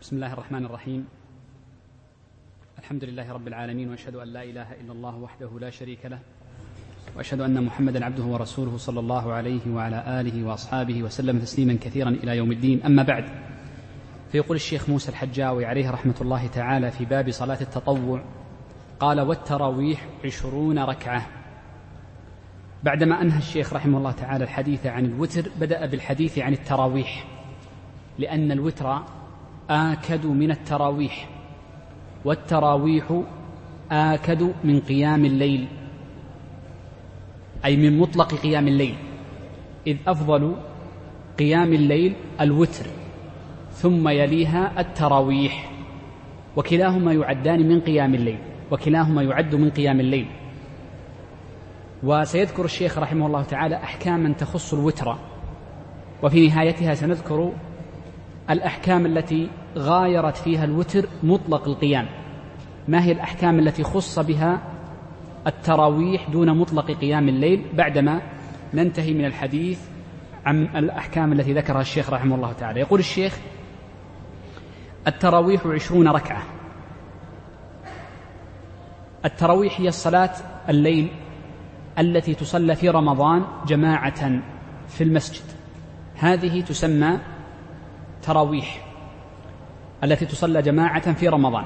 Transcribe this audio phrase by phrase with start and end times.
[0.00, 1.08] بسم الله الرحمن الرحيم.
[2.78, 6.18] الحمد لله رب العالمين وأشهد أن لا إله إلا الله وحده لا شريك له
[7.16, 12.36] وأشهد أن محمدا عبده ورسوله صلى الله عليه وعلى آله وأصحابه وسلم تسليما كثيرا إلى
[12.36, 12.82] يوم الدين.
[12.82, 13.24] أما بعد
[14.32, 18.24] فيقول الشيخ موسى الحجاوي عليه رحمة الله تعالى في باب صلاة التطوع
[19.00, 21.26] قال والتراويح عشرون ركعة.
[22.82, 27.26] بعدما أنهى الشيخ رحمه الله تعالى الحديث عن الوتر بدأ بالحديث عن التراويح
[28.18, 29.02] لأن الوتر
[29.70, 31.28] آكد من التراويح
[32.24, 33.22] والتراويح
[33.92, 35.68] آكد من قيام الليل
[37.64, 38.94] أي من مطلق قيام الليل
[39.86, 40.56] إذ أفضل
[41.38, 42.86] قيام الليل الوتر
[43.72, 45.70] ثم يليها التراويح
[46.56, 48.38] وكلاهما يعدان من قيام الليل
[48.70, 50.26] وكلاهما يعد من قيام الليل.
[52.02, 55.16] وسيذكر الشيخ رحمه الله تعالى أحكاما تخص الوتر
[56.22, 57.52] وفي نهايتها سنذكر
[58.50, 59.48] الأحكام التي
[59.78, 62.06] غايرت فيها الوتر مطلق القيام.
[62.88, 64.60] ما هي الأحكام التي خص بها
[65.46, 68.20] التراويح دون مطلق قيام الليل بعدما
[68.74, 69.80] ننتهي من الحديث
[70.46, 73.38] عن الأحكام التي ذكرها الشيخ رحمه الله تعالى؟ يقول الشيخ
[75.06, 76.42] التراويح عشرون ركعة.
[79.24, 80.32] التراويح هي الصلاة
[80.68, 81.08] الليل
[81.98, 84.40] التي تصلى في رمضان جماعة
[84.88, 85.44] في المسجد.
[86.16, 87.18] هذه تسمى
[88.22, 88.89] تراويح.
[90.04, 91.64] التي تصلى جماعة في رمضان.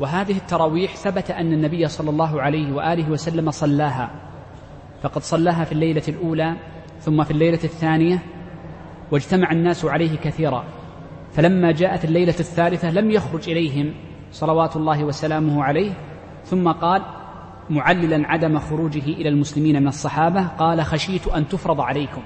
[0.00, 4.10] وهذه التراويح ثبت أن النبي صلى الله عليه وآله وسلم صلاها.
[5.02, 6.56] فقد صلاها في الليلة الأولى
[7.00, 8.18] ثم في الليلة الثانية
[9.10, 10.64] واجتمع الناس عليه كثيرا.
[11.32, 13.94] فلما جاءت الليلة الثالثة لم يخرج إليهم
[14.32, 15.92] صلوات الله وسلامه عليه
[16.44, 17.02] ثم قال
[17.70, 22.22] معللا عدم خروجه إلى المسلمين من الصحابة قال خشيت أن تفرض عليكم.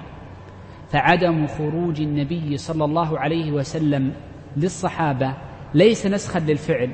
[0.91, 4.13] فعدم خروج النبي صلى الله عليه وسلم
[4.57, 5.35] للصحابة
[5.75, 6.91] ليس نسخا للفعل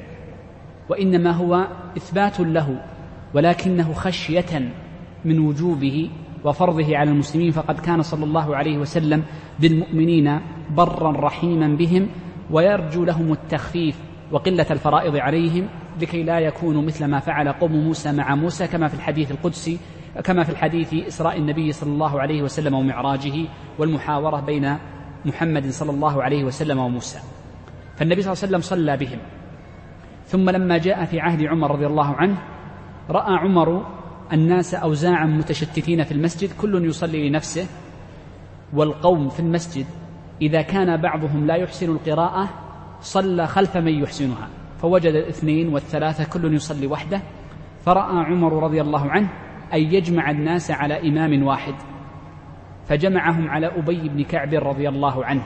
[0.89, 2.83] وإنما هو إثبات له
[3.35, 4.73] ولكنه خشية
[5.25, 6.11] من وجوبه
[6.45, 9.23] وفرضه على المسلمين فقد كان صلى الله عليه وسلم
[9.59, 12.09] بالمؤمنين برا رحيما بهم
[12.51, 13.99] ويرجو لهم التخفيف
[14.33, 15.69] وقلة الفرائض عليهم
[16.01, 19.79] لكي لا يكونوا مثل ما فعل قوم موسى مع موسى كما في الحديث القدسي
[20.25, 23.35] كما في الحديث إسراء النبي صلى الله عليه وسلم ومعراجه
[23.79, 24.77] والمحاورة بين
[25.25, 27.19] محمد صلى الله عليه وسلم وموسى.
[27.97, 29.19] فالنبي صلى الله عليه وسلم صلى بهم.
[30.27, 32.39] ثم لما جاء في عهد عمر رضي الله عنه
[33.11, 33.87] رأى عمر
[34.33, 37.67] الناس أوزاعا متشتتين في المسجد كل يصلي لنفسه
[38.73, 39.87] والقوم في المسجد
[40.43, 42.49] إذا كان بعضهم لا يحسن القراءة
[43.01, 44.49] صلى خلف من يحسنها.
[44.79, 47.23] فوجد الاثنين والثلاثة كل يصلي وحده.
[47.85, 49.29] فرأى عمر رضي الله عنه
[49.75, 51.75] أن يجمع الناس على إمام واحد.
[52.85, 55.43] فجمعهم على أبي بن كعب رضي الله عنه.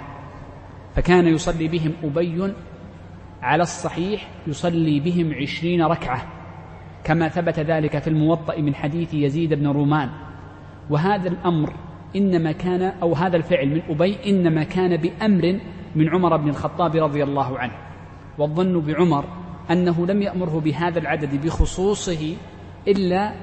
[0.94, 2.52] فكان يصلي بهم أبي
[3.42, 6.26] على الصحيح يصلي بهم عشرين ركعة
[7.04, 10.10] كما ثبت ذلك في الموطأ من حديث يزيد بن رومان.
[10.90, 11.72] وهذا الأمر
[12.16, 15.60] إنما كان أو هذا الفعل من أبي إنما كان بأمر
[15.96, 17.72] من عمر بن الخطاب رضي الله عنه.
[18.38, 19.24] والظن بعمر
[19.70, 22.36] أنه لم يأمره بهذا العدد بخصوصه
[22.88, 23.34] إلا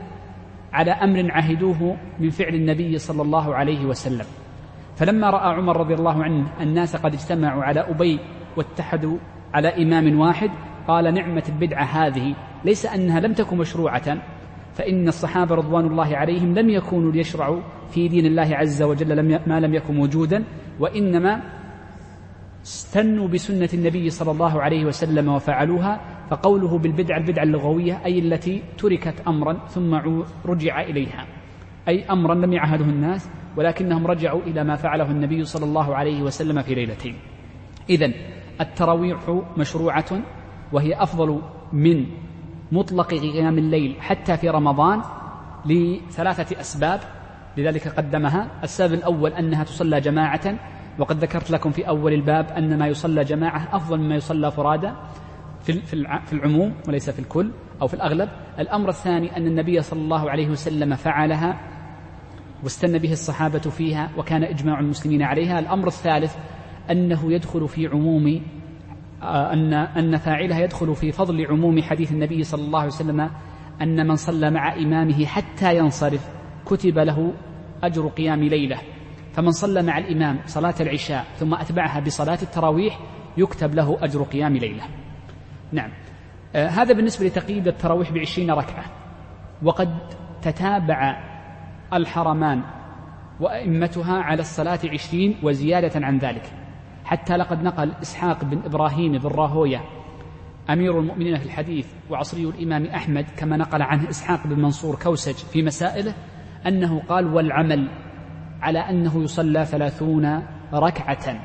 [0.73, 4.25] على أمر عهدوه من فعل النبي صلى الله عليه وسلم.
[4.95, 8.19] فلما رأى عمر رضي الله عنه الناس قد اجتمعوا على أبي
[8.57, 9.17] واتحدوا
[9.53, 10.51] على إمام واحد
[10.87, 12.35] قال نعمة البدعة هذه
[12.65, 14.17] ليس أنها لم تكن مشروعة
[14.73, 19.59] فإن الصحابة رضوان الله عليهم لم يكونوا ليشرعوا في دين الله عز وجل لم ما
[19.59, 20.43] لم يكن موجودا
[20.79, 21.41] وإنما
[22.63, 29.21] استنوا بسنة النبي صلى الله عليه وسلم وفعلوها فقوله بالبدعة البدعة اللغوية أي التي تركت
[29.27, 29.95] أمرا ثم
[30.45, 31.25] رجع إليها
[31.87, 36.61] أي أمرا لم يعهده الناس ولكنهم رجعوا إلى ما فعله النبي صلى الله عليه وسلم
[36.61, 37.15] في ليلتين.
[37.89, 38.11] إذا
[38.61, 40.21] التراويح مشروعة
[40.71, 41.41] وهي أفضل
[41.73, 42.05] من
[42.71, 45.01] مطلق قيام الليل حتى في رمضان
[45.65, 46.99] لثلاثة أسباب
[47.57, 48.47] لذلك قدمها.
[48.63, 50.55] السبب الأول أنها تصلى جماعة
[50.99, 54.91] وقد ذكرت لكم في أول الباب أن ما يصلى جماعة أفضل مما يصلى فرادى
[55.63, 57.51] في العموم وليس في الكل
[57.81, 58.29] أو في الأغلب.
[58.59, 61.59] الأمر الثاني أن النبي صلى الله عليه وسلم فعلها
[62.63, 65.59] واستنى به الصحابة فيها وكان إجماع المسلمين عليها.
[65.59, 66.35] الأمر الثالث
[66.91, 68.41] أنه يدخل في عموم
[69.21, 73.29] آه، أن أن فاعلها يدخل في فضل عموم حديث النبي صلى الله عليه وسلم
[73.81, 76.29] أن من صلى مع إمامه حتى ينصرف
[76.65, 77.33] كتب له
[77.83, 78.77] أجر قيام ليلة.
[79.33, 82.99] فمن صلى مع الإمام صلاة العشاء ثم أتبعها بصلاة التراويح
[83.37, 84.83] يكتب له أجر قيام ليلة.
[85.71, 85.91] نعم.
[86.55, 88.85] آه هذا بالنسبة لتقييد التراويح بعشرين ركعة.
[89.63, 89.97] وقد
[90.41, 91.34] تتابع
[91.93, 92.61] الحرمان
[93.39, 96.51] وأئمتها على الصلاة عشرين وزيادة عن ذلك.
[97.05, 99.81] حتى لقد نقل إسحاق بن إبراهيم بن راهوية
[100.69, 105.63] أمير المؤمنين في الحديث وعصري الإمام أحمد كما نقل عنه إسحاق بن منصور كوسج في
[105.63, 106.13] مسائله
[106.67, 107.89] أنه قال والعمل
[108.61, 110.43] على أنه يصلى ثلاثون
[110.73, 111.39] ركعة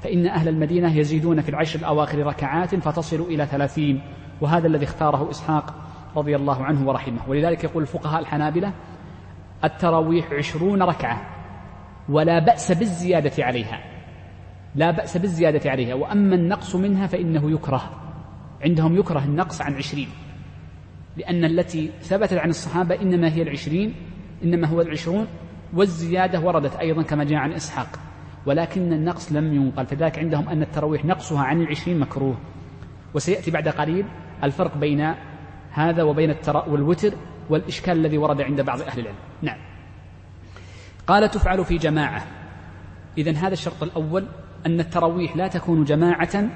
[0.00, 4.02] فإن أهل المدينة يزيدون في العشر الأواخر ركعات فتصل إلى ثلاثين
[4.40, 5.74] وهذا الذي اختاره إسحاق
[6.16, 7.28] رضي الله عنه ورحمه.
[7.28, 8.72] ولذلك يقول الفقهاء الحنابلة
[9.64, 11.26] التراويح عشرون ركعة
[12.08, 13.80] ولا بأس بالزيادة عليها.
[14.74, 15.94] لا بأس بالزيادة عليها.
[15.94, 17.90] وأما النقص منها فإنه يكره.
[18.64, 20.08] عندهم يكره النقص عن عشرين.
[21.16, 23.94] لأن التي ثبتت عن الصحابة إنما هي العشرين
[24.44, 25.26] إنما هو العشرون
[25.72, 27.88] والزيادة وردت أيضا كما جاء عن إسحاق.
[28.46, 29.86] ولكن النقص لم ينقل.
[29.86, 32.36] فذلك عندهم أن التراويح نقصها عن العشرين مكروه.
[33.14, 34.06] وسيأتي بعد قليل
[34.44, 35.14] الفرق بين
[35.70, 37.12] هذا وبين الترا والوتر.
[37.52, 39.16] والإشكال الذي ورد عند بعض أهل العلم.
[39.42, 39.58] نعم.
[41.06, 42.26] قال تفعل في جماعة.
[43.18, 44.26] إذا هذا الشرط الأول
[44.66, 46.48] أن التراويح لا تكون جماعة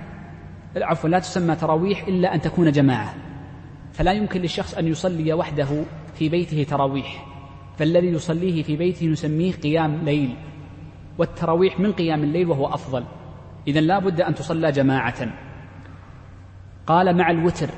[0.76, 3.14] عفوا لا تسمى تراويح إلا أن تكون جماعة.
[3.92, 5.84] فلا يمكن للشخص أن يصلي وحده
[6.14, 7.26] في بيته تراويح.
[7.78, 10.36] فالذي يصليه في بيته نسميه قيام ليل.
[11.18, 13.04] والتراويح من قيام الليل وهو أفضل.
[13.68, 15.28] إذا لا بد أن تصلى جماعة.
[16.86, 17.68] قال مع الوتر.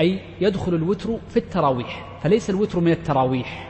[0.00, 3.68] أي يدخل الوتر في التراويح فليس الوتر من التراويح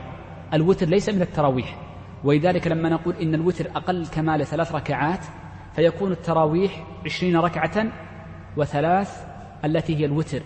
[0.53, 1.77] الوتر ليس من التراويح.
[2.23, 5.25] ولذلك لما نقول إن الوتر أقل كمال ثلاث ركعات
[5.75, 7.85] فيكون التراويح عشرين ركعة
[8.57, 9.25] وثلاث
[9.65, 10.41] التي هي الوتر.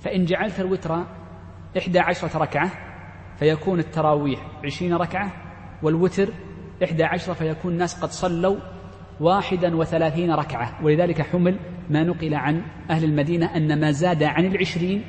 [0.00, 1.04] فإن جعلت الوتر
[1.78, 2.70] إحدى عشرة ركعة
[3.38, 5.32] فيكون التراويح عشرين ركعة
[5.82, 6.28] والوتر
[6.84, 8.56] إحدى عشرة فيكون الناس قد صلوا
[9.20, 10.84] واحدا وثلاثين ركعة.
[10.84, 11.58] ولذلك حمل
[11.90, 15.04] ما نقل عن أهل المدينة أن ما زاد عن العشرين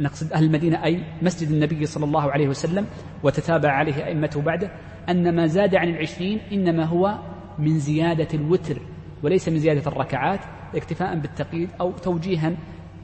[0.00, 2.86] نقصد أهل المدينة أي مسجد النبي صلى الله عليه وسلم
[3.22, 4.70] وتتابع عليه أئمته بعده
[5.08, 7.18] أن ما زاد عن العشرين إنما هو
[7.58, 8.80] من زيادة الوتر
[9.22, 10.40] وليس من زيادة الركعات
[10.74, 12.52] اكتفاء بالتقييد أو توجيها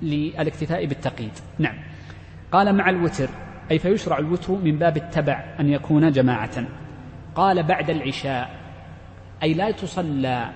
[0.03, 1.33] للاكتفاء بالتقييد.
[1.59, 1.75] نعم.
[2.53, 3.29] قال مع الوتر
[3.71, 6.65] أي فيشرع الوتر من باب التبع أن يكون جماعة.
[7.35, 8.64] قال بعد العشاء.
[9.43, 10.51] أي لا تصلى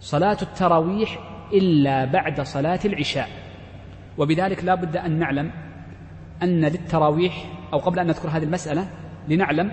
[0.00, 1.18] صلاة التراويح
[1.52, 3.28] إلا بعد صلاة العشاء.
[4.18, 5.50] وبذلك لا بد أن نعلم
[6.42, 8.88] أن للتراويح أو قبل أن نذكر هذه المسألة
[9.28, 9.70] لنعلم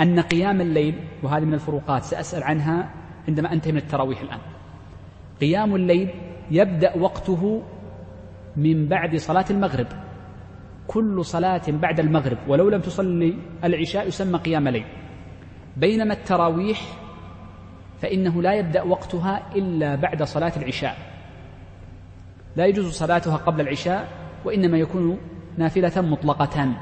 [0.00, 2.90] أن قيام الليل وهذه من الفروقات سأسأل عنها
[3.28, 4.38] عندما أنتهي من التراويح الآن.
[5.40, 6.10] قيام الليل
[6.50, 7.62] يبدأ وقته
[8.56, 9.86] من بعد صلاة المغرب.
[10.86, 13.34] كل صلاة بعد المغرب ولو لم تصلي
[13.64, 14.84] العشاء يسمى قيام ليل.
[15.76, 16.80] بينما التراويح
[18.00, 20.96] فإنه لا يبدأ وقتها إلا بعد صلاة العشاء.
[22.56, 24.08] لا يجوز صلاتها قبل العشاء
[24.44, 25.18] وإنما يكون
[25.58, 26.76] نافلة مطلقة.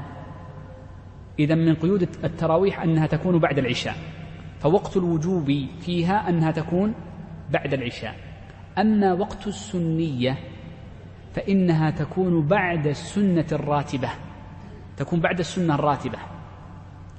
[1.39, 3.95] إذا من قيود التراويح أنها تكون بعد العشاء
[4.59, 6.93] فوقت الوجوب فيها أنها تكون
[7.51, 8.15] بعد العشاء.
[8.77, 10.37] أما وقت السنية
[11.33, 14.09] فإنها تكون بعد السنة الراتبة
[14.97, 16.17] تكون بعد السنة الراتبة.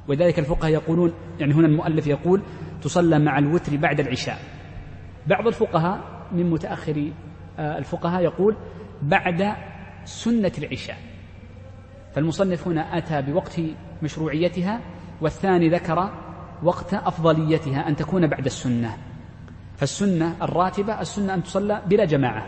[0.08, 2.42] ولذلك الفقهاء يقولون يعني هنا المؤلف يقول
[2.82, 4.38] تصلى مع الوتر بعد العشاء.
[5.26, 6.00] بعض الفقهاء
[6.32, 7.10] من متأخر
[7.58, 8.56] آه، الفقهاء يقول
[9.02, 9.54] بعد
[10.04, 10.96] سنة العشاء.
[12.14, 13.60] فالمصنف هنا أتى بوقت
[14.02, 14.80] مشروعيتها
[15.20, 16.10] والثاني ذكر
[16.62, 18.96] وقت أفضليتها أن تكون بعد السنة.
[19.76, 22.46] فالسنة الراتبة السنة أن تصلى بلا جماعة.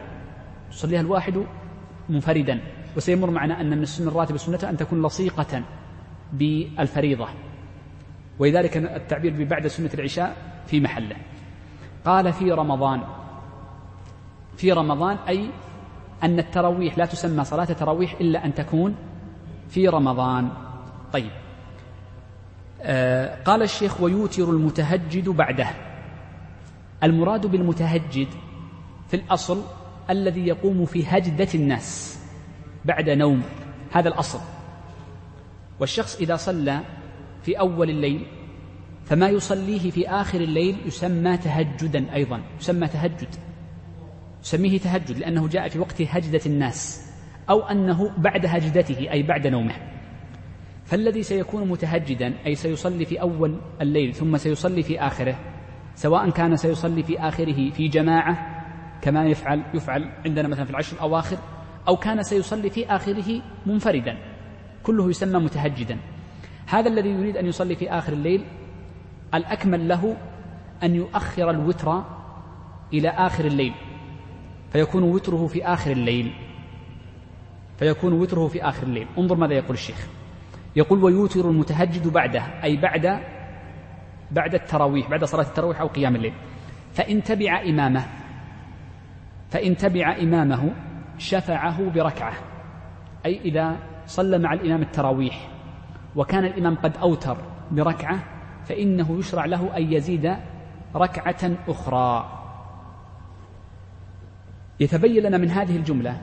[0.70, 1.44] يصليها الواحد
[2.08, 2.60] منفردا.
[2.96, 5.62] وسيمر معنا أن من السنة الراتبة سنتها أن تكون لصيقة
[6.32, 7.28] بالفريضة.
[8.38, 11.16] ولذلك التعبير ببعد سنة العشاء في محله.
[12.04, 13.02] قال في رمضان.
[14.56, 15.50] في رمضان أي
[16.22, 18.96] أن التراويح لا تسمى صلاة تراويح إلا أن تكون
[19.68, 20.48] في رمضان.
[21.12, 21.30] طيب.
[22.82, 25.68] آه قال الشيخ ويوتر المتهجد بعده.
[27.02, 28.28] المراد بالمتهجد
[29.08, 29.62] في الأصل
[30.10, 32.18] الذي يقوم في هجدة الناس
[32.84, 33.42] بعد نوم.
[33.92, 34.40] هذا الأصل.
[35.80, 36.80] والشخص إذا صلى
[37.48, 38.26] في أول الليل
[39.04, 43.28] فما يصليه في آخر الليل يسمى تهجدا أيضا يسمى تهجد.
[44.42, 47.10] يسميه تهجد لأنه جاء في وقت هجدة الناس
[47.50, 49.74] أو أنه بعد هجدته أي بعد نومه.
[50.84, 55.38] فالذي سيكون متهجدا أي سيصلي في أول الليل ثم سيصلي في آخره
[55.94, 58.64] سواء كان سيصلي في آخره في جماعة
[59.02, 61.36] كما يفعل يفعل عندنا مثلا في العشر الأواخر
[61.88, 64.18] أو كان سيصلي في آخره منفردا
[64.82, 65.98] كله يسمى متهجدا.
[66.68, 68.44] هذا الذي يريد أن يصلي في آخر الليل
[69.34, 70.16] الأكمل له
[70.82, 72.02] أن يؤخر الوتر
[72.92, 73.74] إلى آخر الليل.
[74.72, 76.32] فيكون وتره في آخر الليل.
[77.78, 79.06] فيكون وتره في آخر الليل.
[79.18, 80.06] انظر ماذا يقول الشيخ.
[80.76, 83.20] يقول ويوتر المتهجد بعده أي بعد
[84.30, 86.32] بعد التراويح بعد صلاة التراويح أو قيام الليل.
[86.92, 88.06] فإن تبع إمامه
[89.50, 90.70] فإن تبع إمامه
[91.18, 92.34] شفعه بركعة.
[93.26, 95.57] أي إذا صلى مع الإمام التراويح.
[96.18, 97.36] وكان الإمام قد أوتر
[97.70, 98.24] بركعة
[98.64, 100.36] فإنه يشرع له أن يزيد
[100.94, 102.38] ركعة أخرى.
[104.80, 106.20] يتبين لنا من هذه الجملة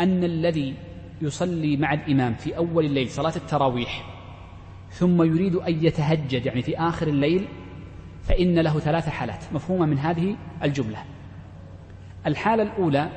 [0.00, 0.74] أن الذي
[1.20, 4.04] يصلي مع الإمام في أول الليل صلاة التراويح
[4.90, 7.48] ثم يريد أن يتهجد يعني في آخر الليل
[8.22, 9.44] فإن له ثلاث حالات.
[9.52, 11.04] مفهومة من هذه الجملة.
[12.26, 13.08] الحالة الأولى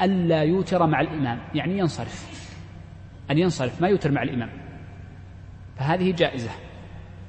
[0.00, 2.46] ألا يوتر مع الإمام يعني ينصرف.
[3.30, 4.61] أن ينصرف ما يوتر مع الإمام.
[5.82, 6.50] فهذه جائزة.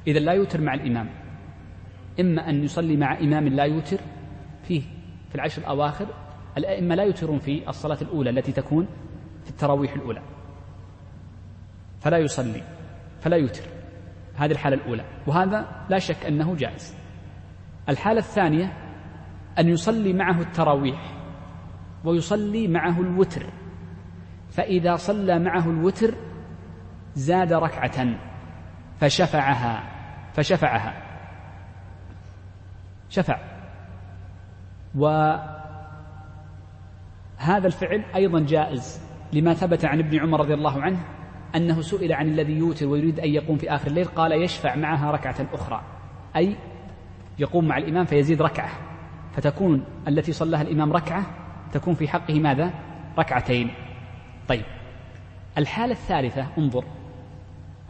[0.08, 1.10] إذا لا يوتر مع الإمام.
[2.20, 3.98] إما أن يصلي مع إمام لا يوتر
[4.64, 4.82] فيه
[5.30, 6.08] في العشر الأواخر.
[6.58, 8.88] الأئمة لا يوترون في الصلاة الأولى التي تكون
[9.44, 10.22] في التراويح الأولى.
[12.00, 12.62] فلا يصلي
[13.22, 13.64] فلا يوتر.
[14.36, 15.06] هذه الحالة الأولى.
[15.28, 16.96] وهذا لا شك أنه جائز.
[17.90, 18.74] الحالة الثانية
[19.60, 21.14] أن يصلي معه التراويح
[22.06, 23.46] ويصلي معه الوتر.
[24.50, 26.14] فإذا صلى معه الوتر
[27.16, 28.33] زاد ركعة.
[29.04, 29.84] فشفعها.
[30.34, 30.94] فشفعها.
[33.10, 33.40] شفع.
[34.96, 35.58] وهذا
[37.48, 39.02] الفعل أيضا جائز
[39.34, 41.00] لما ثبت عن ابن عمر رضي الله عنه
[41.56, 45.48] أنه سئل عن الذي يوتر ويريد أن يقوم في آخر الليل قال يشفع معها ركعة
[45.54, 45.82] أخرى.
[46.36, 46.56] أي
[47.40, 48.70] يقوم مع الإمام فيزيد ركعة.
[49.36, 51.26] فتكون التي صلاها الإمام ركعة
[51.72, 52.74] تكون في حقه ماذا؟
[53.20, 53.74] ركعتين.
[54.48, 54.66] طيب.
[55.58, 56.84] الحالة الثالثة انظر.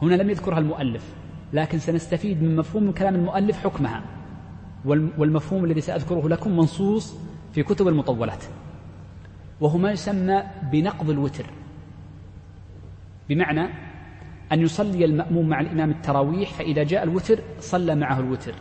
[0.04, 1.14] هنا لم يذكرها المؤلف
[1.54, 4.04] لكن سنستفيد من مفهوم من كلام المؤلف حكمها.
[5.18, 7.18] والمفهوم الذي سأذكره لكم منصوص
[7.54, 8.44] في كتب المطولات.
[9.62, 11.46] وهو ما يسمى بنقض الوتر.
[13.30, 13.70] بمعنى
[14.52, 18.54] أن يصلي المأموم مع الإمام التراويح فإذا جاء الوتر صلى معه الوتر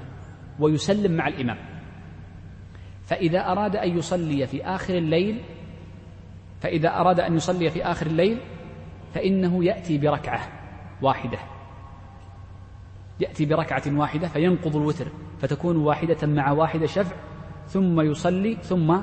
[0.60, 1.58] ويسلم مع الإمام.
[3.04, 5.40] فإذا أراد أن يصلي في آخر الليل
[6.60, 8.38] فإذا أراد أن يصلي في آخر الليل
[9.14, 10.61] فإنه يأتي بركعة.
[11.02, 11.38] واحدة.
[13.20, 15.06] يأتي بركعة واحدة فينقض الوتر
[15.40, 17.16] فتكون واحدة مع واحدة شفع
[17.68, 18.98] ثم يصلي ثم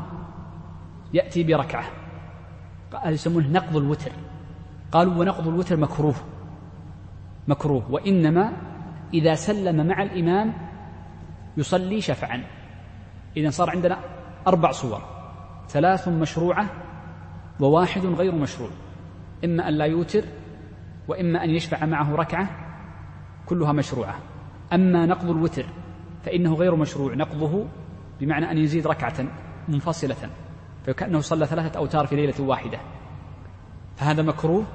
[1.14, 1.86] يأتي بركعة.
[2.94, 4.12] قال يسمونه نقض الوتر.
[4.92, 6.16] قالوا ونقض الوتر مكروه.
[7.48, 7.92] مكروه.
[7.92, 8.52] وإنما
[9.14, 10.54] إذا سلم مع الإمام
[11.58, 12.44] يصلي شفعا.
[13.38, 14.00] إذا صار عندنا
[14.48, 15.02] أربع صور.
[15.70, 16.66] ثلاث مشروعة
[17.60, 18.70] وواحد غير مشروع.
[19.46, 20.24] إما أن لا يوتر
[21.10, 22.50] وإما أن يشفع معه ركعة
[23.46, 24.16] كلها مشروعة.
[24.74, 25.66] أما نقض الوتر
[26.24, 27.66] فإنه غير مشروع نقضه
[28.20, 29.26] بمعنى أن يزيد ركعة
[29.68, 30.30] منفصلة
[30.86, 32.80] فكأنه صلى ثلاثة أوتار في ليلة واحدة.
[33.96, 34.66] فهذا مكروه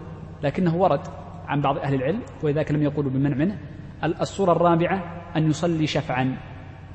[0.43, 1.01] لكنه ورد
[1.47, 3.59] عن بعض أهل العلم ولذلك لم يقولوا بمنع منه.
[4.05, 6.37] الصورة الرابعة أن يصلي شفعا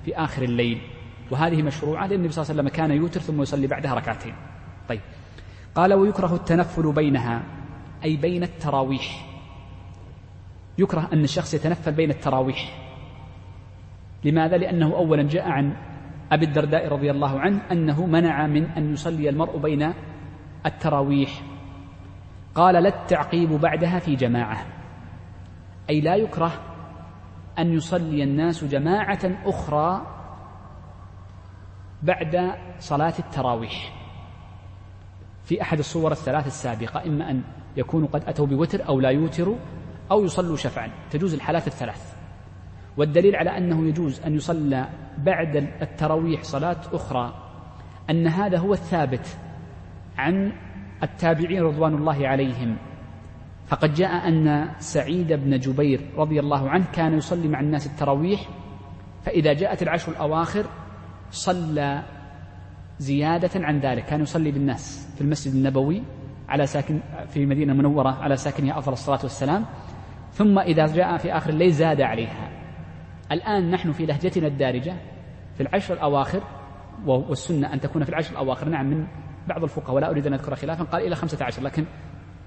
[0.06, 0.82] في آخر الليل.
[1.32, 4.34] وهذه مشروعة لأن النبي صلى الله عليه وسلم كان يوتر ثم يصلي بعدها ركعتين.
[4.90, 5.02] طيب.
[5.76, 7.44] قال ويكره التنفل بينها
[8.04, 9.29] أي بين التراويح.
[10.80, 12.90] يكره أن الشخص يتنفل بين التراويح.
[14.24, 15.74] لماذا؟ لأنه أولا جاء عن
[16.32, 19.94] أبي الدرداء رضي الله عنه أنه منع من أن يصلي المرء بين
[20.66, 21.42] التراويح.
[22.56, 24.66] قال لا التعقيب بعدها في جماعة.
[25.90, 26.52] أي لا يكره
[27.60, 30.02] أن يصلي الناس جماعة أخرى
[32.04, 33.94] بعد صلاة التراويح.
[35.44, 37.42] في أحد الصور الثلاث السابقة إما أن
[37.78, 39.58] يكونوا قد أتوا بوتر أو لا يوتروا
[40.12, 40.92] أو يصلوا شفعا.
[41.12, 42.14] تجوز الحالات الثلاث.
[42.98, 44.88] والدليل على أنه يجوز أن يصلى
[45.18, 47.34] بعد التراويح صلاة أخرى
[48.10, 49.38] أن هذا هو الثابت
[50.18, 50.52] عن
[51.04, 52.78] التابعين رضوان الله عليهم.
[53.68, 58.50] فقد جاء أن سعيد بن جبير رضي الله عنه كان يصلي مع الناس التراويح
[59.26, 60.66] فإذا جاءت العشر الأواخر
[61.32, 62.04] صلى
[63.00, 64.06] زيادة عن ذلك.
[64.06, 66.04] كان يصلي بالناس في المسجد النبوي
[66.50, 67.00] على ساكن
[67.30, 69.66] في المدينة المنورة على ساكنها أفضل الصلاة والسلام.
[70.40, 72.50] ثم إذا جاء في آخر الليل زاد عليها.
[73.32, 74.96] الآن نحن في لهجتنا الدارجة
[75.56, 76.44] في العشر الأواخر
[77.06, 78.70] والسنة أن تكون في العشر الأواخر.
[78.70, 79.08] نعم من
[79.48, 81.86] بعض الفقهاء ولا أريد أن أذكر خلافا قال إلى خمسة عشر لكن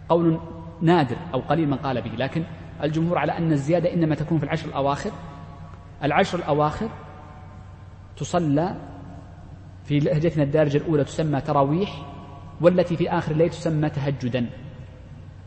[0.09, 0.41] قول
[0.83, 2.11] نادر أو قليل من قال به.
[2.11, 2.45] لكن
[2.83, 5.11] الجمهور على أن الزيادة إنما تكون في العشر الأواخر.
[6.05, 6.89] العشر الأواخر
[8.17, 8.77] تصلى
[9.85, 11.91] في لهجتنا الدارجة الأولى تسمى تراويح
[12.61, 14.47] والتي في آخر الليل تسمى تهجدا.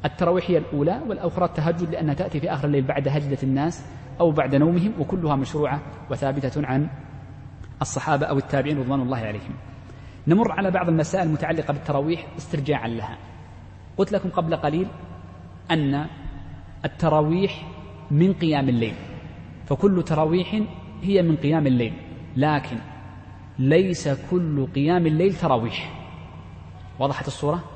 [0.05, 3.85] التراويح هي الأولى والأخرى التهجد لأنها تأتي في آخر الليل بعد هجدة الناس
[4.19, 5.81] أو بعد نومهم وكلها مشروعة
[6.11, 6.89] وثابتة عن
[7.81, 9.55] الصحابة أو التابعين رضوان الله عليهم.
[10.27, 13.17] نمر على بعض المسائل المتعلقة بالتراويح استرجاعا لها.
[13.97, 14.87] قلت لكم قبل قليل
[15.71, 16.05] أن
[16.85, 17.67] التراويح
[18.11, 18.95] من قيام الليل
[19.65, 20.61] فكل تراويح
[21.01, 21.93] هي من قيام الليل
[22.37, 22.77] لكن
[23.59, 26.05] ليس كل قيام الليل تراويح.
[26.99, 27.74] وضحت الصورة؟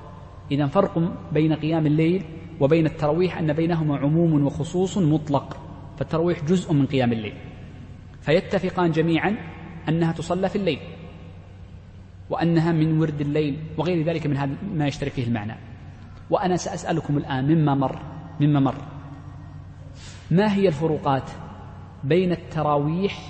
[0.51, 2.23] إذا فرق بين قيام الليل
[2.59, 5.57] وبين التراويح أن بينهما عموم وخصوص مطلق
[5.97, 7.33] فالتراويح جزء من قيام الليل.
[8.21, 9.35] فيتفقان جميعا
[9.89, 10.79] أنها تصلى في الليل
[12.29, 15.55] وأنها من ورد الليل وغير ذلك من هذا ما يشترك فيه المعنى.
[16.29, 17.99] وأنا سأسألكم الآن مما مر
[18.39, 18.75] مما مر.
[20.31, 21.31] ما هي الفروقات
[22.03, 23.29] بين التراويح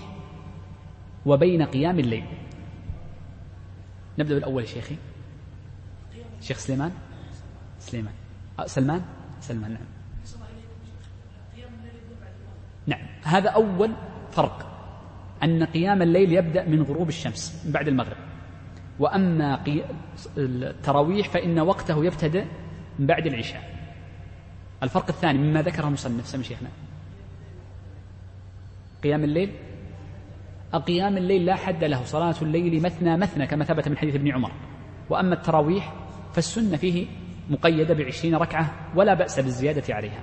[1.26, 2.26] وبين قيام الليل؟
[4.20, 4.96] نبدأ بالأول شيخي.
[6.42, 6.92] شيخ سليمان.
[7.90, 8.14] سليمان.
[8.60, 9.02] أه سلمان؟
[9.42, 9.82] سلمان نعم.
[12.88, 13.08] نعم.
[13.24, 13.92] هذا أول
[14.32, 14.66] فرق
[15.44, 18.18] أن قيام الليل يبدأ من غروب الشمس من بعد المغرب.
[19.00, 19.64] وأما
[20.38, 22.46] التراويح فإن وقته يبتدئ
[23.00, 23.64] من بعد العشاء.
[24.84, 26.70] الفرق الثاني مما ذكره المصنف سمي شيخنا.
[29.04, 29.52] قيام الليل؟
[30.88, 34.52] قيام الليل لا حد له صلاة الليل مثنى مثنى كما ثبت من حديث ابن عمر.
[35.10, 35.94] وأما التراويح
[36.34, 37.08] فالسنة فيه
[37.50, 40.22] مقيدة بعشرين ركعة ولا بأس بالزيادة عليها.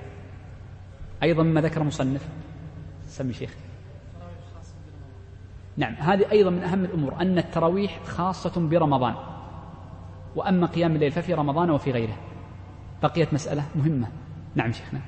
[1.23, 2.29] أيضا مما ذكر المصنف
[3.07, 3.55] سمي شيخ.
[5.77, 9.15] نعم هذه أيضا من أهم الأمور أن التراويح خاصة برمضان.
[10.37, 12.17] وأما قيام الليل ففي رمضان وفي غيره.
[13.03, 14.09] بقيت مسألة مهمة.
[14.55, 15.01] نعم شيخنا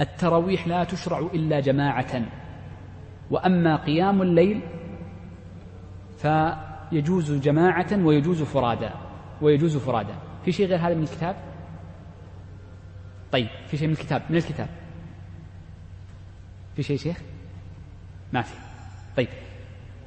[0.00, 2.22] التراويح لا تشرع إلا جماعة.
[3.30, 4.60] وأما قيام الليل
[6.16, 8.90] فيجوز جماعة ويجوز فرادا
[9.42, 10.14] ويجوز فرادا
[10.46, 11.36] في شيء غير هذا من الكتاب؟
[13.32, 14.68] طيب في شيء من الكتاب من الكتاب؟
[16.76, 17.20] في شيء شيخ؟
[18.32, 18.54] ما في.
[19.16, 19.28] طيب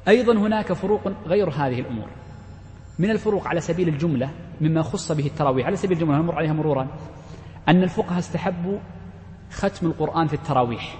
[0.07, 2.07] أيضا هناك فروق غير هذه الأمور.
[2.99, 4.31] من الفروق على سبيل الجملة
[4.61, 6.87] مما خص به التراويح على سبيل الجملة نمر عليها مرورا
[7.67, 8.79] أن الفقهاء استحبوا
[9.51, 10.95] ختم القرآن في التراويح.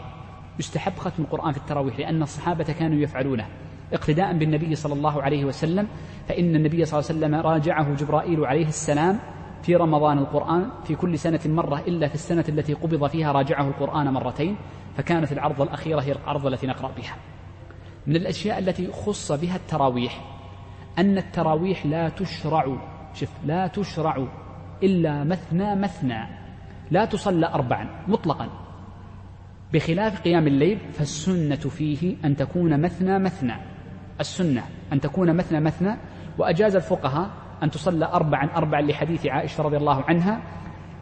[0.60, 3.48] يستحب ختم القرآن في التراويح لأن الصحابة كانوا يفعلونه
[3.94, 5.88] اقتداء بالنبي صلى الله عليه وسلم
[6.30, 9.20] فإن النبي صلى الله عليه وسلم راجعه جبرائيل عليه السلام
[9.64, 14.14] في رمضان القرآن في كل سنة مرة إلا في السنة التي قبض فيها راجعه القرآن
[14.14, 14.56] مرتين
[14.98, 17.16] فكانت العرض الأخيرة هي العرض التي نقرأ بها.
[18.08, 20.22] من الأشياء التي خص بها التراويح
[21.00, 22.78] أن التراويح لا تشرع
[23.14, 24.28] شف لا تشرع
[24.84, 26.28] إلا مثنى مثنى
[26.92, 28.50] لا تصلى أربعا مطلقا.
[29.74, 33.56] بخلاف قيام الليل فالسنة فيه أن تكون مثنى مثنى
[34.20, 35.98] السنة أن تكون مثنى مثنى
[36.40, 37.30] وأجاز الفقهاء
[37.64, 40.42] أن تصلى أربعا أربعا لحديث عائشة رضي الله عنها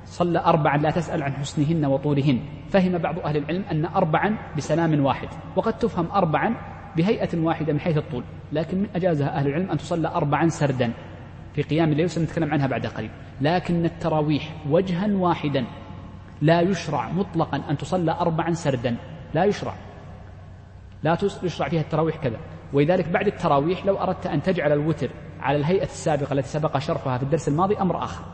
[0.05, 2.39] صلى أربعا لا تسأل عن حسنهن وطولهن.
[2.69, 6.55] فهم بعض أهل العلم أن أربعا بسلام واحد وقد تفهم أربعا
[6.95, 10.93] بهيئة واحدة من حيث الطول لكن من أجازها أهل العلم أن تصلى أربعا سردا
[11.53, 13.09] في قيام الليل سنتكلم عنها بعد قليل.
[13.41, 15.65] لكن التراويح وجها واحدا
[16.41, 18.95] لا يشرع مطلقا أن تصلى أربعا سردا
[19.33, 19.73] لا يشرع.
[21.03, 22.37] لا يشرع فيها التراويح كذا.
[22.73, 27.23] ولذلك بعد التراويح لو أردت أن تجعل الوتر على الهيئة السابقة التي سبق شرحها في
[27.23, 28.25] الدرس الماضي أمر آخر.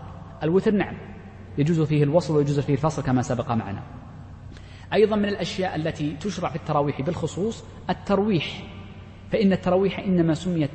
[0.44, 0.96] الوتر نعم
[1.58, 3.84] يجوز فيه الوصل ويجوز فيه الفصل كما سبق معنا.
[4.94, 8.64] أيضا من الأشياء التي تشرع في التراويح بالخصوص الترويح
[9.32, 10.70] فإن التراويح إنما سميت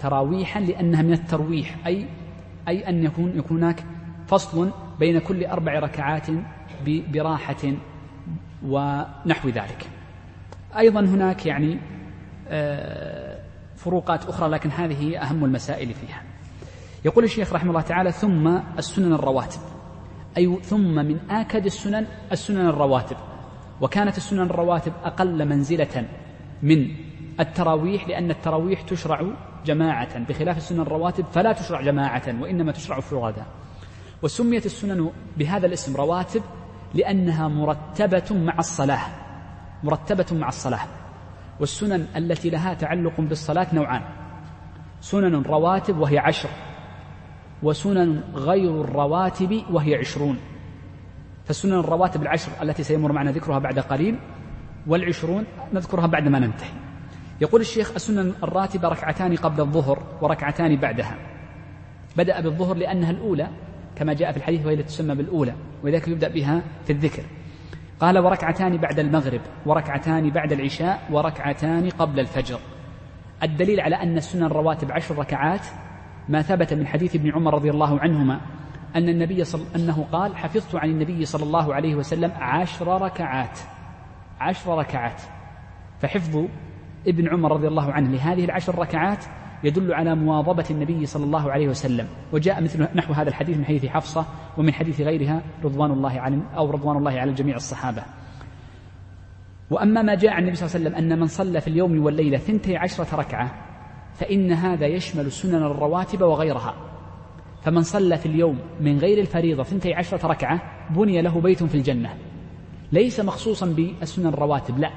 [0.00, 2.06] تراويحا لأنها من الترويح أي
[2.68, 3.84] أي أن يكون يكون هناك
[4.26, 6.26] فصل بين كل أربع ركعات
[6.86, 7.72] براحة
[8.66, 9.90] ونحو ذلك.
[10.78, 11.78] أيضا هناك يعني
[13.76, 16.22] فروقات أخرى لكن هذه أهم المسائل فيها.
[17.04, 19.60] يقول الشيخ رحمه الله تعالى ثم السنن الرواتب.
[20.36, 23.16] أي ثم من آكد السنن السنن الرواتب.
[23.80, 26.06] وكانت السنن الرواتب أقل منزلة
[26.62, 26.96] من
[27.40, 29.22] التراويح لأن التراويح تشرع
[29.66, 30.18] جماعة.
[30.18, 33.44] بخلاف السنن الرواتب فلا تشرع جماعة وإنما تشرع فرادا.
[34.22, 36.42] وسميت السنن بهذا الاسم رواتب
[36.94, 39.06] لأنها مرتبة مع الصلاة.
[39.82, 40.80] مرتبة مع الصلاة.
[41.60, 44.02] والسنن التي لها تعلق بالصلاة نوعان.
[45.00, 46.48] سنن رواتب وهي عشر
[47.62, 50.38] وسنن غير الرواتب وهي عشرون.
[51.44, 54.18] فالسنن الرواتب العشر التي سيمر معنا ذكرها بعد قليل
[54.86, 56.70] والعشرون نذكرها بعد ما ننتهي.
[57.40, 61.16] يقول الشيخ السنن الراتبة ركعتان قبل الظهر وركعتان بعدها.
[62.16, 63.48] بدأ بالظهر لأنها الأولى
[63.96, 67.22] كما جاء في الحديث وهي تسمى بالأولى ولذلك يبدأ بها في الذكر.
[68.00, 72.58] قال وركعتان بعد المغرب وركعتان بعد العشاء وركعتان قبل الفجر.
[73.42, 75.66] الدليل على أن السنن الرواتب عشر ركعات
[76.28, 78.40] ما ثبت من حديث ابن عمر رضي الله عنهما
[78.96, 83.58] أن النبي صل أنه قال حفظت عن النبي صلى الله عليه وسلم عشر ركعات
[84.40, 85.20] عشر ركعات.
[86.00, 86.44] فحفظ
[87.06, 89.24] ابن عمر رضي الله عنه لهذه العشر ركعات
[89.64, 92.06] يدل على مواظبة النبي صلى الله عليه وسلم.
[92.32, 94.26] وجاء مثل نحو هذا الحديث من حديث حفصة
[94.58, 98.02] ومن حديث غيرها رضوان الله على أو رضوان الله على جميع الصحابة.
[99.70, 102.38] وأما ما جاء عن النبي صلى الله عليه وسلم أن من صلى في اليوم والليلة
[102.38, 103.54] ثنتي عشرة ركعة
[104.14, 106.74] فإن هذا يشمل سنن الرواتب وغيرها.
[107.62, 112.14] فمن صلى في اليوم من غير الفريضة ثنتي عشرة ركعة بني له بيت في الجنة.
[112.92, 114.90] ليس مخصوصا بالسنن الرواتب لا.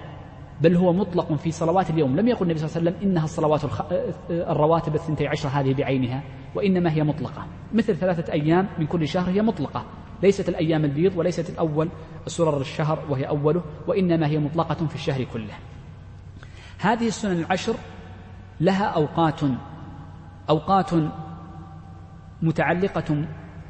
[0.61, 2.15] بل هو مطلق في صلوات اليوم.
[2.15, 3.81] لم يقل النبي صلى الله عليه وسلم إنها الصلوات الخ...
[4.29, 6.23] الرواتب الثنتي عشرة هذه بعينها
[6.55, 7.47] وإنما هي مطلقة.
[7.73, 9.85] مثل ثلاثة أيام من كل شهر هي مطلقة.
[10.23, 11.89] ليست الأيام البيض وليست الأول
[12.27, 15.53] سرر الشهر وهي أوله وإنما هي مطلقة في الشهر كله.
[16.79, 17.75] هذه السنن العشر
[18.61, 19.41] لها أوقات
[20.49, 20.91] أوقات
[22.41, 23.25] متعلقة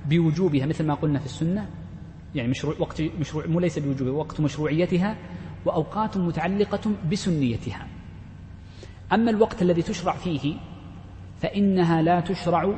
[0.06, 1.70] بوجوبها مثل ما قلنا في السنة.
[2.36, 5.18] يعني مشروع وقت مشروع مو ليس بوجوبها وقت مشروعيتها
[5.66, 7.88] وأوقات متعلقة بسنيتها.
[9.14, 10.56] أما الوقت الذي تشرع فيه
[11.42, 12.74] فإنها لا تشرع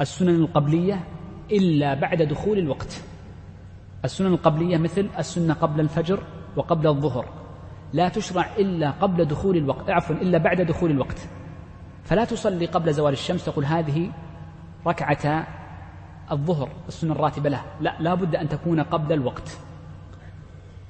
[0.00, 1.04] السنن القبلية
[1.50, 3.02] إلا بعد دخول الوقت.
[4.04, 6.22] السنن القبلية مثل السنة قبل الفجر
[6.56, 7.28] وقبل الظهر.
[7.92, 11.28] لا تشرع إلا قبل دخول الوقت عفوا إلا بعد دخول الوقت.
[12.04, 14.12] فلا تصلي قبل زوال الشمس تقول هذه
[14.86, 15.46] ركعة
[16.32, 19.58] الظهر السنة الراتبة له لا لا بد أن تكون قبل الوقت.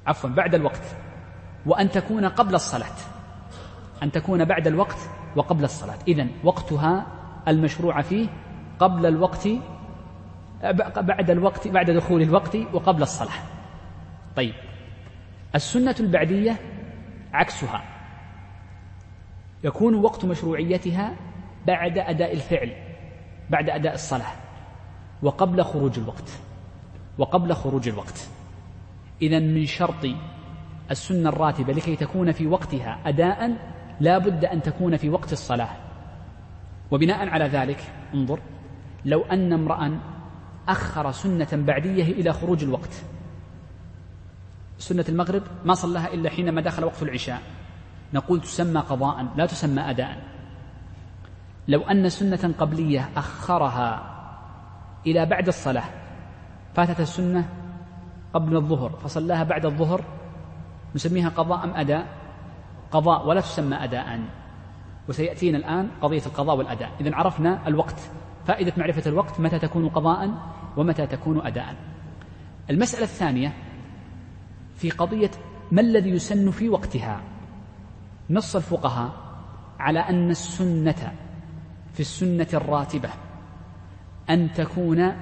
[0.07, 0.83] عفوا بعد الوقت.
[1.66, 2.97] وأن تكون قبل الصلاة.
[4.03, 4.99] أن تكون بعد الوقت
[5.37, 5.99] وقبل الصلاة.
[6.09, 7.07] إذن وقتها
[7.49, 8.29] المشروع فيه
[8.79, 9.49] قبل الوقت
[10.97, 13.42] بعد الوقت بعد دخول الوقت وقبل الصلاة.
[14.37, 14.55] طيب.
[15.55, 16.57] السنة البعدية
[17.33, 17.83] عكسها.
[19.64, 21.16] يكون وقت مشروعيتها
[21.66, 22.73] بعد أداء الفعل
[23.51, 24.33] بعد أداء الصلاة
[25.23, 26.31] وقبل خروج الوقت
[27.19, 28.29] وقبل خروج الوقت.
[29.22, 30.07] إذا من شرط
[30.90, 33.57] السنة الراتبة لكي تكون في وقتها أداء
[34.00, 35.76] لا بد أن تكون في وقت الصلاة.
[36.90, 38.40] وبناء على ذلك انظر
[39.05, 39.98] لو أن امرأ
[40.68, 43.05] أخر سنة بعدية إلى خروج الوقت.
[44.79, 47.42] سنة المغرب ما صلاها إلا حينما دخل وقت العشاء.
[48.14, 50.22] نقول تسمى قضاء لا تسمى أداء.
[51.68, 54.16] لو أن سنة قبلية أخرها
[55.07, 55.85] إلى بعد الصلاة
[56.74, 57.48] فاتت السنة
[58.37, 60.05] قبل الظهر فصلاها بعد الظهر
[60.94, 62.07] نسميها قضاء أم أداء؟
[62.90, 64.20] قضاء ولا تسمى أداء.
[65.09, 66.90] وسيأتينا الآن قضية القضاء والأداء.
[67.01, 68.11] إذا عرفنا الوقت.
[68.46, 70.31] فائدة معرفة الوقت متى تكون قضاء
[70.77, 71.77] ومتى تكون أداء.
[72.70, 73.53] المسألة الثانية
[74.77, 75.31] في قضية
[75.72, 77.20] ما الذي يسن في وقتها؟
[78.31, 79.12] نص الفقهاء
[79.79, 81.12] على أن السنة
[81.92, 83.09] في السنة الراتبة
[84.31, 85.12] أن تكون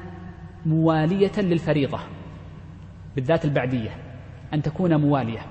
[0.67, 1.99] موالية للفريضة.
[3.17, 3.91] بالذات البعدية
[4.55, 5.47] أن تكون موالية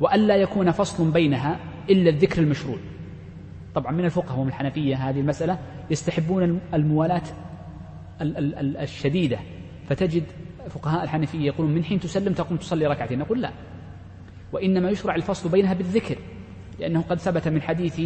[0.00, 1.58] وألا يكون فصل بينها
[1.90, 2.76] إلا الذكر المشروع.
[3.74, 5.58] طبعا من الفقهاء ومن الحنفية هذه المسألة
[5.90, 7.22] يستحبون الموالاة
[8.82, 9.38] الشديدة.
[9.88, 10.24] فتجد
[10.68, 13.50] فقهاء الحنفية يقولون من حين تسلم تقوم تصلي ركعتين؟ نقول لا.
[14.52, 16.16] وإنما يشرع الفصل بينها بالذكر
[16.78, 18.00] لأنه قد ثبت من حديث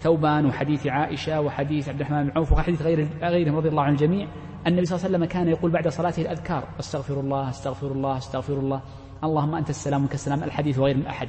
[0.00, 4.28] ثوبان وحديث عائشة وحديث عبد الرحمن بن عوف وحديث غير غيرهم رضي الله عن الجميع.
[4.66, 8.52] النبي صلى الله عليه وسلم كان يقول بعد صلاته الأذكار أستغفر الله أستغفر الله أستغفر
[8.52, 8.82] الله.
[9.24, 11.28] اللهم أنت السلام وك السلام الحديث غير من أحد.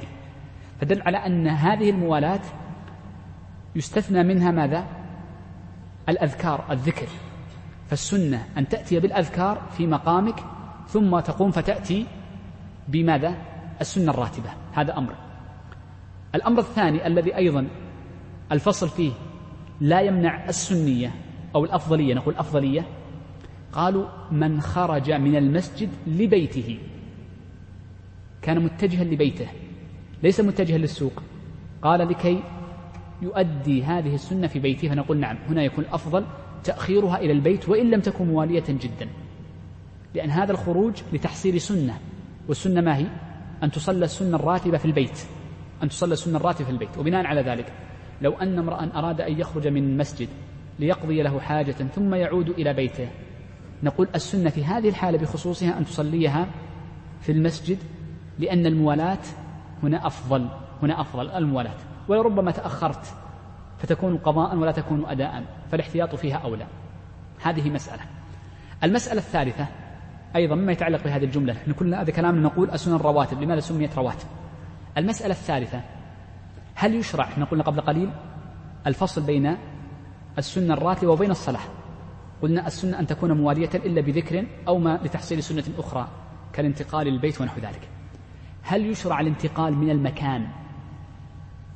[0.80, 2.40] فدل على أن هذه الموالاة
[3.76, 4.86] يستثنى منها ماذا؟
[6.08, 7.08] الأذكار الذكر.
[7.88, 10.44] فالسنة أن تأتي بالأذكار في مقامك
[10.88, 12.06] ثم تقوم فتأتي
[12.88, 13.34] بماذا؟
[13.80, 14.50] السنة الراتبة.
[14.72, 15.14] هذا أمر.
[16.34, 17.68] الأمر الثاني الذي أيضا
[18.52, 19.12] الفصل فيه
[19.80, 21.14] لا يمنع السنية
[21.54, 22.86] أو الأفضلية نقول أفضلية.
[23.72, 26.78] قالوا من خرج من المسجد لبيته.
[28.42, 29.46] كان متجها لبيته
[30.22, 31.22] ليس متجها للسوق.
[31.82, 32.42] قال لكي
[33.22, 36.24] يؤدي هذه السنة في بيته فنقول نعم هنا يكون أفضل
[36.64, 39.08] تأخيرها إلى البيت وإن لم تكن موالية جدا.
[40.14, 41.98] لأن هذا الخروج لتحصيل سنة
[42.48, 43.06] والسنة ما هي؟
[43.62, 45.18] أن تصلى السنة الراتبة في البيت
[45.82, 46.98] أن تصلى السنة الراتبة في البيت.
[46.98, 47.72] وبناء على ذلك
[48.22, 50.28] لو أن امرأ أراد أن يخرج من المسجد
[50.78, 53.08] ليقضي له حاجة ثم يعود إلى بيته.
[53.82, 56.46] نقول السنة في هذه الحالة بخصوصها أن تصليها
[57.20, 57.78] في المسجد
[58.38, 59.18] لأن الموالاة
[59.82, 60.48] هنا أفضل
[60.82, 61.74] هنا أفضل الموالاة
[62.08, 63.14] ولربما تأخرت
[63.78, 66.66] فتكون قضاء ولا تكون أداء فالاحتياط فيها أولى.
[67.42, 68.02] هذه مسألة.
[68.84, 69.66] المسألة الثالثة
[70.36, 71.52] أيضا مما يتعلق بهذه الجملة.
[71.52, 73.42] نحن كلنا هذا كلامنا نقول السنن الرواتب.
[73.42, 74.26] لماذا سميت رواتب؟
[74.98, 75.80] المسألة الثالثة
[76.74, 78.10] هل يشرع إحنا قلنا قبل قليل
[78.86, 79.56] الفصل بين
[80.38, 81.60] السنة الراتبة وبين الصلاة؟
[82.42, 86.08] قلنا السنة أن تكون موالية إلا بذكر أو ما لتحصيل سنة أخرى
[86.52, 87.88] كالانتقال للبيت ونحو ذلك.
[88.62, 90.48] هل يشرع الانتقال من المكان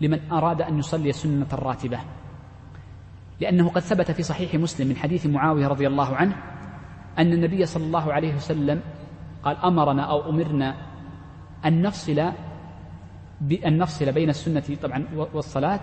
[0.00, 1.98] لمن أراد أن يصلي السنة الراتبة؟
[3.40, 6.36] لأنه قد ثبت في صحيح مسلم من حديث معاوية رضي الله عنه
[7.18, 8.80] أن النبي صلى الله عليه وسلم
[9.42, 10.76] قال أمرنا أو أمرنا
[11.64, 12.32] أن نفصل
[13.40, 15.80] بأن نفصل بين السنة طبعا والصلاة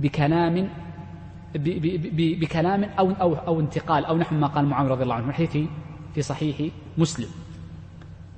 [0.00, 0.68] بكلام
[2.14, 5.56] بكلام أو أو أو انتقال أو نحو ما قال معاوية رضي الله عنه حديث
[6.14, 6.56] في صحيح
[6.98, 7.28] مسلم.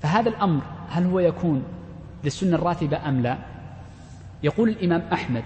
[0.00, 1.62] فهذا الأمر هل هو يكون
[2.24, 3.38] للسنة الراتبة أم لا؟
[4.42, 5.44] يقول الإمام أحمد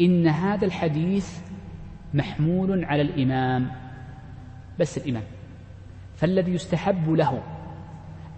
[0.00, 1.38] إن هذا الحديث
[2.14, 3.70] محمول على الإمام
[4.78, 5.22] بس الإمام.
[6.16, 7.42] فالذي يستحب له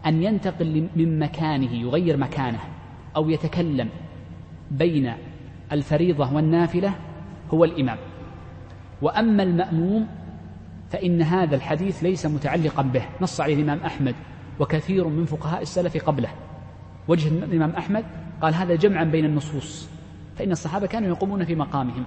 [0.07, 2.61] أن ينتقل من مكانه يغير مكانه.
[3.19, 3.89] أو يتكلم
[4.71, 5.13] بين
[5.73, 6.95] الفريضة والنافلة
[7.55, 7.99] هو الإمام.
[9.03, 10.07] وأما المأموم
[10.91, 13.03] فإن هذا الحديث ليس متعلقا به.
[13.21, 14.15] نص عليه الإمام أحمد
[14.61, 16.29] وكثير من فقهاء السلف قبله.
[17.09, 18.05] وجه الإمام أحمد
[18.43, 19.91] قال هذا جمعا بين النصوص
[20.37, 22.07] فإن الصحابة كانوا يقومون في مقامهم.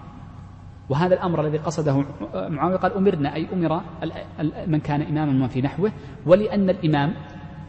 [0.89, 3.81] وهذا الأمر الذي قصده معاوية قال أمرنا أي أمر
[4.67, 5.91] من كان إماما ومن في نحوه.
[6.25, 7.13] ولأن الإمام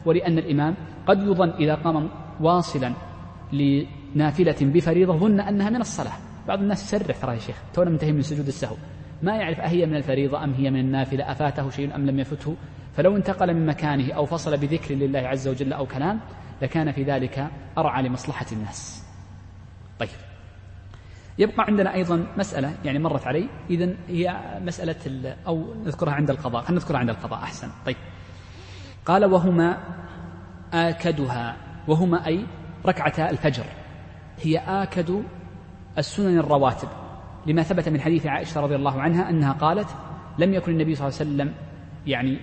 [0.05, 0.75] ولأن الإمام
[1.07, 2.09] قد يظن إذا قام
[2.41, 2.93] واصلا
[3.53, 6.13] لنافلة بفريضة ظن أنها من الصلاة.
[6.47, 8.75] بعض الناس يسرح ترى يا شيخ تونا منتهي من سجود السهو.
[9.21, 12.55] ما يعرف أهي من الفريضة أم هي من النافلة أفاته شيء أم لم يفته؟
[12.97, 16.19] فلو انتقل من مكانه أو فصل بذكر لله عز وجل أو كلام
[16.61, 19.03] لكان في ذلك أرعى لمصلحة الناس.
[19.99, 20.09] طيب.
[21.39, 23.49] يبقى عندنا أيضا مسألة يعني مرت علي.
[23.69, 26.61] إذا هي مسألة أو نذكرها عند القضاء.
[26.61, 27.39] خلينا نذكرها عند القضاء.
[27.43, 27.67] أحسن.
[27.85, 27.95] طيب.
[29.05, 29.77] قال وهما
[30.73, 31.55] آكدها.
[31.87, 32.45] وهما أي
[32.85, 33.63] ركعتا الفجر.
[34.41, 35.23] هي آكد
[35.97, 36.87] السنن الرواتب
[37.47, 39.95] لما ثبت من حديث عائشة رضي الله عنها أنها قالت
[40.39, 41.53] لم يكن النبي صلى الله عليه وسلم
[42.07, 42.37] يعني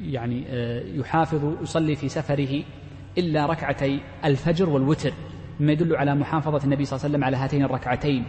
[0.00, 2.62] يعني آه، يحافظ يصلي في سفره
[3.18, 5.12] إلا ركعتي الفجر والوتر
[5.60, 8.24] مما يدل على محافظة النبي صلى الله عليه وسلم على هاتين الركعتين.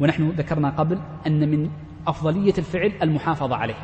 [0.00, 1.70] ونحن ذكرنا قبل أن من
[2.06, 3.74] أفضلية الفعل المحافظة عليه.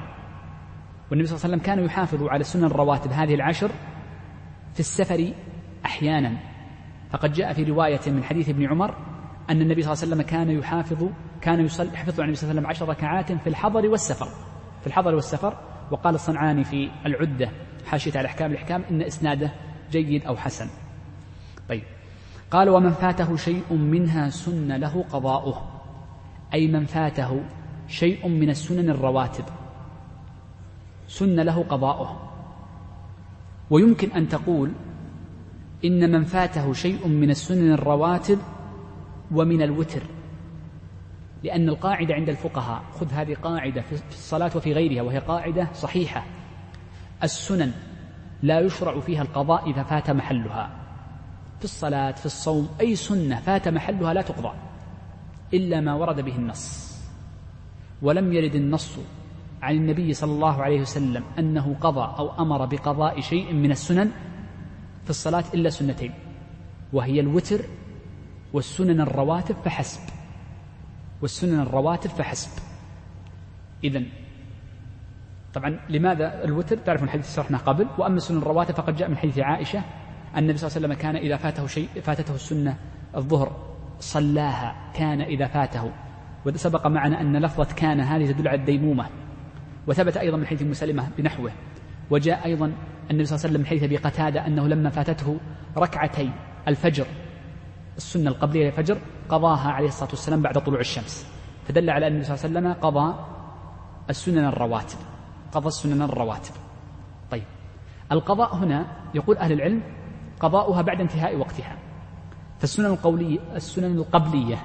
[1.11, 3.71] والنبي صلى الله عليه وسلم كان يحافظ على السنن الرواتب هذه العشر
[4.75, 5.33] في السفر
[5.85, 6.33] أحيانا.
[7.15, 8.95] فقد جاء في رواية من حديث ابن عمر
[9.51, 11.09] أن النبي صلى الله عليه وسلم كان يحافظ
[11.41, 14.29] كان يصلي حفظ عن النبي صلى الله عليه وسلم عشر ركعات في الحضر والسفر.
[14.81, 15.57] في الحضر والسفر
[15.91, 17.51] وقال الصنعاني في العدة
[17.87, 19.53] حاشية على أحكام الإحكام إن إسناده
[19.91, 20.69] جيد أو حسن.
[21.69, 21.83] طيب.
[22.51, 25.71] قال ومن فاته شيء منها سن له قضاؤه.
[26.55, 27.41] أي من فاته
[27.89, 29.45] شيء من السنن الرواتب.
[31.09, 32.31] سن له قضاؤه.
[33.71, 34.73] ويمكن أن تقول
[35.85, 38.39] إن من فاته شيء من السنن الرواتب
[39.33, 40.03] ومن الوتر.
[41.43, 46.25] لأن القاعدة عند الفقهاء خذ هذه قاعدة في الصلاة وفي غيرها وهي قاعدة صحيحة.
[47.23, 47.73] السنن
[48.43, 50.71] لا يشرع فيها القضاء إذا فات محلها.
[51.59, 54.53] في الصلاة في الصوم أي سنة فات محلها لا تقضى
[55.55, 56.95] إلا ما ورد به النص.
[58.03, 58.99] ولم يرد النص
[59.63, 64.11] عن النبي صلى الله عليه وسلم أنه قضى أو أمر بقضاء شيء من السنن
[65.05, 66.13] في الصلاة إلا سنتين
[66.93, 67.61] وهي الوتر
[68.53, 70.01] والسنن الرواتب فحسب
[71.23, 72.51] والسنن الرواتب فحسب.
[73.85, 74.03] إذا
[75.55, 79.83] طبعا لماذا الوتر؟ تعرفون الحديث شرحناه قبل وأما السنن الرواتب فقد جاء من حديث عائشة
[80.37, 82.77] النبي صلى الله عليه وسلم كان إذا فاته شيء فاتته السنة
[83.17, 85.93] الظهر صلاها كان إذا فاته.
[86.47, 89.07] وسبق معنا أن لفظة كان هذه تدل على الديمومة
[89.87, 91.53] وثبت أيضا من حديث مسلمة بنحوه
[92.11, 92.73] وجاء أيضا
[93.11, 95.37] النبي صلى الله عليه وسلم حديث أبي قتادة أنه لما فاتته
[95.77, 96.31] ركعتي
[96.69, 97.07] الفجر
[97.97, 101.27] السنة القبلية للفجر قضاها عليه الصلاة والسلام بعد طلوع الشمس.
[101.69, 103.15] فدل على أن النبي صلى الله عليه وسلم قضى
[104.11, 104.99] السنن الرواتب
[105.53, 106.55] قضى السنن الرواتب.
[107.31, 107.45] طيب
[108.13, 109.83] القضاء هنا يقول أهل العلم
[110.41, 111.79] قضاؤها بعد انتهاء وقتها.
[112.59, 114.57] فالسنن القولية السنن القبلية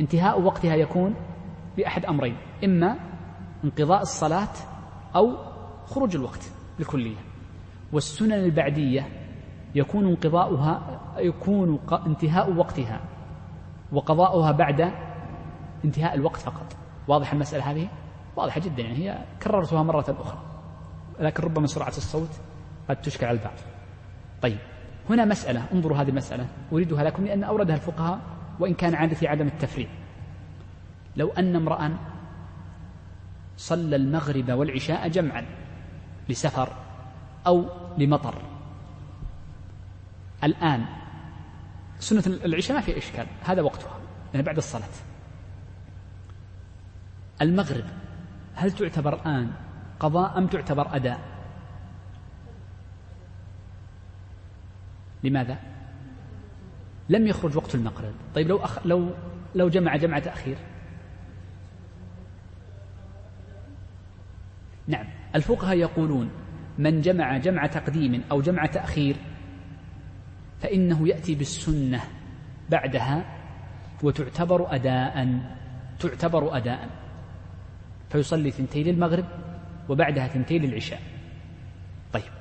[0.00, 1.14] انتهاء وقتها يكون
[1.76, 2.96] بأحد أمرين إما
[3.64, 4.52] انقضاء الصلاة
[5.16, 5.36] أو
[5.86, 7.16] خروج الوقت بالكلية
[7.92, 9.08] والسنن البعدية
[9.74, 13.00] يكون انقضاؤها يكون انتهاء وقتها
[13.92, 14.92] وقضاؤها بعد
[15.84, 16.76] انتهاء الوقت فقط.
[17.08, 17.88] واضح المسألة هذه؟
[18.36, 20.38] واضحة جدا يعني هي كررتها مرة أخرى.
[21.20, 22.40] لكن ربما سرعة الصوت
[22.88, 23.54] قد تشكل على البعض.
[24.42, 24.58] طيب
[25.10, 26.46] هنا مسألة انظروا هذه المسألة.
[26.72, 28.20] أريدها لكم لأن أوردها الفقهاء
[28.60, 29.88] وإن كان عادة عدم التفريع
[31.16, 31.96] لو أن امرأ
[33.56, 35.44] صلى المغرب والعشاء جمعا
[36.28, 36.89] لسفر
[37.46, 37.64] أو
[37.98, 38.34] لمطر.
[40.44, 40.84] الآن
[41.98, 43.98] سنة العشاء ما في إشكال هذا وقتها
[44.34, 44.88] يعني بعد الصلاة.
[47.42, 47.84] المغرب
[48.54, 49.52] هل تعتبر الآن
[50.00, 51.20] قضاء أم تعتبر أداء؟
[55.24, 55.58] لماذا؟
[57.08, 58.12] لم يخرج وقت المغرب.
[58.34, 58.86] طيب لو أخ...
[58.86, 59.10] لو
[59.54, 60.56] لو جمع جمع تأخير
[64.86, 66.30] نعم الفقهاء يقولون
[66.80, 69.16] من جمع جمع تقديم أو جمع تأخير
[70.60, 72.00] فإنه يأتي بالسنة
[72.70, 73.24] بعدها
[74.02, 75.40] وتعتبر أداء
[76.00, 76.88] تعتبر أداء.
[78.10, 79.24] فيصلي ثنتين للمغرب
[79.88, 81.00] وبعدها ثنتين للعشاء.
[82.12, 82.32] طيب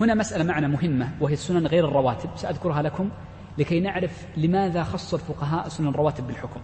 [0.00, 3.10] هنا مسألة معنا مهمة وهي السنن غير الرواتب سأذكرها لكم
[3.58, 6.60] لكي نعرف لماذا خص الفقهاء سنن الرواتب بالحكم.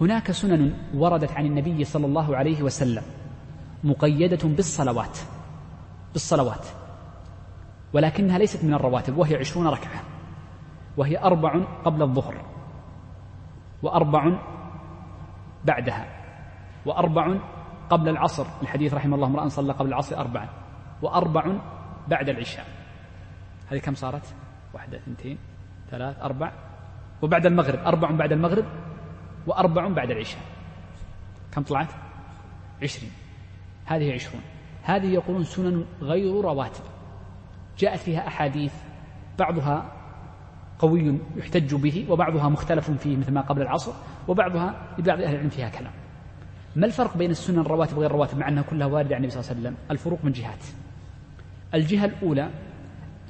[0.00, 3.02] هناك سنن وردت عن النبي صلى الله عليه وسلم
[3.84, 5.18] مقيدة بالصلوات.
[6.12, 6.66] بالصلوات.
[7.92, 10.02] ولكنها ليست من الرواتب وهي عشرون ركعة.
[10.96, 12.44] وهي أربع قبل الظهر
[13.82, 14.38] وأربع
[15.64, 16.06] بعدها
[16.86, 17.38] وأربع
[17.90, 18.46] قبل العصر.
[18.62, 20.48] الحديث رحمه الله امرأ صلى قبل العصر أربعا
[21.02, 21.58] وأربع
[22.08, 22.66] بعد العشاء.
[23.70, 24.34] هذه كم صارت؟
[24.74, 25.38] واحدة اثنتين
[25.90, 26.52] ثلاث أربع.
[27.22, 28.64] وبعد المغرب أربع بعد المغرب
[29.46, 30.42] وأربع بعد العشاء.
[31.52, 31.88] كم طلعت؟
[32.82, 33.10] عشرين.
[33.86, 34.42] هذه عشرون.
[34.82, 36.82] هذه يقولون سنن غير رواتب.
[37.78, 38.72] جاءت فيها أحاديث
[39.38, 39.92] بعضها
[40.78, 43.92] قوي يحتج به وبعضها مختلف فيه مثل ما قبل العصر
[44.28, 45.92] وبعضها لبعض أهل العلم فيها كلام.
[46.76, 49.50] ما الفرق بين السنن الرواتب وغير الرواتب مع أنها كلها واردة عن النبي صلى الله
[49.50, 50.64] عليه وسلم؟ الفروق من جهات.
[51.74, 52.50] الجهة الأولى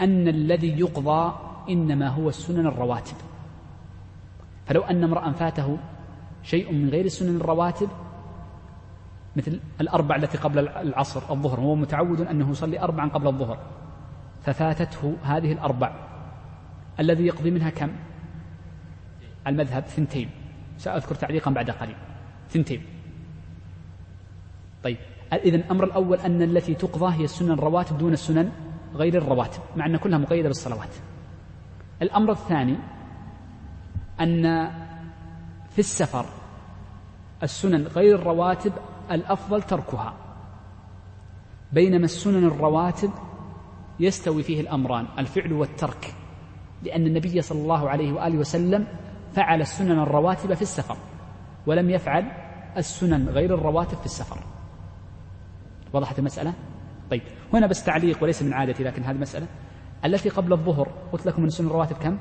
[0.00, 1.34] أن الذي يقضى
[1.70, 3.16] إنما هو السنن الرواتب.
[4.66, 5.78] فلو أن امرأ فاته
[6.42, 7.88] شيء من غير السنن الرواتب
[9.36, 11.60] مثل الأربع التي قبل العصر الظهر.
[11.60, 13.58] هو متعود أنه يصلي أربعا قبل الظهر.
[14.42, 15.92] ففاتته هذه الأربع.
[17.00, 17.90] الذي يقضي منها كم؟
[19.46, 20.30] المذهب ثنتين.
[20.78, 21.96] سأذكر تعليقا بعد قليل.
[22.50, 22.82] ثنتين.
[24.84, 24.96] طيب.
[25.32, 28.52] إذا الأمر الأول أن التي تقضى هي السنن الرواتب دون السنن
[28.94, 30.94] غير الرواتب مع أن كلها مقيدة بالصلوات.
[32.02, 32.76] الأمر الثاني
[34.20, 34.70] أن
[35.70, 36.26] في السفر
[37.42, 38.72] السنن غير الرواتب
[39.10, 40.14] الأفضل تركها.
[41.72, 43.10] بينما السنن الرواتب
[44.00, 46.14] يستوي فيه الأمران الفعل والترك.
[46.82, 48.86] لأن النبي صلى الله عليه وآله وسلم
[49.32, 50.96] فعل السنن الرواتب في السفر
[51.66, 52.32] ولم يفعل
[52.76, 54.38] السنن غير الرواتب في السفر.
[55.92, 56.52] وضحت المسألة؟
[57.10, 59.46] طيب هنا بس تعليق وليس من عادتي لكن هذه مسألة
[60.04, 62.18] التي قبل الظهر قلت لكم من السنن الرواتب كم؟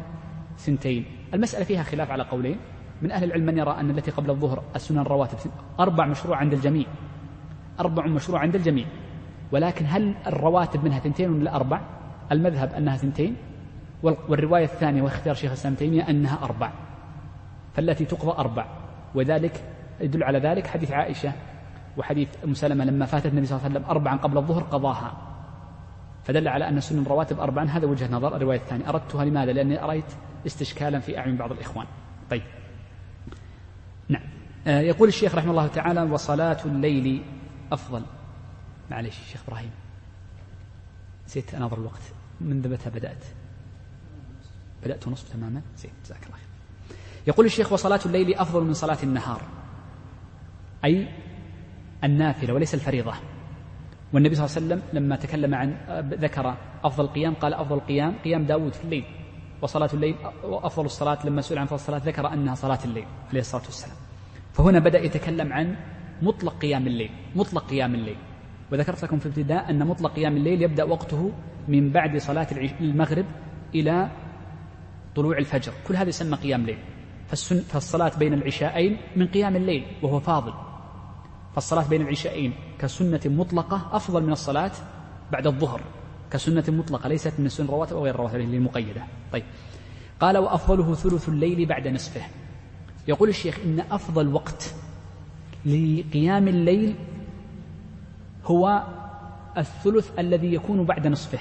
[0.57, 2.57] سنتين المسألة فيها خلاف على قولين.
[3.01, 5.37] من أهل العلم من يرى أن التي قبل الظهر السنن الرواتب
[5.79, 6.85] أربع مشروع عند الجميع.
[7.79, 8.85] أربع مشروع عند الجميع.
[9.51, 11.81] ولكن هل الرواتب منها ثنتين ولا أربع؟
[12.31, 13.35] المذهب أنها ثنتين
[14.03, 16.71] والرواية الثانية واختيار شيخ الإسلام تيمية أنها أربع.
[17.73, 18.65] فالتي تقضى أربع.
[19.15, 19.63] وذلك
[20.01, 21.31] يدل على ذلك حديث عائشة
[21.97, 25.13] وحديث أم سلمة لما فاتت النبي صلى الله عليه وسلم أربعا قبل الظهر قضاها.
[26.23, 27.65] فدل على أن سنن الرواتب أربعا.
[27.65, 28.35] هذا وجه نظر.
[28.35, 30.13] الرواية الثانية أردتها لماذا؟ لأني رأيت
[30.45, 31.85] استشكالا في أعين بعض الإخوان.
[32.29, 32.41] طيب.
[34.11, 34.23] نعم.
[34.67, 37.23] آه يقول الشيخ رحمه الله تعالى وصلاة الليل
[37.71, 38.03] أفضل.
[38.91, 39.71] معليش الشيخ إبراهيم.
[41.27, 42.01] نسيت أناظر الوقت.
[42.41, 43.23] منذ متى بدأت؟
[44.83, 46.97] بدأت نصف تماما؟ زين جزاك الله خير.
[47.27, 49.41] يقول الشيخ وصلاة الليل أفضل من صلاة النهار.
[50.85, 51.07] أي
[52.03, 53.13] النافلة وليس الفريضة.
[54.13, 55.77] والنبي صلى الله عليه وسلم لما تكلم عن
[56.11, 59.05] ذكر أفضل قيام قال أفضل قيام قيام داود في الليل.
[59.61, 63.63] وصلاة الليل وأفضل الصلاة لما سئل عن فضل الصلاة ذكر أنها صلاة الليل عليه الصلاة
[63.65, 63.95] والسلام.
[64.53, 65.75] فهنا بدأ يتكلم عن
[66.21, 68.17] مطلق قيام الليل مطلق قيام الليل.
[68.71, 71.31] وذكرت لكم في الابتداء أن مطلق قيام الليل يبدأ وقته
[71.67, 72.47] من بعد صلاة
[72.81, 73.25] المغرب
[73.75, 74.09] إلى
[75.15, 75.73] طلوع الفجر.
[75.87, 76.77] كل هذا يسمى قيام ليل
[77.67, 80.53] فالصلاة بين العشاءين من قيام الليل وهو فاضل.
[81.55, 84.71] فالصلاة بين العشاءين كسنة مطلقة أفضل من الصلاة
[85.31, 85.81] بعد الظهر.
[86.31, 89.43] كسنة مطلقة ليست من السنن الرواتب أو غير الرواتب المقيدة طيب.
[90.19, 92.21] قال وأفضله ثلث الليل بعد نصفه.
[93.07, 94.73] يقول الشيخ إن أفضل وقت
[95.65, 96.95] لقيام الليل
[98.45, 98.83] هو
[99.57, 101.39] الثلث الذي يكون بعد نصفه.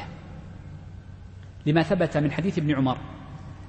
[1.66, 2.98] لما ثبت من حديث ابن عمر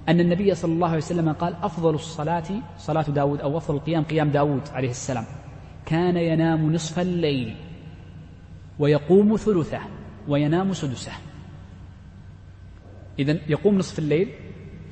[0.09, 2.43] أن النبي صلى الله عليه وسلم قال أفضل الصلاة
[2.77, 5.25] صلاة داود أو أفضل القيام قيام داود عليه السلام.
[5.85, 7.55] كان ينام نصف الليل
[8.79, 9.79] ويقوم ثلثه.
[10.27, 11.11] وينام سدسه.
[13.19, 14.29] إذا يقوم نصف الليل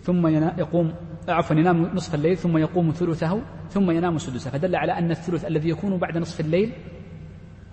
[0.04, 0.28] ثم
[0.60, 0.94] يقوم
[1.28, 4.52] عفوا ينام نصف الليل ثم يقوم ثلثه ثم ينام سدسه.
[4.52, 6.74] فدل على أن الثلث الذي يكون بعد نصف الليل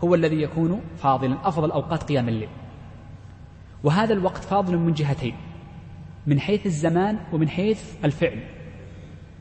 [0.00, 2.48] هو الذي يكون فاضلا أفضل أوقات قيام الليل.
[3.84, 5.34] وهذا الوقت فاضل من جهتين
[6.26, 8.40] من حيث الزمان ومن حيث الفعل.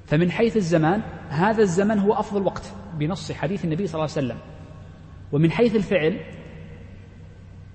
[0.06, 4.38] فمن حيث الزمان هذا الزمن هو أفضل وقت بنص حديث النبي صلى الله عليه وسلم.
[5.32, 6.20] ومن حيث الفعل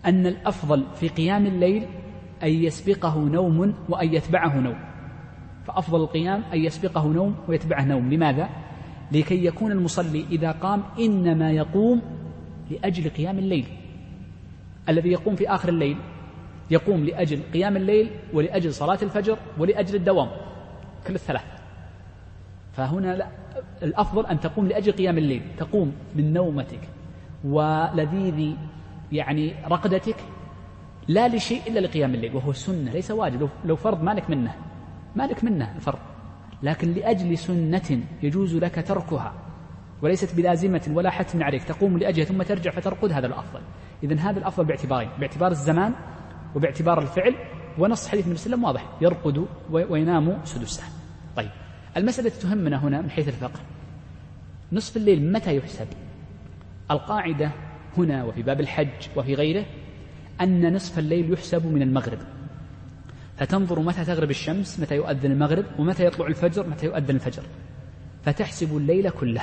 [0.07, 1.87] أن الأفضل في قيام الليل
[2.43, 4.79] أن يسبقه نوم وأن يتبعه نوم.
[5.67, 8.11] فأفضل القيام أن يسبقه نوم ويتبعه نوم.
[8.13, 8.49] لماذا؟
[9.13, 12.03] لكي يكون المصلي إذا قام إنما يقوم
[12.71, 13.67] لأجل قيام الليل.
[14.89, 15.97] الذي يقوم في آخر الليل
[16.71, 20.29] يقوم لأجل قيام الليل ولأجل صلاة الفجر ولأجل الدوام.
[21.07, 21.45] كل الثلاث.
[22.73, 23.29] فهنا لا
[23.83, 25.43] الأفضل أن تقوم لأجل قيام الليل.
[25.59, 26.81] تقوم من نومتك.
[27.45, 28.57] ولذيذ
[29.13, 30.17] يعني رقدتك
[31.09, 33.49] لا لشيء إلا لقيام الليل وهو سنة ليس واجب.
[33.65, 34.55] لو فرض مالك منه
[35.17, 35.99] مالك منه الفرض.
[36.63, 39.33] لكن لأجل سنة يجوز لك تركها
[40.03, 41.65] وليست بلازمة ولا حتم عليك.
[41.65, 43.61] تقوم لأجلها ثم ترجع فترقد هذا الأفضل.
[44.03, 45.95] إذا هذا الأفضل باعتبارين باعتبار الزمان
[46.55, 47.35] وباعتبار الفعل
[47.79, 49.47] ونص حديث النبي صلى الله عليه وسلم واضح يرقد
[49.91, 50.83] وينام سدسه.
[51.37, 51.51] طيب
[51.97, 53.61] المسألة تهمنا هنا من حيث الفقه.
[54.73, 55.87] نصف الليل متى يحسب؟
[56.91, 57.51] القاعدة
[57.99, 59.67] هنا وفي باب الحج وفي غيره
[60.41, 62.19] أن نصف الليل يحسب من المغرب.
[63.37, 67.43] فتنظر متى تغرب الشمس متى يؤذن المغرب ومتى يطلع الفجر متى يؤذن الفجر.
[68.25, 69.43] فتحسب الليل كله.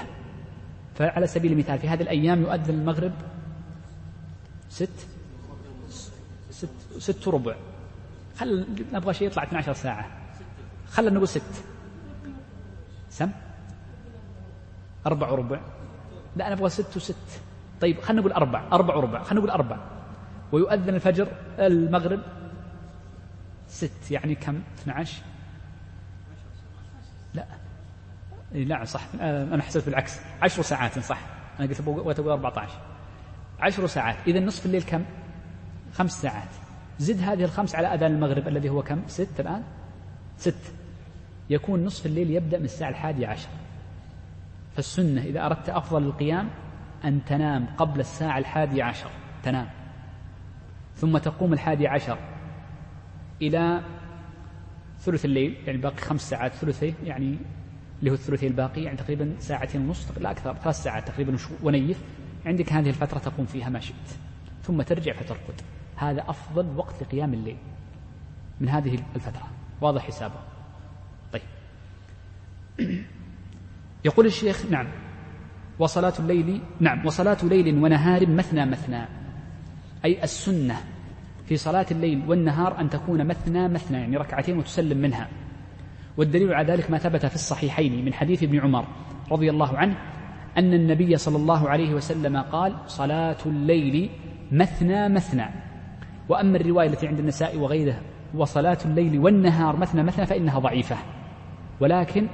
[0.96, 3.14] فعلى سبيل المثال في هذه الأيام يؤذن المغرب
[4.70, 5.08] ست
[6.50, 7.56] ست ست وربع
[8.38, 10.08] خل نبغى شيء يطلع 12 ساعة.
[10.92, 11.64] خلنا نقول ست.
[13.10, 13.32] سم؟
[15.06, 15.60] أربع وربع
[16.36, 17.16] لا نبغى ست وست.
[17.82, 19.78] طيب خلنا نقول أربع أربع وربع خلنا نقول أربع.
[20.52, 21.28] ويؤذن الفجر
[21.60, 22.20] المغرب
[23.68, 25.22] ست يعني كم؟ 12
[27.34, 27.46] لا.
[28.52, 29.02] لا صح.
[29.22, 30.20] أنا حسبت بالعكس.
[30.42, 31.20] عشر ساعات صح.
[31.60, 32.72] أنا قلت أبغى 14
[33.60, 34.16] عشر ساعات.
[34.28, 35.06] إذا نصف الليل كم؟
[35.94, 36.50] خمس ساعات.
[37.00, 39.64] زد هذه الخمس على أذان المغرب الذي هو كم؟ ست الآن؟
[40.38, 40.74] ست.
[41.50, 43.50] يكون نصف الليل يبدأ من الساعة الحادية عشر.
[44.76, 46.50] فالسنة إذا أردت أفضل القيام
[47.06, 49.10] أن تنام قبل الساعة الحادية عشر.
[49.44, 49.70] تنام.
[50.96, 52.18] ثم تقوم الحادي عشر
[53.42, 53.82] إلى
[55.00, 57.38] ثلث الليل يعني باقي خمس ساعات ثلثي يعني
[58.00, 62.02] اللي هو الباقي يعني تقريبا ساعتين ونص لا أكثر ثلاث ساعات تقريبا ونيف.
[62.46, 64.18] عندك هذه الفترة تقوم فيها ما شئت.
[64.64, 65.62] ثم ترجع فترقد
[65.96, 67.58] هذا أفضل وقت لقيام الليل
[68.60, 69.48] من هذه الفترة.
[69.82, 70.40] واضح حسابه.
[71.34, 71.42] طيب.
[74.06, 74.88] يقول الشيخ نعم.
[75.80, 79.06] وصلاة الليل نعم وصلاة ليل ونهار مثنى مثنى.
[80.06, 80.76] أي السنة
[81.46, 85.28] في صلاة الليل والنهار أن تكون مثنى مثنى يعني ركعتين وتسلم منها.
[86.18, 88.86] والدليل على ذلك ما ثبت في الصحيحين من حديث ابن عمر
[89.32, 89.96] رضي الله عنه
[90.58, 94.10] أن النبي صلى الله عليه وسلم قال صلاة الليل
[94.52, 95.46] مثنى مثنى.
[96.30, 98.02] وأما الرواية التي عند النساء وغيره
[98.34, 100.96] وصلاة الليل والنهار مثنى مثنى فإنها ضعيفة.
[101.80, 102.28] ولكن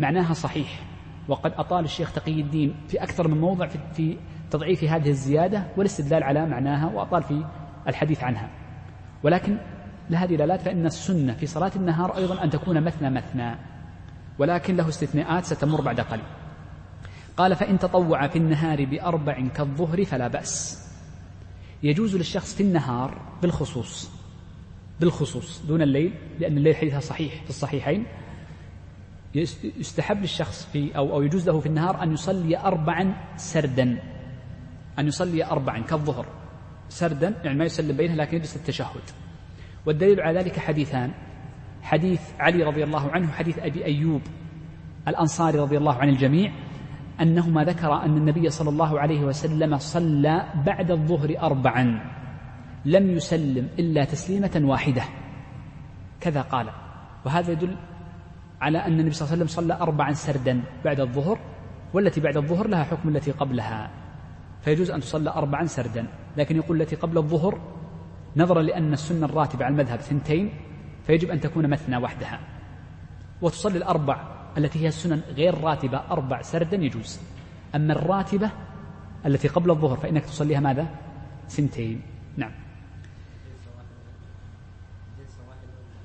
[0.00, 0.85] معناها صحيح.
[1.28, 4.16] وقد أطال الشيخ تقي الدين في أكثر من موضع في
[4.50, 7.44] تضعيف هذه الزيادة والاستدلال على معناها وأطال في
[7.88, 8.50] الحديث عنها.
[9.22, 9.58] ولكن
[10.10, 13.56] لهذه دلالات فإن السنة في صلاة النهار أيضا أن تكون مثنى مثنى
[14.38, 16.24] ولكن له استثناءات ستمر بعد قليل.
[17.36, 20.86] قال فإن تطوع في النهار بأربع كالظهر فلا بأس.
[21.82, 24.10] يجوز للشخص في النهار بالخصوص
[25.00, 28.06] بالخصوص دون الليل لأن الليل حديثها صحيح في الصحيحين
[29.76, 33.98] يستحب للشخص في أو, أو يجوز له في النهار أن يصلي أربعا سردا.
[34.98, 36.26] أن يصلي أربعا كالظهر.
[36.88, 39.02] سردا يعني ما يسلم بينها لكن يجلس التشهد.
[39.86, 41.10] والدليل على ذلك حديثان.
[41.82, 44.22] حديث علي رضي الله عنه حديث أبي أيوب
[45.08, 46.52] الأنصاري رضي الله عن الجميع
[47.20, 52.00] أنهما ذكر أن النبي صلى الله عليه وسلم صلى بعد الظهر أربعا.
[52.84, 55.02] لم يسلم إلا تسليمة واحدة.
[56.20, 56.66] كذا قال.
[57.24, 57.76] وهذا يدل
[58.60, 61.38] على أن النبي صلى الله عليه وسلم صلى أربعا سردا بعد الظهر
[61.94, 63.90] والتي بعد الظهر لها حكم التي قبلها.
[64.60, 67.60] فيجوز أن تصلى أربعا سردا لكن يقول التي قبل الظهر
[68.36, 70.52] نظرا لأن السنة الراتبة على المذهب ثنتين
[71.06, 72.40] فيجب أن تكون مثنى وحدها.
[73.42, 77.20] وتصلي الأربع التي هي السنن غير راتبة أربع سردا يجوز.
[77.74, 78.50] أما الراتبة
[79.26, 80.86] التي قبل الظهر فإنك تصليها ماذا؟
[81.48, 82.02] سنتين
[82.36, 82.52] نعم.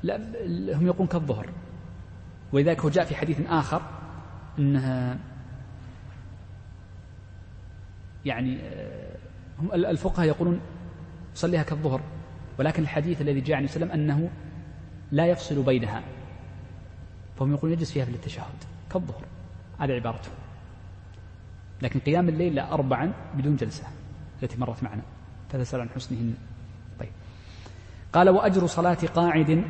[0.04, 0.18] لا
[0.78, 1.50] هم يقولون كالظهر.
[2.54, 3.82] ولذلك هو جاء في حديث آخر
[4.60, 5.18] أنها
[8.26, 9.16] يعني آه،
[9.60, 10.60] هم الفقهاء يقولون
[11.36, 12.02] صليها كالظهر
[12.60, 14.30] ولكن الحديث الذي جاء عن وسلم أنه
[15.12, 16.04] لا يفصل بينها.
[17.40, 19.24] فهم يقولون يجلس فيها في التشهد كالظهر
[19.80, 20.30] هذه عبارته.
[21.82, 23.84] لكن قيام الليل أربعا بدون جلسة
[24.44, 25.02] التي مرت معنا.
[25.50, 26.34] فتسأل عن حسنهن.
[27.00, 27.10] طيب.
[28.14, 29.64] قال وأجر صلاة قاعد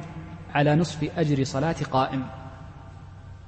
[0.53, 2.40] على نصف أجر صلاة قائم.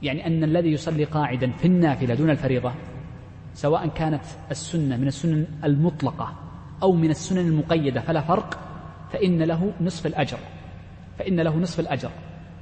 [0.04, 2.74] يعني أن الذي يصلي قاعدا في النافلة دون الفريضة
[3.54, 6.34] سواء كانت السنة من السنن المطلقة
[6.84, 8.60] أو من السنن المقيدة فلا فرق
[9.12, 10.38] فإن له نصف الأجر
[11.20, 12.12] فإن له نصف الأجر.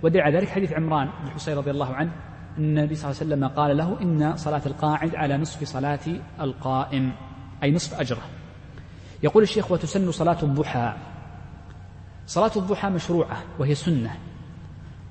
[0.03, 2.11] ودعا ذلك حديث عمران بن حسين رضي الله عنه
[2.57, 5.99] أن النبي صلى الله عليه وسلم قال له إن صلاة القاعد على نصف صلاة
[6.41, 7.11] القائم
[7.63, 8.21] أي نصف أجره.
[9.23, 10.93] يقول الشيخ وتسن صلاة الضحى.
[12.27, 14.15] صلاة الضحى مشروعة وهي سنة.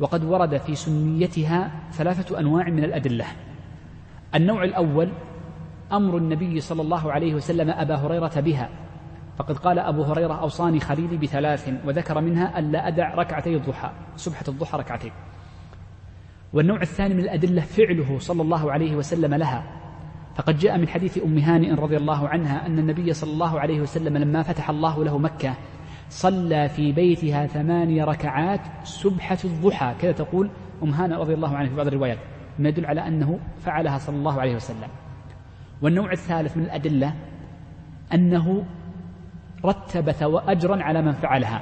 [0.01, 3.27] وقد ورد في سنيتها ثلاثة أنواع من الأدلة.
[4.35, 5.13] النوع الأول
[5.93, 8.69] أمر النبي صلى الله عليه وسلم أبا هريرة بها
[9.37, 14.79] فقد قال أبو هريرة أوصاني خليلي بثلاث وذكر منها ألا أدع ركعتي الضحى سبحة الضحى
[14.79, 15.13] ركعتين.
[16.53, 19.65] والنوع الثاني من الأدلة فعله صلى الله عليه وسلم لها.
[20.35, 24.17] فقد جاء من حديث أم هانئ رضي الله عنها أن النبي صلى الله عليه وسلم
[24.17, 25.55] لما فتح الله له مكة
[26.11, 29.95] صلى في بيتها ثماني ركعات سبحة الضحى.
[30.01, 30.51] كذا تقول
[30.83, 32.19] أم هانئ رضي الله عنها في بعض الروايات.
[32.59, 34.89] ما يدل على أنه فعلها صلى الله عليه وسلم.
[35.83, 37.15] والنوع الثالث من الأدلة
[38.15, 38.65] أنه
[39.65, 40.09] رتب
[40.49, 41.61] أجرا على من فعلها.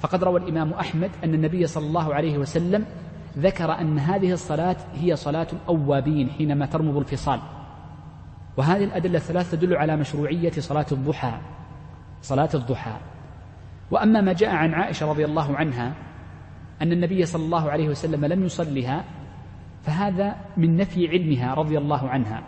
[0.00, 2.84] فقد روى الإمام أحمد أن النبي صلى الله عليه وسلم
[3.38, 7.40] ذكر أن هذه الصلاة هي صلاة الأوابين حينما ترمض الفصال.
[8.56, 11.32] وهذه الأدلة الثلاث تدل على مشروعية صلاة الضحى.
[12.22, 12.92] صلاة الضحى.
[13.90, 15.94] وأما ما جاء عن عائشة رضي الله عنها
[16.82, 19.04] أن النبي صلى الله عليه وسلم لم يصلها
[19.82, 22.42] فهذا من نفي علمها رضي الله عنها.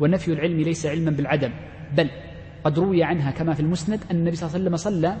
[0.00, 1.50] ونفي العلم ليس علما بالعدم
[1.96, 2.10] بل
[2.64, 5.16] قد روي عنها كما في المسند أن النبي صلى الله عليه وسلم صلى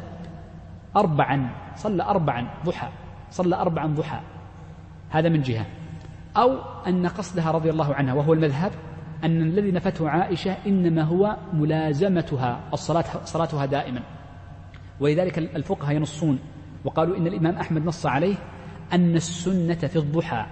[0.96, 2.88] أربعا صلى أربعا ضحى
[3.30, 4.20] صلى أربعا ضحى.
[5.10, 5.66] هذا من جهة.
[6.36, 8.72] أو أن قصدها رضي الله عنها وهو المذهب
[9.24, 14.00] أن الذي نفته عائشة إنما هو ملازمتها الصلاة صلاتها دائما.
[15.00, 16.38] ولذلك الفقهاء ينصون
[16.84, 18.34] وقالوا إن الإمام أحمد نص عليه
[18.92, 20.46] أن السنة في الضحى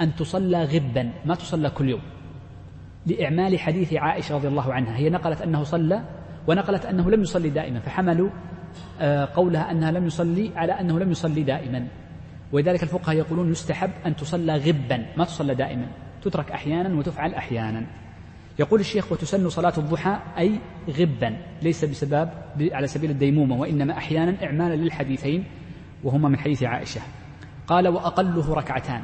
[0.00, 2.02] أن تصلى غبا ما تصلى كل يوم
[3.06, 4.96] لإعمال حديث عائشة رضي الله عنها.
[4.96, 6.02] هي نقلت أنه صلى
[6.46, 8.30] ونقلت أنه لم يصلي دائما فحملوا
[9.00, 11.88] آه، قولها أنها لم يصلي على أنه لم يصلي دائما.
[12.52, 15.86] ولذلك الفقهاء يقولون يستحب أن تصلى غبا ما تصلى دائما.
[16.22, 17.86] تترك أحيانا وتفعل أحيانا.
[18.58, 22.28] يقول الشيخ وتسن صلاة الضحى أي غبا ليس بسبب
[22.60, 25.44] على سبيل الديمومة وإنما أحيانا إعمالا للحديثين
[26.04, 27.00] وهما من حديث عائشة.
[27.66, 29.02] قال وأقله ركعتان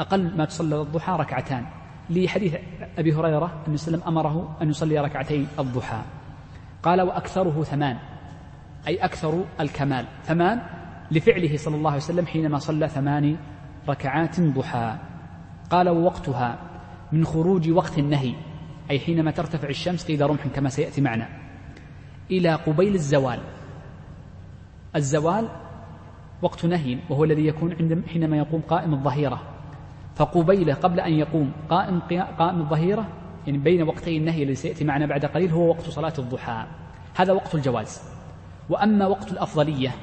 [0.00, 1.64] أقل ما تصلى الضحى ركعتان.
[2.10, 2.54] لحديث
[2.98, 6.02] أبي هريرة أن وسلم أمره أن يصلي ركعتي الضحى.
[6.82, 7.96] قال وأكثره ثمان
[8.86, 10.06] أي أكثر الكمال.
[10.24, 10.60] ثمان
[11.10, 13.36] لفعله صلى الله عليه وسلم حينما صلى ثمان
[13.88, 14.96] ركعات ضحى.
[15.70, 16.58] قال ووقتها
[17.12, 18.34] من خروج وقت النهي.
[18.90, 21.28] أي حينما ترتفع الشمس قيد رمح كما سيأتي معنا.
[22.30, 23.40] إلى قبيل الزوال.
[24.96, 25.48] الزوال
[26.42, 29.42] وقت نهي وهو الذي يكون عند حينما يقوم قائم الظهيرة.
[30.16, 32.00] فقبيله قبل أن يقوم قائم
[32.38, 33.08] قائم الظهيرة
[33.46, 36.66] يعني بين وقتي النهي الذي سيأتي معنا بعد قليل هو وقت صلاة الضحى.
[37.14, 38.02] هذا وقت الجواز.
[38.70, 39.94] وأما وقت الأفضلية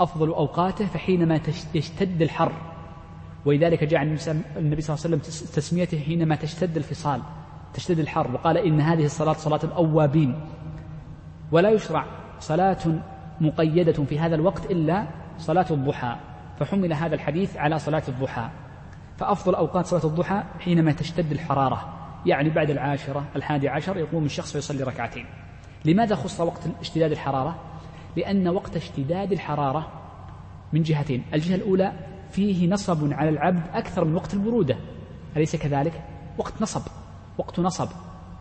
[0.00, 1.40] أفضل أوقاته فحينما
[1.74, 2.52] يشتد الحر.
[3.44, 5.18] ولذلك جاء النبي صلى الله عليه وسلم
[5.54, 7.22] تسميته حينما تشتد الفصال.
[7.76, 10.40] تشتد الحر وقال إن هذه الصلاة صلاة الأوابين.
[11.52, 12.04] ولا يشرع
[12.40, 12.78] صلاة
[13.40, 15.06] مقيدة في هذا الوقت إلا
[15.38, 16.16] صلاة الضحى.
[16.58, 18.48] فحمل هذا الحديث على صلاة الضحى.
[19.16, 21.92] فأفضل أوقات صلاة الضحى حينما تشتد الحرارة.
[22.26, 25.26] يعني بعد العاشرة الحادي عشر يقوم الشخص ويصلي ركعتين.
[25.84, 27.56] لماذا خص وقت اشتداد الحرارة؟
[28.16, 29.86] لأن وقت اشتداد الحرارة
[30.72, 31.24] من جهتين.
[31.34, 31.92] الجهة الأولى
[32.30, 34.76] فيه نصب على العبد أكثر من وقت البرودة.
[35.36, 36.02] أليس كذلك؟
[36.38, 36.82] وقت نصب.
[37.38, 37.88] وقت نصب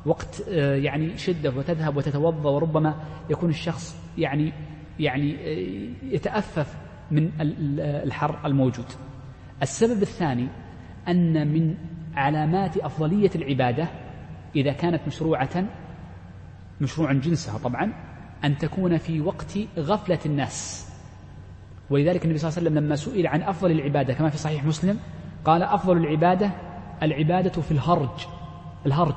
[0.05, 2.95] وقت آه، يعني شدة وتذهب وتتوضأ وربما
[3.29, 4.53] يكون الشخص يعني
[4.99, 6.75] يعني آه، يتأفف
[7.11, 7.31] من
[7.79, 8.85] الحر الموجود.
[9.61, 10.47] السبب الثاني
[11.07, 11.75] أن من
[12.15, 13.87] علامات أفضلية العبادة
[14.55, 15.65] إذا كانت مشروعة
[16.81, 17.93] مشروعا جنسها طبعا
[18.43, 20.89] أن تكون في وقت غفلة الناس.
[21.89, 24.99] ولذلك النبي صلى الله عليه وسلم لما سئل عن أفضل العبادة كما في صحيح مسلم
[25.45, 26.51] قال أفضل العبادة
[27.03, 28.27] العبادة في الهرج.
[28.85, 29.15] الهرج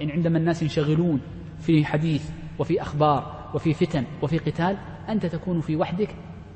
[0.00, 1.20] يعني عندما الناس ينشغلون
[1.60, 4.76] في حديث وفي أخبار وفي فتن وفي قتال
[5.08, 6.14] أنت تكون في وحدك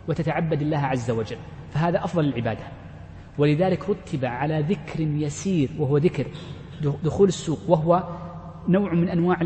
[0.08, 1.36] وتتعبد الله عز وجل.
[1.70, 2.64] فهذا أفضل العبادة.
[3.38, 6.26] ولذلك رتب على ذكر يسير وهو ذكر.
[7.04, 8.08] دخول السوق وهو
[8.68, 9.36] نوع من أنواع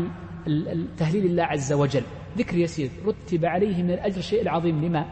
[0.97, 2.03] تهليل الله عز وجل.
[2.37, 4.85] ذكر يسير رتب عليه من الأجر الشيء العظيم.
[4.85, 5.05] لما؟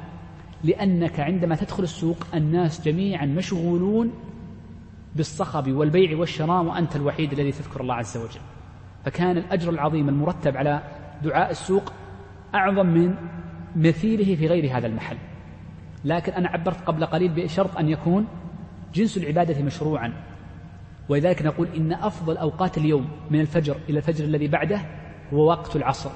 [0.63, 4.11] لأنك عندما تدخل السوق الناس جميعا مشغولون
[5.15, 8.41] بالصخب والبيع والشراء وأنت الوحيد الذي تذكر الله عز وجل.
[9.05, 10.81] فكان الأجر العظيم المرتب على
[11.23, 11.93] دعاء السوق
[12.55, 13.15] أعظم من
[13.75, 15.17] مثيله في غير هذا المحل.
[16.05, 18.27] لكن أنا عبرت قبل قليل بشرط أن يكون
[18.93, 20.13] جنس العبادة مشروعا.
[21.09, 24.81] ولذلك نقول إن أفضل أوقات اليوم من الفجر إلى الفجر الذي بعده
[25.33, 26.09] هو وقت العصر.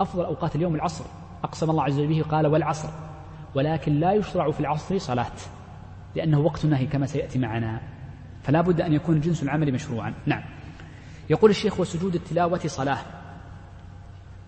[0.00, 1.04] أفضل أوقات اليوم العصر.
[1.44, 2.88] أقسم الله عز وجل به قال والعصر.
[3.54, 5.36] ولكن لا يشرع في العصر صلاة
[6.14, 7.93] لأنه وقت النهي كما سيأتي معنا.
[8.44, 10.14] فلا بد أن يكون جنس العمل مشروعا.
[10.26, 10.42] نعم.
[11.30, 12.98] يقول الشيخ وسجود التلاوة صلاة.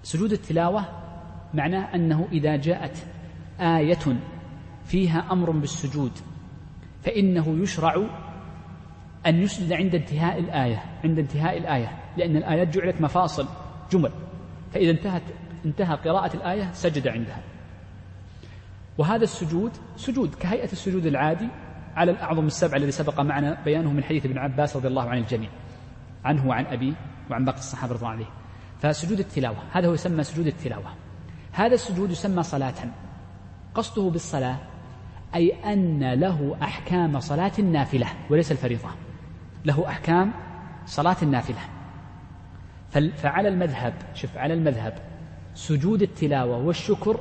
[0.02, 0.84] سجود التلاوة
[1.54, 3.06] معناه أنه إذا جاءت
[3.60, 4.16] آية
[4.86, 6.12] فيها أمر بالسجود
[7.04, 8.06] فإنه يشرع
[9.26, 13.46] أن يسجد عند انتهاء الآية عند انتهاء الآية لأن الآيات جعلت مفاصل
[13.92, 14.10] جمل.
[14.74, 15.22] فإذا انتهت
[15.64, 17.42] انتهى قراءة الآية سجد عندها.
[18.98, 21.48] وهذا السجود سجود كهيئة السجود العادي
[21.96, 25.50] على الأعظم السبع الذي سبق معنا بيانه من حديث ابن عباس رضي الله عن الجميع
[26.24, 26.92] عنه وعن أبيه
[27.30, 28.26] وعن باقي الصحابة رضي الله عليه.
[28.80, 30.94] فسجود التلاوة هذا هو يسمى سجود التلاوة.
[31.52, 32.74] هذا السجود يسمى صلاة.
[33.74, 34.56] قصده بالصلاة
[35.34, 38.88] أي أن له أحكام صلاة النافلة وليس الفريضة.
[39.64, 40.32] له أحكام
[40.86, 41.60] صلاة النافلة.
[43.16, 44.94] فعلى المذهب شوف على المذهب
[45.54, 47.20] سجود التلاوة والشكر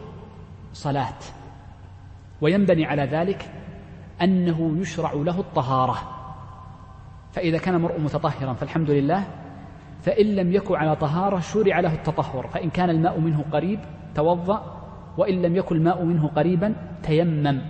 [0.73, 1.19] صلاة.
[2.41, 3.51] وينبني على ذلك
[4.21, 5.97] أنه يشرع له الطهارة.
[7.31, 9.23] فإذا كان المرء متطهرا فالحمد لله.
[10.01, 12.47] فإن لم يكن على طهارة شرع له التطهر.
[12.47, 13.79] فإن كان الماء منه قريب
[14.15, 14.81] توضأ.
[15.17, 17.61] وإن لم يكن الماء منه قريبا تيمم.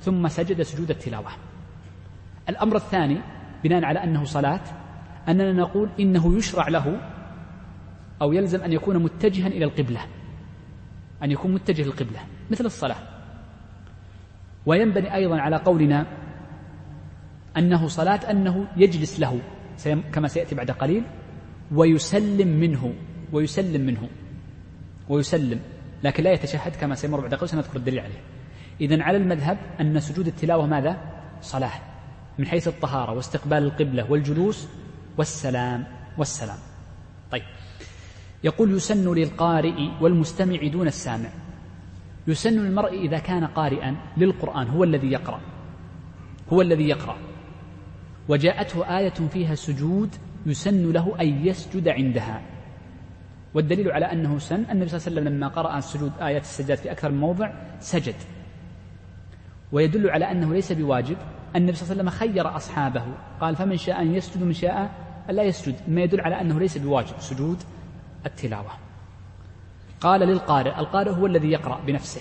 [0.00, 1.30] ثم سجد سجود التلاوة.
[2.48, 3.20] الأمر الثاني
[3.64, 4.60] بناء على أنه صلاة
[5.28, 7.00] أننا نقول إنه يشرع له
[8.22, 10.00] أو يلزم أن يكون متجها إلى القبلة.
[11.22, 13.17] أن يكون متجه للقبلة مثل الصلاة.
[14.68, 16.06] وينبني أيضا على قولنا
[17.56, 19.40] أنه صلاة أنه يجلس له
[20.12, 21.02] كما سيأتي بعد قليل
[21.72, 22.94] ويسلم منه
[23.32, 24.08] ويسلم منه
[25.08, 25.60] ويسلم
[26.04, 28.20] لكن لا يتشهد كما سيمر بعد قليل سنذكر الدليل عليه.
[28.80, 30.96] إذا على المذهب أن سجود التلاوة ماذا؟
[31.42, 31.80] صلاة
[32.38, 34.68] من حيث الطهارة واستقبال القبلة والجلوس
[35.18, 35.84] والسلام
[36.18, 36.58] والسلام.
[37.30, 37.42] طيب.
[38.44, 41.28] يقول يسن للقارئ والمستمع دون السامع.
[42.28, 45.40] يسن للمرء إذا كان قارئا للقرآن هو الذي يقرأ
[46.52, 47.16] هو الذي يقرأ.
[48.28, 50.16] وجاءته آية فيها سجود
[50.46, 52.42] يسن له أن يسجد عندها.
[53.54, 56.92] والدليل على أنه سن النبي صلى الله عليه وسلم لما قرأ السجود آيات السجاد في
[56.92, 58.14] أكثر من موضع سجد.
[59.72, 61.16] ويدل على أنه ليس بواجب
[61.56, 63.04] النبي صلى الله عليه وسلم خير أصحابه.
[63.40, 64.90] قال فمن شاء أن يسجد من شاء
[65.30, 65.74] ألا يسجد.
[65.88, 67.58] ما يدل على أنه ليس بواجب سجود
[68.26, 68.87] التلاوة.
[70.00, 72.20] قال للقارئ القارئ هو الذي يقرأ بنفسه.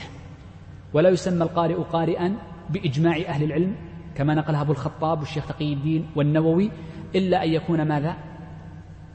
[0.93, 2.37] ولا يسمى القارئ قارئا
[2.69, 3.75] بإجماع أهل العلم
[4.15, 6.71] كما نقلها أبو الخطاب والشيخ تقي الدين والنووي
[7.15, 8.17] إلا أن يكون ماذا؟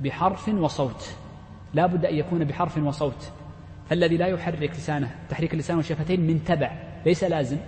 [0.00, 1.10] بحرف وصوت.
[1.74, 3.32] لا بد أن يكون بحرف وصوت.
[3.90, 6.72] فالذي لا يحرك لسانه تحريك اللسان والشفتين من تبع
[7.06, 7.58] ليس لازم.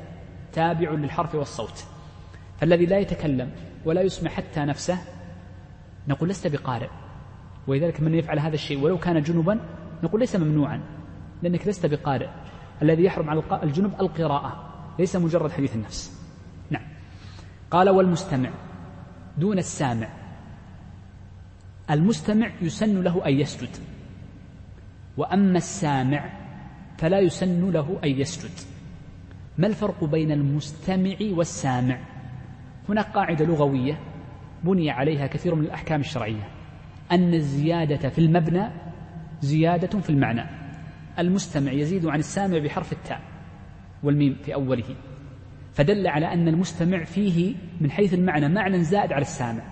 [0.52, 1.84] تابع للحرف والصوت.
[2.60, 3.50] فالذي لا يتكلم
[3.84, 4.98] ولا يسمع حتى نفسه
[6.08, 6.88] نقول لست بقارئ.
[7.66, 9.60] ولذلك من يفعل هذا الشيء؟ ولو كان جنبا
[10.04, 10.80] نقول ليس ممنوعا
[11.42, 12.28] لأنك لست بقارئ.
[12.82, 16.22] الذي يحرم على الجنب القراءة ليس مجرد حديث النفس.
[16.70, 16.82] نعم.
[17.70, 18.50] قال والمستمع
[19.38, 20.08] دون السامع.
[21.90, 23.76] المستمع يسن له أن يسجد.
[25.16, 26.30] وأما السامع
[26.98, 28.66] فلا يسن له أن يسجد.
[29.58, 31.98] ما الفرق بين المستمع والسامع؟
[32.88, 33.98] هناك قاعدة لغوية
[34.64, 36.48] بني عليها كثير من الأحكام الشرعية.
[37.12, 38.70] أن الزيادة في المبنى
[39.40, 40.44] زيادة في المعنى.
[41.18, 43.20] المستمع يزيد عن السامع بحرف التاء
[44.02, 44.96] والميم في أوله.
[45.72, 49.62] فدل على أن المستمع فيه من حيث المعنى معنى زائد على السامع.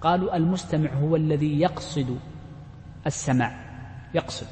[0.00, 2.18] قالوا المستمع هو الذي يقصد
[3.06, 3.56] السماع
[4.14, 4.48] يقصد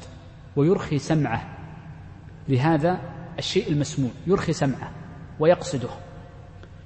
[0.55, 1.57] ويرخي سمعه.
[2.49, 2.99] لهذا
[3.39, 4.91] الشيء المسموع يرخي سمعه
[5.39, 5.89] ويقصده.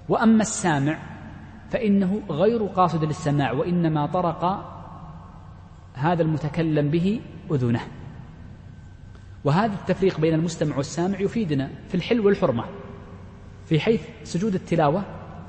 [0.09, 0.97] وأما السامع
[1.69, 4.73] فإنه غير قاصد للسماع وإنما طرق
[5.97, 7.21] هذا المتكلم به
[7.51, 7.81] أذنه.
[9.43, 12.63] وهذا التفريق بين المستمع والسامع يفيدنا في الحل والحرمة
[13.65, 15.05] في حيث سجود التلاوة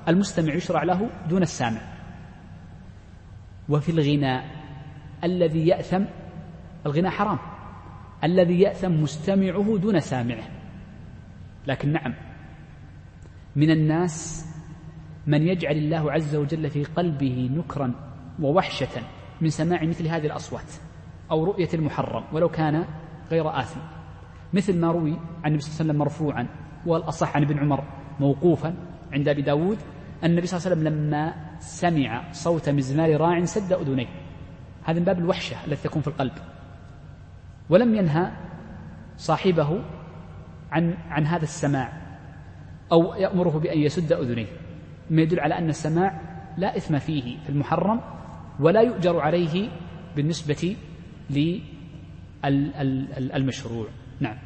[0.08, 1.80] المستمع يشرع له دون السامع.
[3.68, 4.44] وفي الغناء
[5.24, 6.04] الذي يأثم
[6.86, 7.38] الغناء حرام.
[8.24, 10.48] الذي يأثم مستمعه دون سامعه.
[11.66, 12.14] لكن نعم
[13.56, 14.46] من الناس
[15.26, 17.94] من يجعل الله عز وجل في قلبه نكرا
[18.40, 19.17] ووحشة.
[19.40, 20.72] من سماع مثل هذه الأصوات
[21.30, 22.84] أو رؤية المحرم ولو كان
[23.30, 23.80] غير آثم.
[24.52, 25.12] مثل ما روي
[25.44, 26.46] عن النبي صلى الله عليه وسلم مرفوعا
[26.86, 27.84] والأصح عن ابن عمر
[28.20, 28.74] موقوفا
[29.12, 29.78] عند أبي داود
[30.24, 34.06] النبي صلى الله عليه وسلم لما سمع صوت مزمار راع سد أذنيه.
[34.84, 36.32] هذا من باب الوحشة التي تكون في القلب.
[37.70, 38.32] ولم ينهى
[39.16, 39.84] صاحبه
[40.72, 41.92] عن عن هذا السماع
[42.92, 44.46] أو يأمره بأن يسد أذنيه.
[45.10, 46.20] ما يدل على أن السماع
[46.56, 48.00] لا إثم فيه في المحرم
[48.60, 49.68] ولا يؤجر عليه
[50.16, 50.76] بالنسبة
[52.40, 53.86] للمشروع.
[54.20, 54.36] نعم.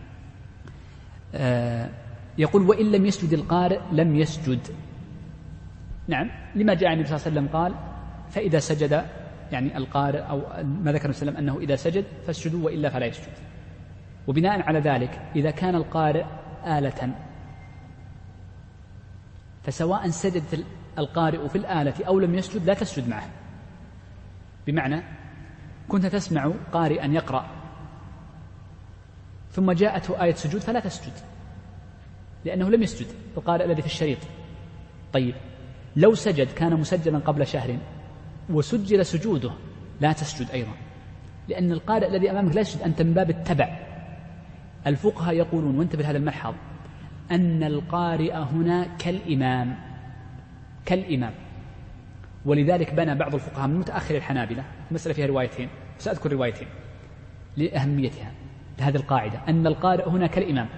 [1.34, 1.90] آه
[2.38, 4.60] يقول وإن لم يسجد القارئ لم يسجد.
[6.08, 6.30] نعم.
[6.54, 7.74] لما جاء النبي صلى الله عليه وسلم قال
[8.30, 9.06] فإذا سجد
[9.52, 13.06] يعني القارئ أو ما ذكر صلى الله عليه وسلم أنه إذا سجد فاسجدوا وإلا فلا
[13.06, 13.32] يسجد.
[14.26, 16.24] وبناء على ذلك إذا كان القارئ
[16.66, 17.14] آلة
[19.62, 20.42] فسواء سجد
[20.98, 23.28] القارئ في الآلة أو لم يسجد لا تسجد معه.
[24.66, 25.02] بمعنى
[25.88, 27.46] كنت تسمع قارئا يقرأ.
[29.50, 31.12] ثم جاءته آية سجود فلا تسجد
[32.44, 33.06] لأنه لم يسجد
[33.36, 34.18] القارئ الذي في الشريط.
[35.12, 35.34] طيب
[35.96, 37.78] لو سجد كان مسجلا قبل شهر
[38.50, 39.52] وسجل سجوده
[40.00, 40.72] لا تسجد أيضا
[41.48, 43.78] لأن القارئ الذي أمامك لا يسجد أنت من باب التبع.
[44.86, 46.54] الفقهاء يقولون وانتبه هذا الملحظ
[47.30, 49.76] أن القارئ هنا كالإمام
[50.86, 51.32] كالإمام.
[52.44, 55.68] ولذلك بنى بعض الفقهاء من متأخر الحنابلة مسألة فيها روايتين
[55.98, 56.68] سأذكر روايتين
[57.56, 58.32] لأهميتها
[58.80, 59.40] هذه القاعدة.
[59.48, 60.68] أن القارئ هنا كالإمام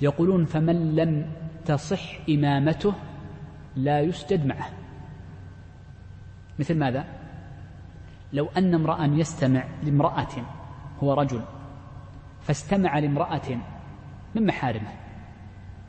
[0.00, 1.32] يقولون فمن لم
[1.64, 2.94] تصح إمامته
[3.76, 4.68] لا يسجد معه.
[6.58, 7.04] مثل ماذا؟
[8.32, 10.28] لو أن امرأ يستمع لامرأة
[11.02, 11.42] هو رجل
[12.40, 13.48] فاستمع لامرأة
[14.34, 14.90] من محارمه.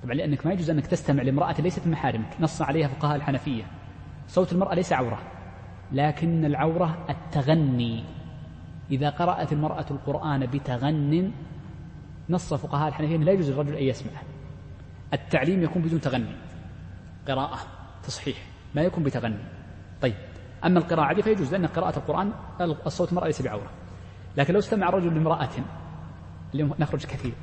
[0.03, 3.63] طبعا لأنك ما يجوز أنك تستمع لامرأة ليست من محارمك نص عليها فقهاء الحنفية.
[4.27, 5.19] صوت المرأة ليس عورة
[5.91, 8.03] لكن العورة التغني.
[8.91, 11.31] إذا قرأت المرأة القرآن بتغن
[12.29, 14.11] نص فقهاء الحنفية لا يجوز للرجل أن يسمع.
[15.13, 16.35] التعليم يكون بدون تغني.
[17.27, 17.59] قراءة
[18.03, 18.37] تصحيح
[18.75, 19.43] ما يكون بتغني.
[20.01, 20.15] طيب
[20.65, 23.69] أما القراءة عادية فيجوز لأن قراءة القرآن الصوت المرأة ليس بعورة.
[24.37, 25.49] لكن لو استمع الرجل لامرأة
[26.53, 27.33] اليوم نخرج كثير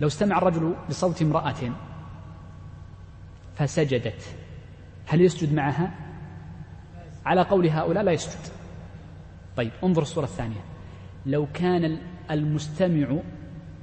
[0.00, 1.72] لو استمع الرجل لصوت امرأة
[3.54, 4.36] فسجدت.
[5.06, 6.05] هل يسجد معها؟
[7.26, 8.52] على قول هؤلاء لا يسجد.
[9.56, 10.60] طيب انظر الصورة الثانية.
[11.26, 11.98] لو كان
[12.30, 13.18] المستمع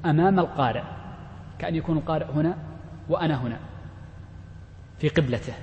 [0.05, 0.83] أمام القارئ
[1.59, 2.57] كأن يكون القارئ هنا
[3.09, 3.59] وأنا هنا
[4.99, 5.53] في قبلته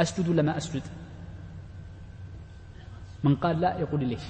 [0.00, 0.82] أسجد ولا ما أسجد؟
[3.24, 4.22] من قال لا يقول لي ليش؟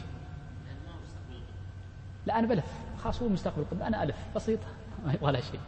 [2.26, 2.64] لا أنا بلف.
[2.98, 3.86] خاص هو مستقبل القبلة.
[3.86, 4.16] أنا ألف.
[4.36, 4.66] بسيطة.
[5.06, 5.60] ما يبغى لها شيء.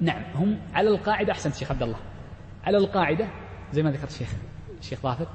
[0.00, 1.32] نعم هم على القاعدة.
[1.32, 1.98] أحسنت شيخ عبد الله.
[2.64, 3.28] على القاعدة
[3.72, 4.34] زي ما ذكرت الشيخ
[4.80, 5.26] الشيخ ظافر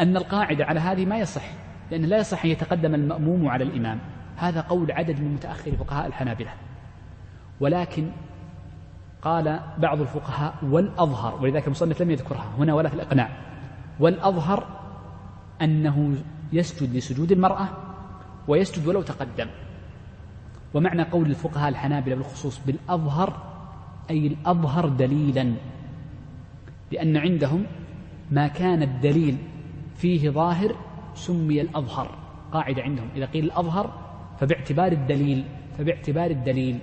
[0.00, 1.42] أن القاعدة على هذه ما يصح
[1.90, 3.98] لأن لا يصح أن يتقدم المأموم على الإمام.
[4.36, 6.50] هذا قول عدد من متأخر فقهاء الحنابلة.
[7.60, 8.10] ولكن
[9.22, 13.28] قال بعض الفقهاء والأظهر ولذلك المصنف لم يذكرها هنا ولا في الإقناع.
[14.00, 14.66] والأظهر
[15.62, 16.16] أنه
[16.52, 17.68] يسجد لسجود المرأة
[18.48, 19.46] ويسجد ولو تقدم.
[20.74, 23.50] ومعنى قول الفقهاء الحنابلة بالخصوص بالأظهر
[24.10, 25.54] أي الأظهر دليلا
[26.92, 27.66] لأن عندهم
[28.30, 29.36] ما كان الدليل
[29.96, 30.76] فيه ظاهر
[31.14, 32.18] سمي الأظهر
[32.52, 33.08] قاعدة عندهم.
[33.16, 34.10] إذا قيل الأظهر
[34.40, 35.44] فباعتبار الدليل
[35.78, 36.78] فباعتبار الدليل.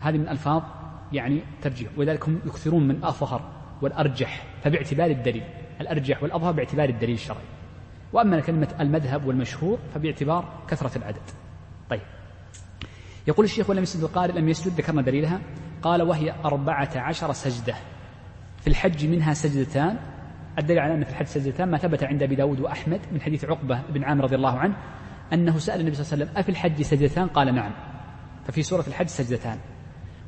[0.00, 0.62] هذه من ألفاظ
[1.12, 3.50] يعني ترجيح ولذلك هم يكثرون من الأظهر
[3.82, 5.44] والأرجح فباعتبار الدليل.
[5.80, 7.44] الأرجح والأظهر باعتبار الدليل الشرعي.
[8.12, 11.22] وأما كلمة المذهب والمشهور فباعتبار كثرة العدد.
[11.90, 12.00] طيب.
[13.28, 15.40] يقول الشيخ ولم يسجد القارئ لم يسجد ذكرنا دليلها.
[15.82, 17.74] قال وهي أربعة عشر سجدة.
[18.60, 19.98] في الحج منها سجدتان
[20.58, 23.82] الدليل على أن في الحج سجدتان ما ثبت عند أبي داود وأحمد من حديث عقبة
[23.90, 24.76] بن عامر رضي الله عنه
[25.32, 27.72] أنه سأل النبي صلى الله عليه وسلم أفي الحج سجدتان؟ قال نعم.
[28.44, 29.58] ففي سورة الحج سجدتان.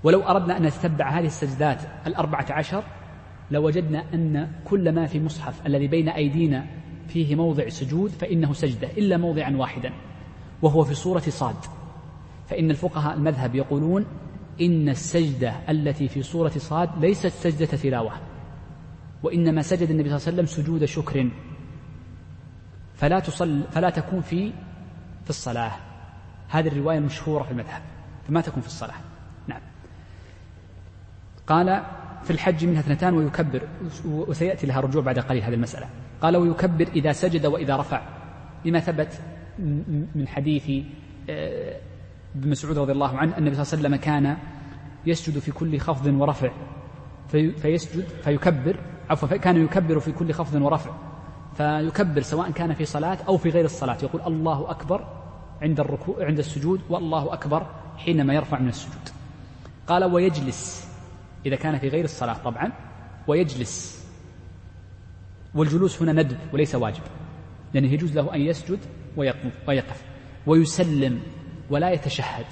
[0.05, 2.85] ولو أردنا أن نتبع هذه السجدات الأربعة عشر
[3.51, 6.67] لوجدنا أن كل ما في مصحف الذي بين أيدينا
[7.09, 9.93] فيه موضع سجود فإنه سجدة إلا موضعا واحدا
[10.63, 11.57] وهو في سورة صاد.
[12.49, 14.07] فإن الفقهاء المذهب يقولون
[14.61, 18.13] إن السجدة التي في سورة صاد ليست سجدة تلاوة.
[19.23, 21.31] وإنما سجد النبي صلى الله عليه وسلم سجود شكر.
[22.95, 24.53] فلا تصل فلا تكون في
[25.25, 25.73] في الصلاة.
[26.49, 27.83] هذه الرواية المشهورة في المذهب
[28.29, 28.97] فما تكون في الصلاة.
[29.47, 29.61] نعم.
[31.47, 31.83] قال
[32.25, 33.69] في الحج منها اثنتان ويكبر
[34.05, 35.89] وسيأتي لها رجوع بعد قليل هذه المسألة.
[36.21, 38.03] قال ويكبر إذا سجد وإذا رفع.
[38.65, 39.21] لما ثبت
[40.15, 40.87] من حديث
[41.31, 41.81] آه،
[42.37, 44.37] ابن مسعود رضي الله عنه النبي صلى الله عليه وسلم كان
[45.07, 46.51] يسجد في كل خفض ورفع.
[47.29, 48.77] في فيسجد فيكبر
[49.11, 50.91] عفوا كان يكبر في كل خفض ورفع
[51.57, 53.99] فيكبر سواء كان في صلاة أو في غير الصلاة.
[54.03, 55.07] يقول الله أكبر
[55.63, 59.09] عند الركوع عند السجود والله أكبر حينما يرفع من السجود.
[59.87, 60.91] قال ويجلس
[61.47, 62.73] إذا كان في غير الصلاة طبعا
[63.27, 64.07] ويجلس.
[65.55, 67.03] والجلوس هنا ندب وليس واجب
[67.75, 68.79] لأنه يجوز له أن يسجد
[69.69, 70.05] ويقف
[70.47, 71.23] ويسلم
[71.71, 72.47] ولا يتشهد.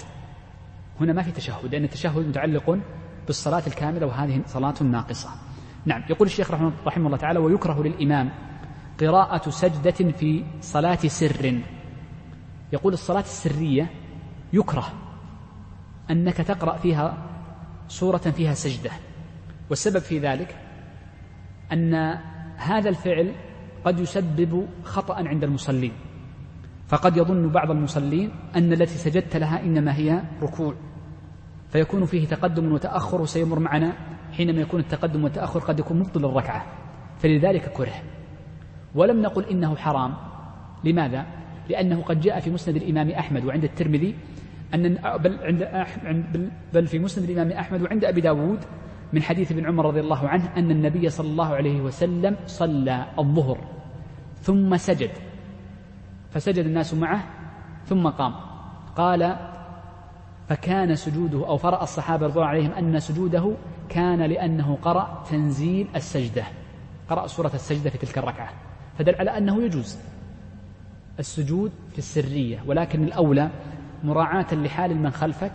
[1.01, 2.79] هنا ما في تشهد لأن التشهد متعلق
[3.27, 5.48] بالصلاة الكاملة وهذه صلاة ناقصة.
[5.89, 6.03] نعم.
[6.11, 8.31] يقول الشيخ رحمه, رحمه الله تعالى ويكره للإمام
[9.01, 11.61] قراءة سجدة في صلاة سر.
[12.73, 13.91] يقول الصلاة السرية
[14.53, 14.93] يكره
[16.11, 17.17] أنك تقرأ فيها
[17.89, 18.91] سورة فيها سجدة.
[19.71, 20.57] والسبب في ذلك
[21.73, 21.95] أن
[22.57, 23.33] هذا الفعل
[23.85, 25.93] قد يسبب خطأ عند المصلين.
[26.89, 30.75] فقد يظن بعض المصلين أن التي سجدت لها إنما هي ركوع.
[31.71, 36.67] فيكون فيه تقدم وتأخر وسيمر معنا حينما يكون التقدم والتأخر قد يكون مبطل الركعة
[37.19, 37.95] فلذلك كره.
[38.95, 40.15] ولم نقل إنه حرام.
[40.85, 41.27] لماذا؟
[41.69, 44.15] لأنه قد جاء في مسند الإمام أحمد وعند الترمذي
[44.75, 48.59] أن بل عند بل في مسند الإمام أحمد وعند أبي داود
[49.13, 53.59] من حديث ابن عمر رضي الله عنه أن النبي صلى الله عليه وسلم صلى الظهر
[54.41, 55.11] ثم سجد.
[56.31, 57.23] فسجد الناس معه
[57.85, 58.35] ثم قام.
[58.97, 59.37] قال
[60.49, 63.55] فكان سجوده أو فرأى الصحابة رضي الله عليهم أن سجوده
[63.89, 66.45] كان لأنه قرأ تنزيل السجدة
[67.09, 68.51] قرأ سورة السجدة في تلك الركعة
[68.99, 69.99] فدل على أنه يجوز
[71.19, 73.51] السجود في السرية ولكن الأولى
[74.05, 75.53] مراعاة لحال من خلفك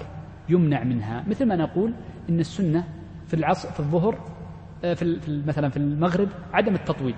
[0.49, 1.23] يمنع منها.
[1.27, 1.93] مثل ما نقول
[2.29, 2.84] إن السنة
[3.27, 4.17] في العصر في الظهر
[4.84, 7.15] آه، في مثلا في المغرب عدم التطويل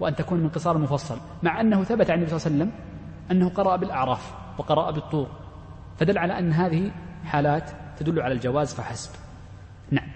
[0.00, 2.84] وأن تكون من قصار مفصل مع أنه ثبت عن النبي صلى الله عليه وسلم
[3.30, 5.28] أنه قرأ بالأعراف وقرأ بالطور
[5.98, 6.90] فدل على أن هذه
[7.24, 9.10] حالات تدل على الجواز فحسب.
[9.90, 10.08] نعم.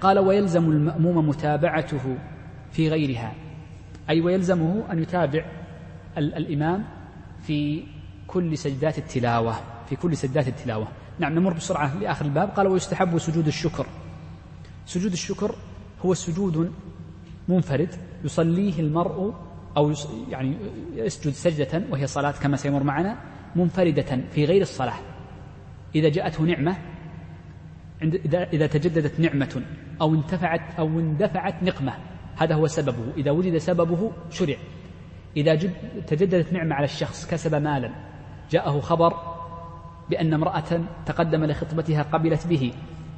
[0.00, 2.16] قال ويلزم المأموم متابعته
[2.72, 3.34] في غيرها.
[4.10, 5.44] أي ويلزمه أن يتابع
[6.18, 6.84] الإمام
[7.42, 7.82] في
[8.26, 9.54] كل سجدات التلاوة
[9.88, 10.88] في كل سجدات التلاوة.
[11.18, 12.48] نعم نمر بسرعة لآخر الباب.
[12.48, 13.86] قال ويستحب سجود الشكر.
[14.86, 15.54] سجود الشكر
[16.04, 16.72] هو سجود
[17.48, 17.94] منفرد
[18.24, 19.34] يصليه المرء
[19.76, 19.92] أو
[20.30, 20.56] يعني
[20.94, 23.16] يسجد سجدة وهي صلاة كما سيمر معنا
[23.56, 24.98] منفردة في غير الصلاة.
[25.94, 26.76] إذا جاءته نعمة
[28.02, 29.62] إذا إذا تجددت نعمة
[30.00, 31.92] أو انتفعت أو اندفعت نقمة.
[32.36, 33.12] هذا هو سببه.
[33.16, 34.56] إذا وجد سببه شرع.
[35.36, 35.72] إذا جد
[36.06, 37.90] تجددت نعمة على الشخص كسب مالا.
[38.50, 39.14] جاءه خبر
[40.10, 42.72] بأن امرأة تقدم لخطبتها قبلت به.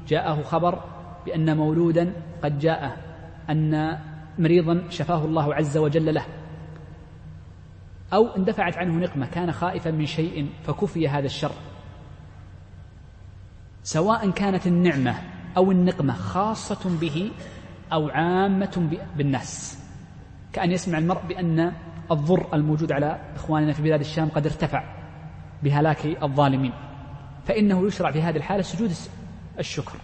[0.08, 0.84] جاءه خبر
[1.26, 2.12] بأن مولودا
[2.42, 2.96] قد جاء
[3.50, 3.98] أن
[4.38, 6.24] مريضا شفاه الله عز وجل له.
[8.12, 11.52] أو اندفعت عنه نقمة كان خائفا من شيء فكفي هذا الشر.
[13.88, 15.14] سواء كانت النعمة
[15.56, 17.30] أو النقمة خاصة به
[17.92, 19.78] أو عامة بالناس
[20.52, 21.72] كأن يسمع المرء بأن
[22.10, 24.84] الضر الموجود على إخواننا في بلاد الشام قد ارتفع
[25.62, 26.72] بهلاك الظالمين.
[27.46, 28.92] فإنه يشرع في هذه الحالة سجود
[29.58, 29.96] الشكر.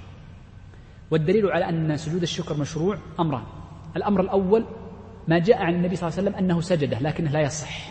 [1.11, 3.43] والدليل على أن سجود الشكر مشروع أمران.
[3.97, 4.65] الأمر الأول
[5.29, 7.91] ما جاء عن النبي صلى الله عليه وسلم أنه سجده لكنه لا يصح.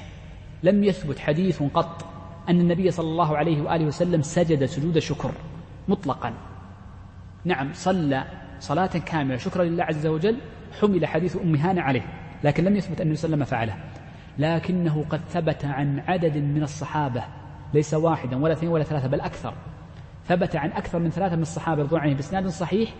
[0.63, 2.05] لم يثبت حديث قط
[2.49, 5.31] أن النبي صلى الله عليه وآله وسلم سجد سجود شكر.
[5.87, 6.33] مطلقا.
[7.45, 8.23] نعم صلى
[8.59, 10.37] صلاة كاملة شكرا لله عز وجل
[10.81, 12.05] حمل حديث أم هانة عليه
[12.43, 13.83] لكن لم يثبت أن النبي صلى الله عليه وسلم فعله.
[14.37, 17.23] لكنه قد ثبت عن عدد من الصحابة
[17.73, 19.53] ليس واحدا ولا اثنين ولا ثلاثة بل أكثر.
[20.27, 22.17] ثبت عن أكثر من ثلاثة من الصحابة رضوان عليهم.
[22.17, 22.93] بإسناد صحيح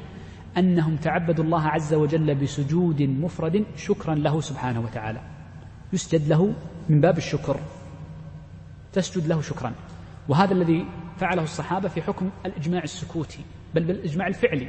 [0.58, 5.22] أنهم تعبدوا الله عز وجل بسجود مفرد شكرا له سبحانه وتعالى.
[5.94, 6.54] يسجد له
[6.90, 7.60] من باب الشكر.
[8.94, 9.74] تسجد له شكرا.
[10.28, 10.86] وهذا الذي
[11.18, 13.40] فعله الصحابة في حكم الإجماع السكوتي
[13.76, 14.68] بل بالإجماع الفعلي.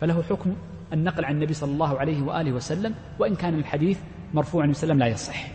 [0.00, 0.56] فله حكم
[0.92, 3.98] النقل عن النبي صلى الله عليه وآله وسلم وإن كان الحديث
[4.34, 5.46] مرفوع عن وسلم لا يصح.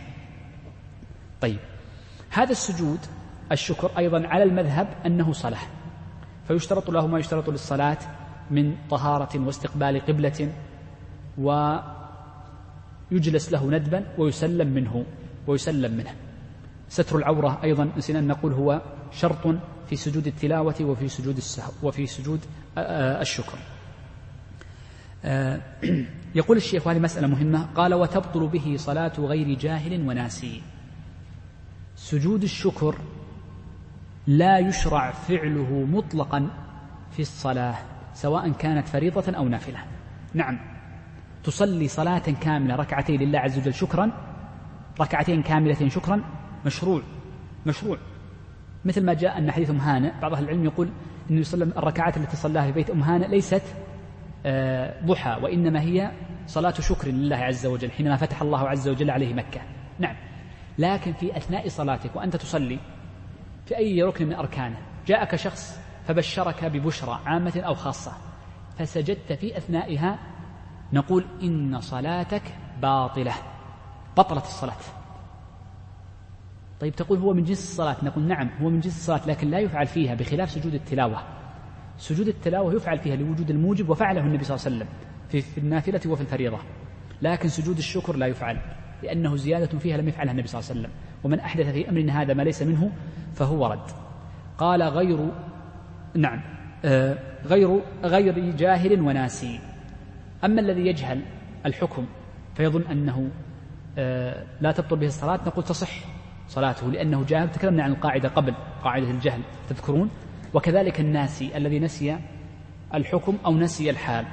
[1.40, 1.58] طيب
[2.30, 2.98] هذا السجود
[3.52, 5.60] الشكر أيضا على المذهب أنه صلاة.
[6.48, 7.98] فيشترط له ما يشترط للصلاة
[8.50, 10.52] من طهارة واستقبال قبلة
[13.10, 15.04] ويجلس له ندبا ويسلم منه
[15.46, 16.14] ويسلم منه.
[16.88, 19.56] ستر العورة أيضا نسينا أن نقول هو شرط
[19.90, 22.40] في سجود التلاوة وفي سجود السهو وفي سجود
[22.78, 23.58] الشكر.
[26.34, 27.66] يقول الشيخ وهذه مسألة مهمة.
[27.74, 30.62] قال وتبطل به صلاة غير جاهل وناسي.
[31.96, 32.98] سجود الشكر
[34.26, 36.50] لا يشرع فعله مطلقا
[37.12, 37.78] في الصلاة
[38.14, 39.84] سواء كانت فريضة أو نافلة.
[40.34, 40.58] نعم.
[41.44, 44.10] تصلي صلاة كاملة ركعتين لله عز وجل شكرا
[45.00, 46.20] ركعتين كاملتين شكرا
[46.66, 47.02] مشروع
[47.66, 47.98] مشروع.
[48.84, 50.88] مثل ما جاء أن حديث أم هانئ بعض أهل العلم يقول
[51.30, 53.62] أن وسلم الركعات التي صلاها في بيت أم هانئ ليست
[54.46, 56.10] آه، ضحى وإنما هي
[56.46, 59.60] صلاة شكر لله عز وجل حينما فتح الله عز وجل عليه مكة.
[59.98, 60.16] نعم.
[60.78, 62.78] لكن في أثناء صلاتك وأنت تصلي
[63.66, 64.76] في أي ركن من أركانه
[65.06, 68.12] جاءك شخص فبشرك ببشرى عامة أو خاصة
[68.78, 70.18] فسجدت في أثنائها
[70.92, 72.42] نقول إن صلاتك
[72.82, 73.32] باطلة
[74.16, 75.03] بطلت الصلاة.
[76.84, 77.96] طيب تقول هو من جنس الصلاة.
[78.02, 81.22] نقول نعم هو من جنس الصلاة لكن لا يفعل فيها بخلاف سجود التلاوة.
[81.98, 84.88] سجود التلاوة يفعل فيها لوجود الموجب وفعله النبي صلى الله عليه وسلم
[85.54, 86.58] في النافلة وفي الفريضة.
[87.22, 88.58] لكن سجود الشكر لا يفعل
[89.02, 90.92] لأنه زيادة فيها لم يفعلها النبي صلى الله عليه وسلم.
[91.24, 92.92] ومن أحدث في أمرنا هذا ما ليس منه
[93.34, 93.90] فهو رد.
[94.58, 95.28] قال غير
[96.14, 96.40] نعم
[96.84, 99.60] آه غير غير جاهل وناسي.
[100.44, 101.22] أما الذي يجهل
[101.66, 102.06] الحكم
[102.54, 103.30] فيظن أنه
[103.98, 106.13] آه لا تبطل به الصلاة نقول تصح.
[106.48, 110.10] صلاته لأنه جاهل تكلمنا عن القاعدة قبل قاعدة الجهل تذكرون؟
[110.54, 112.18] وكذلك الناسي الذي نسي
[112.94, 114.26] الحكم أو نسي الحال.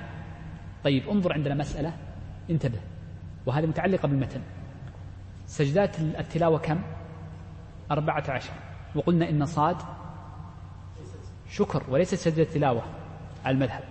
[0.84, 1.94] طيب انظر عندنا مسألة.
[2.50, 2.80] انتبه.
[3.46, 4.42] وهذه متعلقة بالمتن.
[5.46, 6.82] سجدات التلاوة كم؟
[7.92, 8.54] أربعة عشر.
[8.96, 9.78] وقلنا إن صاد
[11.50, 12.84] شكر وليست سجدة تلاوة
[13.46, 13.84] على المذهب.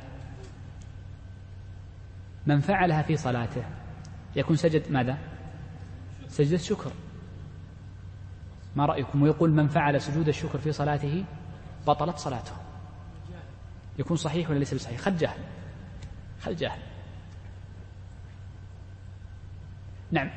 [2.46, 3.62] من فعلها في صلاته
[4.36, 5.18] يكون سجد ماذا؟
[6.28, 6.92] سجدة شكر.
[8.76, 11.24] ما رأيكم؟ ويقول من فعل سجود الشكر في صلاته
[11.86, 12.52] بطلت صلاته.
[13.98, 15.38] يكون صحيح ولا ليس بصحيح؟ خل جهل.
[16.40, 16.78] خل جهل.
[20.10, 20.30] نعم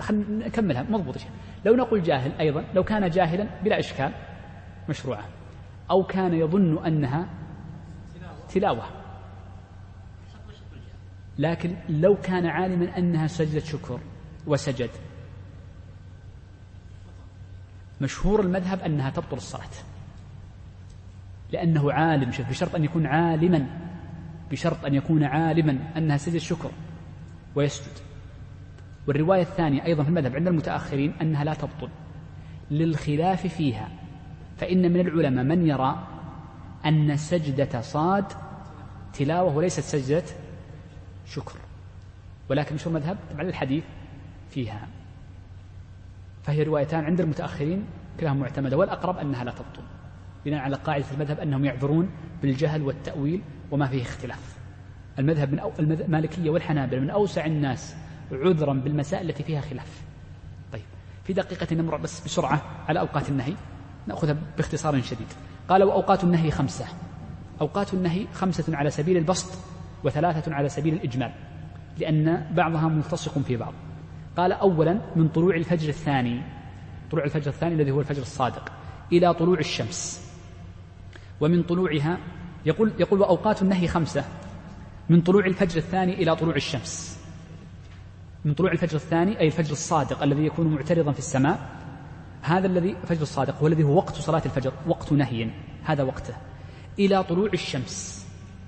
[0.00, 0.82] خلينا نكملها.
[0.82, 1.16] مضبوط
[1.64, 4.12] لو نقول جاهل أيضا لو كان جاهلا بلا إشكال
[4.88, 5.24] مشروعة.
[5.90, 7.28] أو كان يظن أنها
[8.48, 8.84] تلاوة.
[11.38, 14.00] لكن لو كان عالما أنها سجدة شكر
[14.46, 14.90] وسجد
[18.00, 19.70] مشهور المذهب أنها تبطل الصلاة
[21.52, 23.66] لأنه عالم بشرط أن يكون عالما
[24.50, 26.70] بشرط أن يكون عالما أنها سجدة شكر
[27.54, 27.92] ويسجد.
[29.06, 31.88] والرواية الثانية أيضا في المذهب عند المتأخرين أنها لا تبطل
[32.70, 33.88] للخلاف فيها
[34.56, 36.06] فإن من العلماء من يرى
[36.86, 38.24] أن سجدة صاد
[39.12, 40.24] تلاوة وليست سجدة
[41.26, 41.58] شكر.
[42.48, 43.84] ولكن مشهور المذهب طبعا الحديث
[44.50, 44.88] فيها.
[46.48, 47.84] فهي روايتان عند المتأخرين
[48.20, 49.82] كلاهما معتمدة والأقرب أنها لا تبطل.
[50.44, 52.10] بناء على قاعدة المذهب أنهم يعذرون
[52.42, 54.56] بالجهل والتأويل وما فيه اختلاف.
[55.18, 57.96] المذهب من أو المالكية والحنابلة من أوسع الناس
[58.32, 60.02] عذرا بالمسائل التي فيها خلاف.
[60.72, 60.82] طيب
[61.24, 63.54] في دقيقة نمر بس بسرعة على أوقات النهي.
[64.06, 65.28] نأخذها باختصار شديد.
[65.68, 66.84] قال وأوقات النهي خمسة.
[67.60, 69.58] أوقات النهي خمسة على سبيل البسط
[70.04, 71.32] وثلاثة على سبيل الإجمال
[71.98, 73.72] لأن بعضها ملتصق في بعض.
[74.36, 76.42] قال أولا من طلوع الفجر الثاني
[77.10, 78.72] طلوع الفجر الثاني الذي هو الفجر الصادق
[79.12, 80.28] إلى طلوع الشمس.
[81.40, 82.18] ومن طلوعها
[82.66, 84.24] يقول يقول وأوقات النهي خمسة
[85.08, 87.18] من طلوع الفجر الثاني إلى طلوع الشمس.
[88.44, 91.68] من طلوع الفجر الثاني أي الفجر الصادق الذي يكون معترضا في السماء
[92.42, 95.50] هذا الذي الفجر الصادق هو الذي هو وقت صلاة الفجر وقت نهي
[95.84, 96.34] هذا وقته.
[96.98, 98.26] إلى طلوع الشمس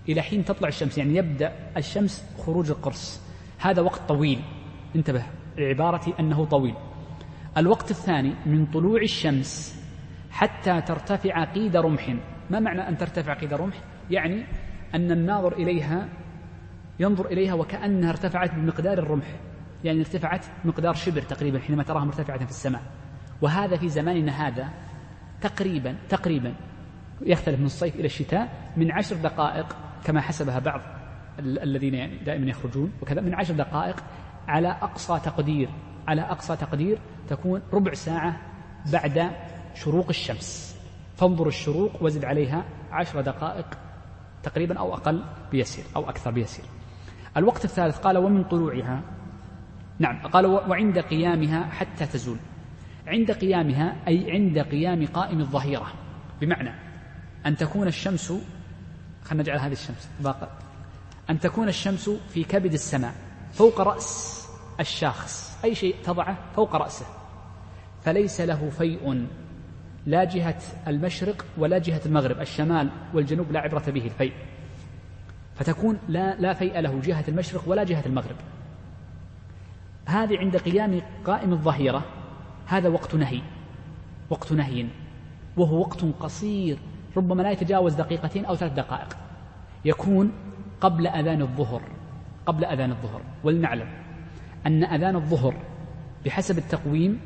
[0.09, 3.21] إلى حين تطلع الشمس يعني يبدأ الشمس خروج القرص
[3.59, 4.41] هذا وقت طويل.
[4.97, 5.40] انتبه.
[5.59, 6.75] العبارة أنه طويل.
[7.57, 9.81] الوقت الثاني من طلوع الشمس
[10.31, 12.17] حتى ترتفع قيد رمح.
[12.51, 13.75] ما معنى أن ترتفع قيد رمح؟
[14.11, 14.45] يعني
[14.95, 16.09] أن الناظر إليها
[17.01, 19.27] ينظر إليها وكأنها ارتفعت بمقدار الرمح.
[19.85, 22.83] يعني ارتفعت مقدار شبر تقريبا حينما تراها مرتفعة في السماء.
[23.43, 24.69] وهذا في زماننا هذا
[25.41, 26.55] تقريبا تقريبا
[27.23, 30.81] يختلف من الصيف إلى الشتاء من عشر دقائق كما حسبها بعض
[31.39, 33.97] الذين يعني دائما يخرجون وكذا من عشر دقائق
[34.51, 35.69] على أقصى تقدير
[36.09, 36.99] على أقصى تقدير
[37.29, 38.41] تكون ربع ساعة
[38.93, 39.31] بعد
[39.75, 40.77] شروق الشمس.
[41.17, 43.67] فانظر الشروق وزد عليها عشر دقائق
[44.43, 46.65] تقريبا أو أقل بيسير أو أكثر بيسير.
[47.37, 49.03] الوقت الثالث قال ومن طلوعها.
[49.99, 52.39] نعم قال وعند قيامها حتى تزول.
[53.07, 55.93] عند قيامها أي عند قيام قائم الظهيرة.
[56.41, 56.73] بمعنى
[57.47, 58.33] أن تكون الشمس
[59.25, 60.49] خلينا نجعل هذه الشمس باقة
[61.31, 63.15] أن تكون الشمس في كبد السماء
[63.53, 64.40] فوق رأس
[64.81, 67.07] الشاخص أي شيء تضعه فوق رأسه.
[68.03, 69.27] فليس له فيء
[70.07, 74.33] لا جهة المشرق ولا جهة المغرب الشمال والجنوب لا عبرة به الفيء.
[75.55, 78.37] فتكون لا لا فيء له جهة المشرق ولا جهة المغرب.
[80.07, 82.05] هذه عند قيام قائم الظهيرة
[82.67, 83.43] هذا وقت نهي
[84.31, 84.87] وقت نهي
[85.57, 86.79] وهو وقت قصير
[87.17, 89.17] ربما لا يتجاوز دقيقتين أو ثلاث دقائق.
[89.85, 90.33] يكون
[90.81, 91.83] قبل أذان الظهر
[92.47, 94.00] قبل أذان الظهر ولنعلم.
[94.67, 95.55] أن أذان الظهر
[96.27, 97.21] بحسب التقويم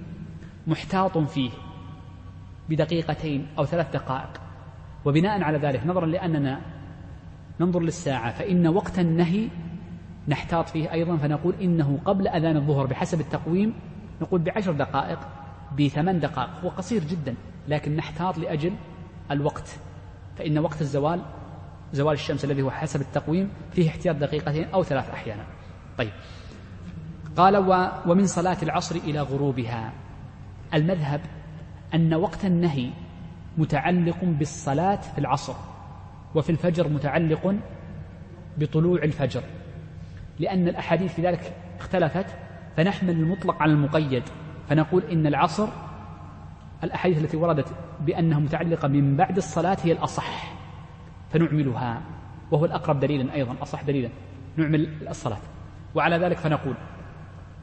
[0.66, 1.50] محتاط فيه
[2.68, 4.40] بدقيقتين أو ثلاث دقائق.
[5.04, 6.60] وبناء على ذلك نظرا لأننا
[7.60, 9.48] ننظر للساعة فإن وقت النهي
[10.28, 13.74] نحتاط فيه أيضا فنقول إنه قبل أذان الظهر بحسب التقويم
[14.22, 15.18] نقول بعشر دقائق
[15.78, 16.50] بثمان دقائق.
[16.64, 17.34] هو قصير جدا
[17.68, 18.72] لكن نحتاط لأجل
[19.30, 19.78] الوقت.
[20.36, 21.22] فإن وقت الزوال
[21.92, 25.44] زوال الشمس الذي هو حسب التقويم فيه احتياط دقيقتين أو ثلاث أحيانا.
[25.98, 26.12] طيب.
[27.36, 27.56] قال
[28.06, 29.92] ومن صلاة العصر إلى غروبها.
[30.74, 31.20] المذهب
[31.94, 32.90] أن وقت النهي
[33.58, 35.54] متعلق بالصلاة في العصر
[36.34, 37.54] وفي الفجر متعلق
[38.58, 39.42] بطلوع الفجر.
[40.38, 42.26] لأن الأحاديث في ذلك اختلفت
[42.76, 44.22] فنحمل المطلق على المقيد
[44.68, 45.68] فنقول إن العصر
[46.84, 47.68] الأحاديث التي وردت
[48.00, 50.54] بأنها متعلقة من بعد الصلاة هي الأصح
[51.32, 52.02] فنعملها
[52.50, 54.08] وهو الأقرب دليلا أيضا أصح دليلا
[54.56, 55.38] نعمل الصلاة.
[55.94, 56.74] وعلى ذلك فنقول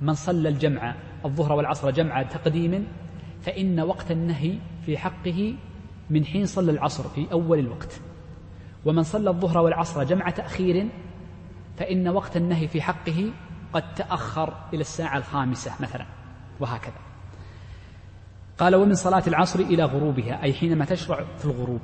[0.02, 0.96] من صلى الجمع
[1.26, 2.88] الظهر والعصر جمع تقديم
[3.42, 5.56] فإن وقت النهي في حقه
[6.10, 8.02] من حين صلى العصر في أول الوقت.
[8.86, 10.90] ومن صلى الظهر والعصر جمع تأخير
[11.78, 13.32] فإن وقت النهي في حقه
[13.74, 16.06] قد تأخر إلى الساعة الخامسة مثلا
[16.60, 17.00] وهكذا.
[18.58, 21.82] قال ومن صلاة العصر إلى غروبها أي حينما تشرع في الغروب.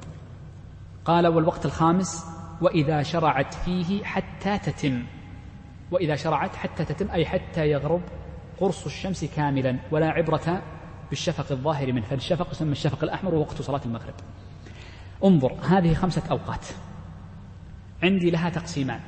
[1.06, 2.26] قال والوقت الخامس
[2.62, 5.04] وإذا شرعت فيه حتى تتم.
[5.92, 8.02] وإذا شرعت حتى تتم أي حتى يغرب
[8.60, 10.62] قرص الشمس كاملا ولا عبرة
[11.10, 12.06] بالشفق الظاهر منه.
[12.06, 14.14] فالشفق يسمى الشفق الأحمر ووقت صلاة المغرب.
[15.24, 16.66] انظر هذه خمسة أوقات.
[18.04, 19.00] عندي لها تقسيمان.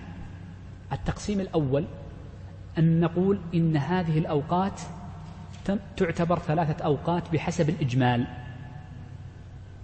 [0.92, 1.86] التقسيم الأول
[2.78, 4.82] أن نقول إن هذه الأوقات
[5.98, 8.28] تعتبر ثلاثة أوقات بحسب الإجمال.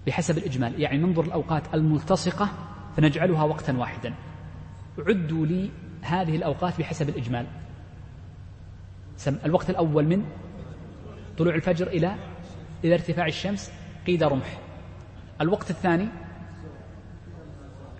[0.07, 0.81] بحسب الإجمال.
[0.81, 2.49] يعني ننظر الأوقات الملتصقة
[2.97, 4.13] فنجعلها وقتا واحدا.
[5.07, 5.71] عدوا لي
[6.05, 7.47] هذه الأوقات بحسب الإجمال.
[9.45, 10.25] الوقت الأول من
[11.37, 12.15] طلوع الفجر إلى
[12.83, 13.71] إلى ارتفاع الشمس
[14.07, 14.59] قيد رمح.
[15.41, 16.07] الوقت الثاني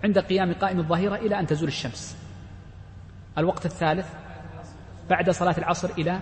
[0.04, 2.18] عند قيام قائم الظهيرة إلى أن تزول الشمس.
[3.38, 4.14] الوقت الثالث
[5.10, 6.20] بعد صلاة العصر إلى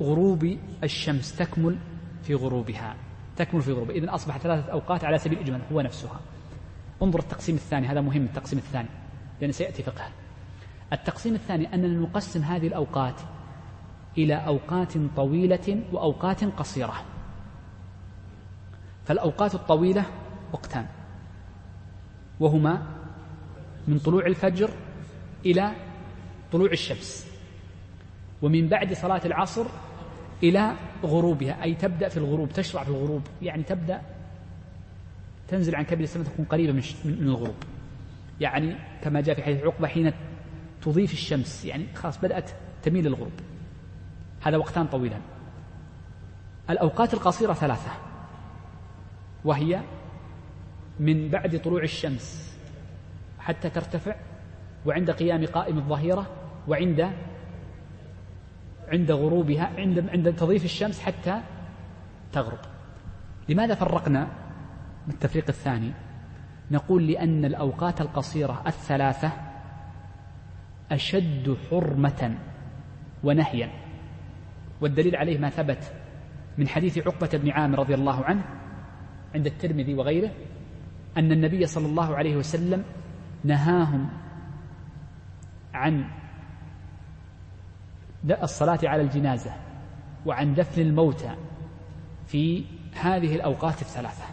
[0.00, 1.78] غروب الشمس تكمل
[2.22, 2.96] في غروبها.
[3.36, 3.96] تكمل في غروبها.
[3.96, 6.20] إذن أصبح ثلاثة أوقات على سبيل الإجمال هو نفسها.
[7.02, 8.88] انظر التقسيم الثاني هذا مهم التقسيم الثاني
[9.40, 10.08] لأن سيأتي فقه.
[10.92, 13.20] التقسيم الثاني أننا نقسم هذه الأوقات
[14.18, 17.04] إلى أوقات طويلة وأوقات قصيرة.
[19.04, 20.04] فالأوقات الطويلة
[20.52, 20.86] وقتان.
[22.40, 22.86] وهما
[23.88, 24.70] من طلوع الفجر
[25.46, 25.72] إلى
[26.52, 27.26] طلوع الشمس.
[28.42, 29.66] ومن بعد صلاة العصر
[30.42, 31.62] إلى غروبها.
[31.62, 33.22] أي تبدأ في الغروب تشرع في الغروب.
[33.42, 34.02] يعني تبدأ
[35.48, 37.56] تنزل عن كبد السماء تكون قريبة من الغروب.
[38.40, 40.12] يعني كما جاء في حديث عقبة حين
[40.86, 42.50] تضيف الشمس يعني خلاص بدأت
[42.82, 43.32] تميل للغروب.
[44.42, 45.20] هذا وقتان طويلان.
[46.70, 47.90] الأوقات القصيرة ثلاثة.
[49.44, 49.80] وهي
[51.00, 52.56] من بعد طلوع الشمس
[53.38, 54.16] حتى ترتفع
[54.86, 56.26] وعند قيام قائم الظهيرة
[56.68, 57.10] وعند
[58.88, 61.40] عند غروبها عند عند تضيف الشمس حتى
[62.32, 62.58] تغرب.
[63.48, 64.28] لماذا فرقنا
[65.06, 65.92] بالتفريق الثاني؟
[66.70, 69.45] نقول لأن الأوقات القصيرة الثلاثة
[70.92, 72.38] أشد حرمة
[73.24, 73.70] ونهيا.
[74.80, 75.92] والدليل عليه ما ثبت
[76.58, 78.44] من حديث عقبة بن عامر رضي الله عنه
[79.34, 80.30] عند الترمذي وغيره
[81.16, 82.84] أن النبي صلى الله عليه وسلم
[83.44, 84.08] نهاهم
[85.74, 86.04] عن
[88.42, 89.52] الصلاة على الجنازة
[90.26, 91.34] وعن دفن الموتى
[92.26, 92.64] في
[92.94, 94.24] هذه الأوقات الثلاثة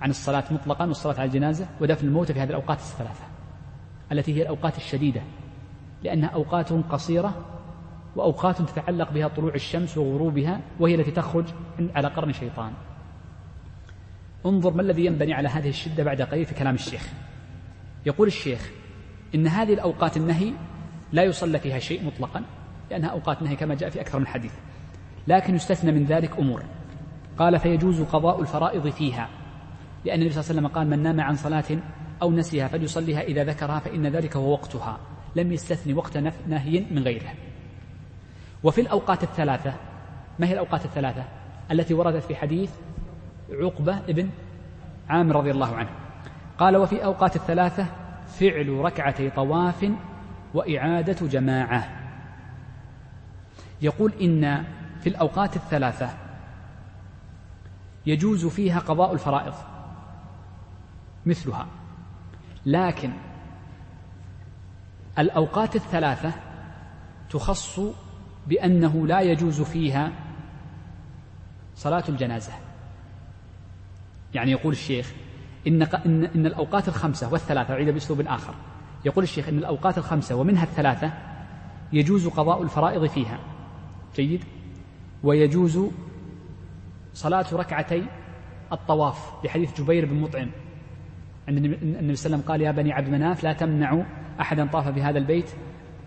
[0.00, 3.24] عن الصلاة مطلقا والصلاة على الجنازة ودفن الموتى في هذه الأوقات الثلاثة
[4.12, 5.22] التي هي الأوقات الشديدة.
[6.04, 7.34] لأنها أوقات قصيرة
[8.16, 11.44] وأوقات تتعلق بها طلوع الشمس وغروبها وهي التي تخرج
[11.94, 12.72] على قرن شيطان.
[14.46, 17.12] انظر ما الذي ينبني على هذه الشدة بعد قليل في كلام الشيخ.
[18.06, 18.70] يقول الشيخ
[19.34, 20.52] إن هذه الأوقات النهي
[21.12, 22.44] لا يصلى فيها شيء مطلقا
[22.90, 24.52] لأنها أوقات نهي كما جاء في أكثر من حديث.
[25.26, 26.62] لكن يستثنى من ذلك أمور.
[27.38, 29.28] قال فيجوز قضاء الفرائض فيها
[30.04, 31.78] لأن النبي صلى الله عليه وسلم قال من نام عن صلاة
[32.22, 34.98] أو نسيها فليصليها إذا ذكرها فإن ذلك هو وقتها.
[35.36, 36.16] لم يستثني وقت
[36.48, 37.34] نهي من غيره.
[38.62, 39.74] وفي الأوقات الثلاثة
[40.38, 41.24] ما هي الأوقات الثلاثة؟
[41.70, 42.70] التي وردت في حديث
[43.50, 44.30] عقبة ابن
[45.08, 45.90] عامر رضي الله عنه.
[46.58, 47.86] قال وفي أوقات الثلاثة
[48.26, 49.90] فعل ركعتي طواف
[50.54, 51.88] وإعادة جماعة.
[53.82, 54.64] يقول إن
[55.00, 56.10] في الأوقات الثلاثة
[58.06, 59.54] يجوز فيها قضاء الفرائض
[61.26, 61.66] مثلها.
[62.66, 63.10] لكن
[65.18, 66.32] الأوقات الثلاثة
[67.30, 67.80] تخص
[68.46, 70.12] بأنه لا يجوز فيها
[71.74, 72.52] صلاة الجنازة.
[74.34, 75.12] يعني يقول الشيخ
[75.66, 78.54] إن, إن, إن الأوقات الخمسة والثلاثة أعيد بأسلوب آخر
[79.04, 81.12] يقول الشيخ إن الأوقات الخمسة ومنها الثلاثة
[81.92, 83.38] يجوز قضاء الفرائض فيها.
[84.16, 84.44] جيد؟
[85.22, 85.80] ويجوز
[87.14, 88.06] صلاة ركعتي
[88.72, 90.50] الطواف بحديث جبير بن مطعم.
[91.48, 94.02] النبي صلى الله عليه وسلم قال يا بني عبد مناف لا تمنعوا
[94.40, 95.50] أحدا طاف بهذا البيت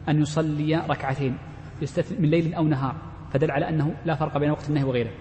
[0.09, 1.37] أن يصلي ركعتين
[2.19, 2.95] من ليل أو نهار
[3.33, 5.11] فدل على أنه لا فرق بين وقت النهي وغيره.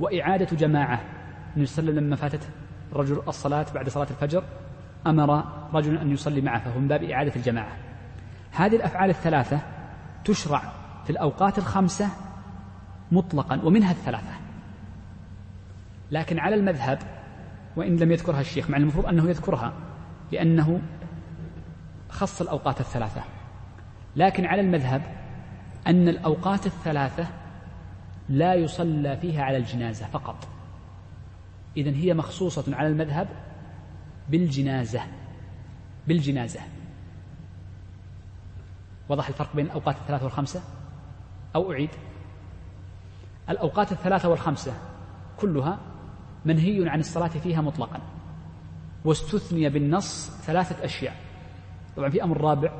[0.00, 1.00] وإعادة جماعة
[1.54, 2.48] النبي صلى الله عليه وسلم لما فاتت
[2.92, 4.44] الرجل الصلاة بعد صلاة الفجر
[5.06, 7.76] أمر رجلا أن يصلي معه فهو من باب إعادة الجماعة.
[8.52, 9.60] هذه الأفعال الثلاثة
[10.24, 10.62] تشرع
[11.04, 12.08] في الأوقات الخمسة
[13.12, 14.32] مطلقا ومنها الثلاثة.
[16.10, 16.98] لكن على المذهب
[17.76, 19.72] وإن لم يذكرها الشيخ مع المفروض أنه يذكرها
[20.32, 20.80] لأنه
[22.08, 23.22] خص الأوقات الثلاثة.
[24.16, 25.02] لكن على المذهب
[25.86, 27.26] أن الأوقات الثلاثة
[28.28, 30.48] لا يصلى فيها على الجنازة فقط.
[31.76, 33.28] إذن هي مخصوصة على المذهب
[34.28, 35.00] بالجنازة
[36.08, 36.60] بالجنازة.
[39.08, 40.62] وضح الفرق بين الأوقات الثلاثة والخمسة؟
[41.56, 41.90] أو أعيد.
[43.50, 44.72] الأوقات الثلاثة والخمسة
[45.40, 45.78] كلها
[46.44, 48.00] منهي عن الصلاة فيها مطلقا.
[49.04, 51.16] واستثني بالنص ثلاثة أشياء.
[51.96, 52.72] طبعا في أمر رابع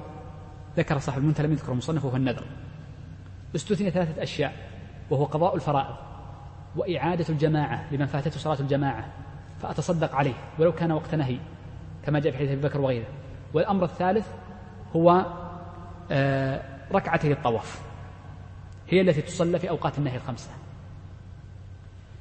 [0.76, 2.44] ذكر صاحب المنتهى لم يذكر المصنف وهو النذر.
[3.56, 4.70] استثني ثلاثة أشياء
[5.10, 5.96] وهو قضاء الفرائض
[6.76, 9.08] وإعادة الجماعة لمن فاتته صلاة الجماعة
[9.62, 11.38] فأتصدق عليه ولو كان وقت نهي
[12.06, 13.06] كما جاء في حديث أبي بكر وغيره.
[13.54, 14.26] والأمر الثالث
[14.96, 15.26] هو
[16.10, 16.62] آه،
[16.92, 17.82] ركعتي الطواف
[18.88, 20.50] هي التي تصلى في أوقات النهي الخمسة.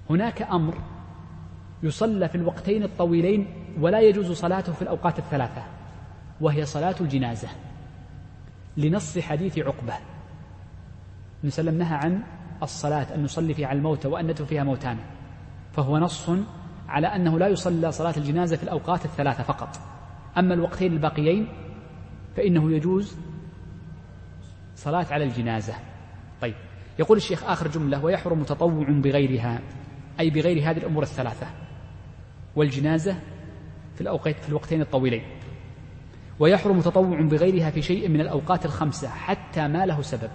[0.09, 0.77] هناك أمر
[1.84, 3.47] يصلى في الوقتين الطويلين
[3.80, 5.64] ولا يجوز صلاته في الأوقات الثلاثة
[6.41, 7.47] وهي صلاة الجنازة
[8.77, 9.93] لنص حديث عقبة.
[11.43, 12.23] نسلم نهى عن
[12.64, 14.97] الصلاة أن نصلي فيها على الموتى وأن فيها موتان
[15.73, 16.30] فهو نص
[16.88, 19.69] على أنه لا يصلى صلاة الجنازة في الأوقات الثلاثة فقط.
[20.38, 21.47] أما الوقتين الباقيين
[22.38, 23.18] فإنه يجوز
[24.76, 25.73] صلاة على الجنازة.
[26.41, 26.56] طيب
[26.99, 29.61] يقول الشيخ آخر جملة ويحرم تطوع بغيرها
[30.19, 31.47] أي بغير هذه الأمور الثلاثة.
[32.60, 33.15] والجنازة
[33.95, 35.23] في الأوقات في الوقتين الطويلين.
[36.40, 40.30] ويحرم تطوع بغيرها في شيء من الأوقات الخمسة حتى ما له سبب.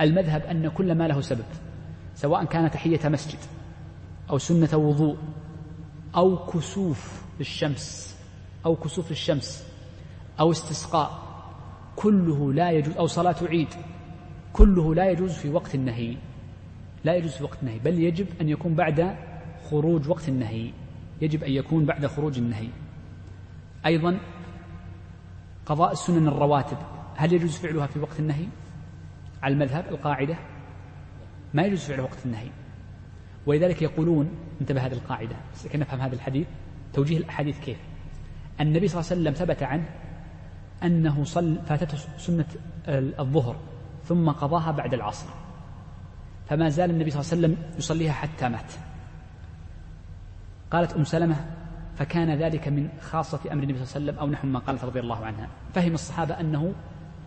[0.00, 1.44] المذهب أن كل ما له سبب
[2.14, 3.38] سواء كان تحية مسجد
[4.30, 5.16] أو سنة وضوء
[6.16, 8.16] أو كسوف الشمس
[8.66, 9.66] أو كسوف الشمس
[10.40, 11.22] أو استسقاء
[11.96, 13.68] كله لا يجوز أو صلاة عيد
[14.52, 16.16] كله لا يجوز في وقت النهي.
[17.04, 19.16] لا يجوز في وقت النهي بل يجب أن يكون بعد
[19.70, 20.83] خروج وقت النهي.
[21.24, 22.68] يجب أن يكون بعد خروج النهي.
[23.86, 24.20] أيضا
[25.66, 26.78] قضاء السنن الرواتب
[27.16, 28.46] هل يجوز فعلها في وقت النهي؟
[29.42, 30.36] على المذهب القاعدة
[31.54, 32.48] ما يجوز فعل وقت النهي.
[33.46, 34.30] ولذلك يقولون
[34.60, 36.46] انتبه هذه القاعدة لكي نفهم هذا الحديث؟
[36.92, 37.78] توجيه الأحاديث كيف؟
[38.60, 39.84] النبي صلى الله عليه وسلم ثبت عنه
[40.82, 42.46] أنه صل فاتته سنة
[42.88, 43.56] الظهر
[44.04, 45.26] ثم قضاها بعد العصر.
[46.48, 48.72] فما زال النبي صلى الله عليه وسلم يصليها حتى مات.
[50.74, 51.36] قالت أم سلمة
[51.96, 55.00] فكان ذلك من خاصة أمر النبي صلى الله عليه وسلم أو نحو ما قالت رضي
[55.00, 55.48] الله عنها.
[55.74, 56.74] فهم الصحابة أنه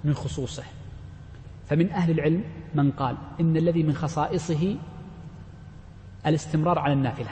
[0.03, 0.63] من خصوصه.
[1.67, 2.43] فمن أهل العلم
[2.75, 4.75] من قال إن الذي من خصائصه
[6.25, 7.29] الاستمرار على النافلة.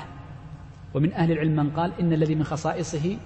[0.93, 3.17] ومن أهل العلم من قال إن الذي من خصائصه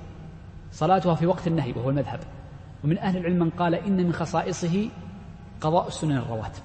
[0.71, 2.19] صلاتها في وقت النهي وهو المذهب.
[2.83, 4.89] ومن أهل العلم من قال إن من خصائصه
[5.61, 6.61] قضاء السنن الرواتب.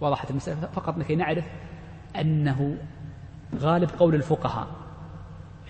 [0.00, 1.44] وضحت المسألة؟ فقط لكي نعرف
[2.20, 2.76] أنه
[3.58, 4.68] غالب قول الفقهاء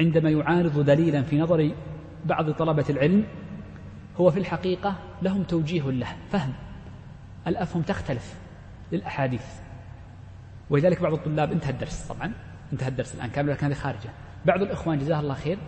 [0.01, 1.71] عندما يعارض دليلا في نظر
[2.25, 3.25] بعض طلبة العلم
[4.17, 6.53] هو في الحقيقة لهم توجيه له فهم
[7.47, 8.35] الأفهم تختلف
[8.93, 9.45] للأحاديث.
[10.71, 12.33] ولذلك بعض الطلاب انتهى الدرس طبعا
[12.73, 14.11] انتهى الدرس الآن كامل لكن هذه خارجة.
[14.47, 15.59] بعض الإخوان جزاه الله خير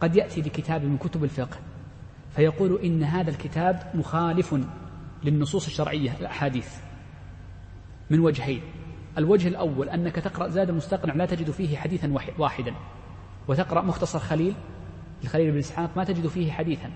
[0.00, 1.56] قد يأتي بكتاب من كتب الفقه
[2.36, 4.56] فيقول إن هذا الكتاب مخالف
[5.24, 6.74] للنصوص الشرعية الأحاديث
[8.10, 8.62] من وجهين.
[9.18, 12.74] الوجه الأول أنك تقرأ زاد مستقنع لا تجد فيه حديثا واحدا.
[13.48, 14.54] وتقرأ مختصر خليل
[15.24, 16.90] لخليل بن إسحاق ما تجد فيه حديثا.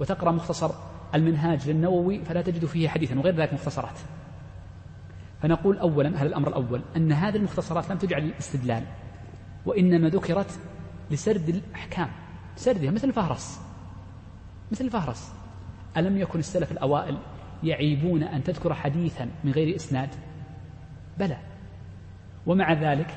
[0.00, 0.70] وتقرأ مختصر
[1.14, 3.98] المنهاج للنووي فلا تجد فيه حديثا وغير ذلك مختصرات.
[5.42, 8.84] فنقول أولا هذا الأمر الأول أن هذه المختصرات لم تجعل للاستدلال
[9.66, 10.60] وإنما ذكرت
[11.10, 12.08] لسرد الأحكام.
[12.56, 13.60] سردها مثل الفهرس.
[14.72, 15.32] مثل الفهرس.
[15.96, 17.18] ألم يكن السلف الأوائل
[17.62, 20.08] يعيبون أن تذكر حديثا من غير إسناد؟
[21.18, 21.49] بلى.
[22.46, 23.10] ومع ذلك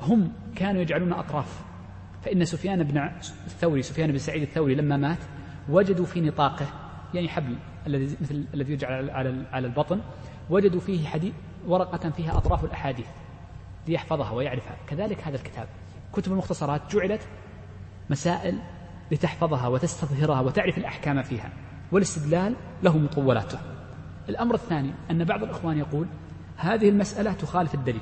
[0.00, 1.62] هم كانوا يجعلون أطراف.
[2.22, 3.10] فإن سفيان بن
[3.46, 5.18] الثوري سفيان بن سعيد الثوري لما مات
[5.68, 6.66] وجدوا في نطاقه
[7.14, 7.56] يعني حبل
[7.86, 10.00] الذي مثل الذي يجعل على على البطن
[10.50, 11.34] وجدوا فيه حديث
[11.66, 13.06] ورقة فيها أطراف الأحاديث
[13.88, 14.76] ليحفظها ويعرفها.
[14.86, 15.66] كذلك هذا الكتاب.
[16.12, 17.28] كتب المختصرات جعلت
[18.10, 18.58] مسائل
[19.10, 21.50] لتحفظها وتستظهرها وتعرف الأحكام فيها
[21.92, 23.58] والاستدلال له مطولاته.
[24.28, 26.06] الأمر الثاني أن بعض الإخوان يقول
[26.62, 28.00] هذه المسألة تخالف الدليل.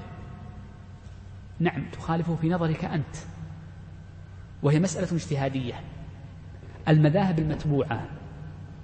[1.60, 3.16] نعم تخالفه في نظرك أنت.
[4.62, 5.74] وهي مسألة اجتهادية.
[6.88, 8.08] المذاهب المتبوعة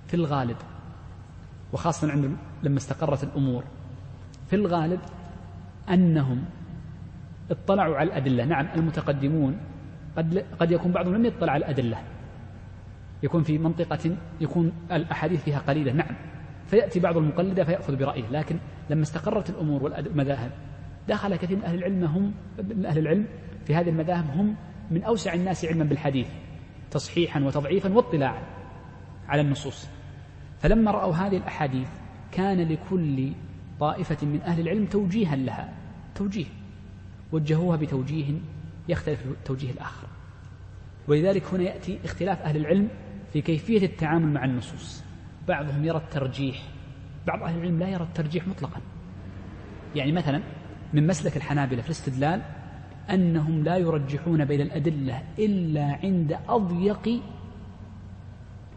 [0.08, 0.56] في الغالب
[1.72, 3.64] وخاصة عند لما استقرت الأمور
[4.50, 5.00] في الغالب
[5.90, 6.44] أنهم
[7.50, 8.44] اطلعوا على الأدلة.
[8.44, 9.58] نعم المتقدمون
[10.16, 11.98] قد قد يكون بعضهم لم يطلع على الأدلة.
[13.22, 15.92] يكون في منطقة يكون الأحاديث فيها قليلة.
[15.92, 16.16] نعم.
[16.66, 18.56] فيأتي بعض المقلدة فيأخذ برأيه لكن
[18.90, 20.50] لما استقرت الأمور والمذاهب
[21.08, 23.26] دخل كثير من أهل العلم هم من أهل العلم
[23.66, 24.54] في هذه المذاهب هم
[24.90, 26.26] من أوسع الناس علما بالحديث
[26.90, 28.42] تصحيحا وتضعيفا واطلاعا
[29.28, 29.88] على النصوص.
[30.60, 31.88] فلما رأوا هذه الأحاديث
[32.32, 33.32] كان لكل
[33.80, 35.72] طائفة من أهل العلم توجيها لها
[36.14, 36.46] توجيه
[37.32, 38.34] وجهوها بتوجيه
[38.88, 40.06] يختلف التوجيه الآخر.
[41.08, 42.88] ولذلك هنا يأتي اختلاف أهل العلم
[43.32, 45.05] في كيفية التعامل مع النصوص.
[45.48, 46.62] بعضهم يرى الترجيح.
[47.26, 48.80] بعض أهل العلم لا يرى الترجيح مطلقا.
[49.94, 50.42] يعني مثلا
[50.92, 52.42] من مسلك الحنابلة في الاستدلال
[53.10, 57.22] أنهم لا يرجحون بين الأدلة إلا عند أضيق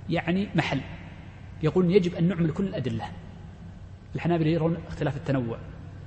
[0.10, 0.82] يعني محل.
[1.64, 3.06] يقولون يجب أن نعمل كل الأدلة.
[4.16, 5.58] الحنابلة يرون اختلاف التنوع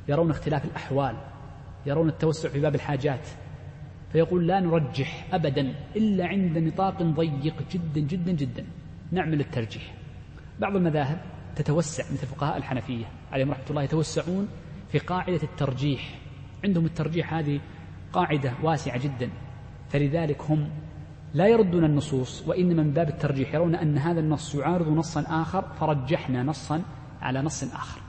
[0.09, 1.17] يرون اختلاف الأحوال
[1.87, 3.29] يرون التوسع في باب الحاجات.
[4.13, 8.65] فيقول لا نرجح أبدا إلا عند نطاق ضيق جدا جدا جدا.
[9.13, 10.02] نعمل الترجيح.
[10.63, 11.19] بعض المذاهب
[11.57, 13.05] تتوسع مثل فقهاء الحنفية.
[13.33, 14.49] عليهم رحمة الله يتوسعون
[14.89, 16.19] في قاعدة الترجيح.
[16.65, 17.61] عندهم الترجيح هذه
[18.13, 19.31] قاعدة واسعة جدا.
[19.89, 20.71] فلذلك هم
[21.35, 26.43] لا يردون النصوص وإنما من باب الترجيح يرون أن هذا النص يعارض نصا آخر فرجحنا
[26.43, 26.83] نصا
[27.23, 28.01] على نص آخر.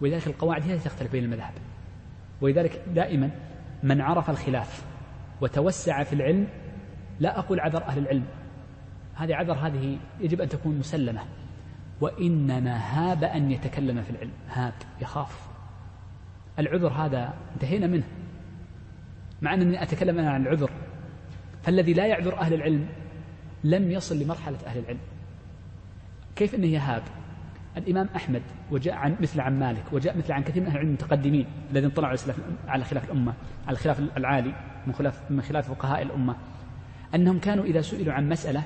[0.00, 1.54] ولذلك القواعد هي تختلف بين المذاهب.
[2.40, 3.30] ولذلك دائما
[3.82, 4.84] من عرف الخلاف
[5.40, 6.48] وتوسع في العلم
[7.20, 8.24] لا أقول عذر أهل العلم.
[9.14, 11.20] هذه عذر هذه يجب أن تكون مسلمة.
[12.00, 14.32] وإنما هاب أن يتكلم في العلم.
[14.48, 15.48] هاب يخاف.
[16.58, 18.04] العذر هذا انتهينا منه.
[19.42, 20.70] مع أنني أتكلم أنا عن العذر
[21.62, 22.86] فالذي لا يعذر أهل العلم
[23.64, 24.98] لم يصل لمرحلة أهل العلم.
[26.36, 27.02] كيف أنه يهاب
[27.76, 31.46] الإمام أحمد وجاء عن مثل عن مالك وجاء مثل عن كثير من أهل العلم المتقدمين
[31.70, 32.16] الذين طلعوا
[32.68, 33.34] على خلاف الأمة
[33.66, 34.54] على الخلاف العالي
[34.86, 36.36] من خلاف من خلاف فقهاء الأمة.
[37.14, 38.62] أنهم كانوا إذا سئلوا عن مسألة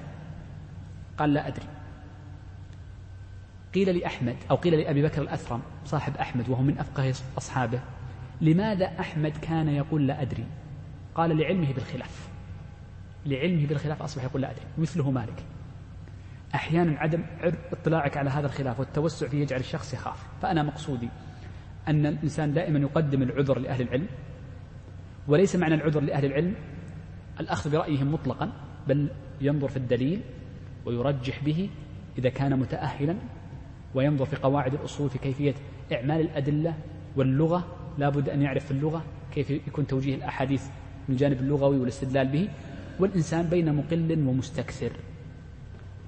[1.18, 1.66] قال لا أدري.
[3.74, 7.80] قيل لأحمد أو قيل لأبي بكر الأثرم صاحب أحمد وهو من أفقه أصحابه
[8.40, 10.44] لماذا أحمد كان يقول لا أدري؟
[11.14, 12.28] قال لعلمه بالخلاف.
[13.26, 15.44] لعلمه بالخلاف أصبح يقول لا أدري مثله مالك.
[16.54, 17.22] أحيانا عدم
[17.72, 20.26] اطلاعك على هذا الخلاف والتوسع فيه يجعل الشخص يخاف.
[20.42, 21.08] فأنا مقصودي
[21.88, 24.06] أن الإنسان دائما يقدم العذر لأهل العلم
[25.28, 26.54] وليس معنى العذر لأهل العلم
[27.40, 28.52] الأخذ برأيهم مطلقا
[28.88, 29.10] بل
[29.40, 30.20] ينظر في الدليل
[30.86, 31.70] ويرجح به
[32.18, 33.16] إذا كان متأهلا
[33.94, 35.54] وينظر في قواعد الأصول في كيفية
[35.92, 36.74] إعمال الأدلة
[37.16, 37.66] واللغة.
[37.98, 40.66] لا بد أن يعرف اللغة كيف يكون توجيه الأحاديث
[41.08, 42.48] من الجانب اللغوي والاستدلال به.
[43.00, 44.92] والإنسان بين مقل ومستكثر.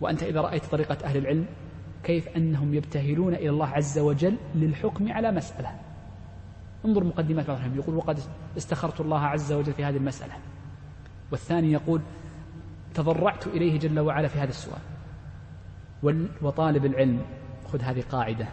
[0.00, 1.46] وأنت إذا رأيت طريقة أهل العلم
[2.04, 5.70] كيف أنهم يبتهلون إلى الله عز وجل للحكم على مسألة.
[6.84, 8.18] انظر مقدمات بعضهم يقول وقد
[8.56, 10.32] استخرت الله عز وجل في هذه المسألة.
[11.30, 12.00] والثاني يقول
[12.94, 14.80] تضرعت إليه جل وعلا في هذا السؤال.
[16.42, 17.20] وطالب العلم
[17.72, 18.48] خذ هذه قاعدة.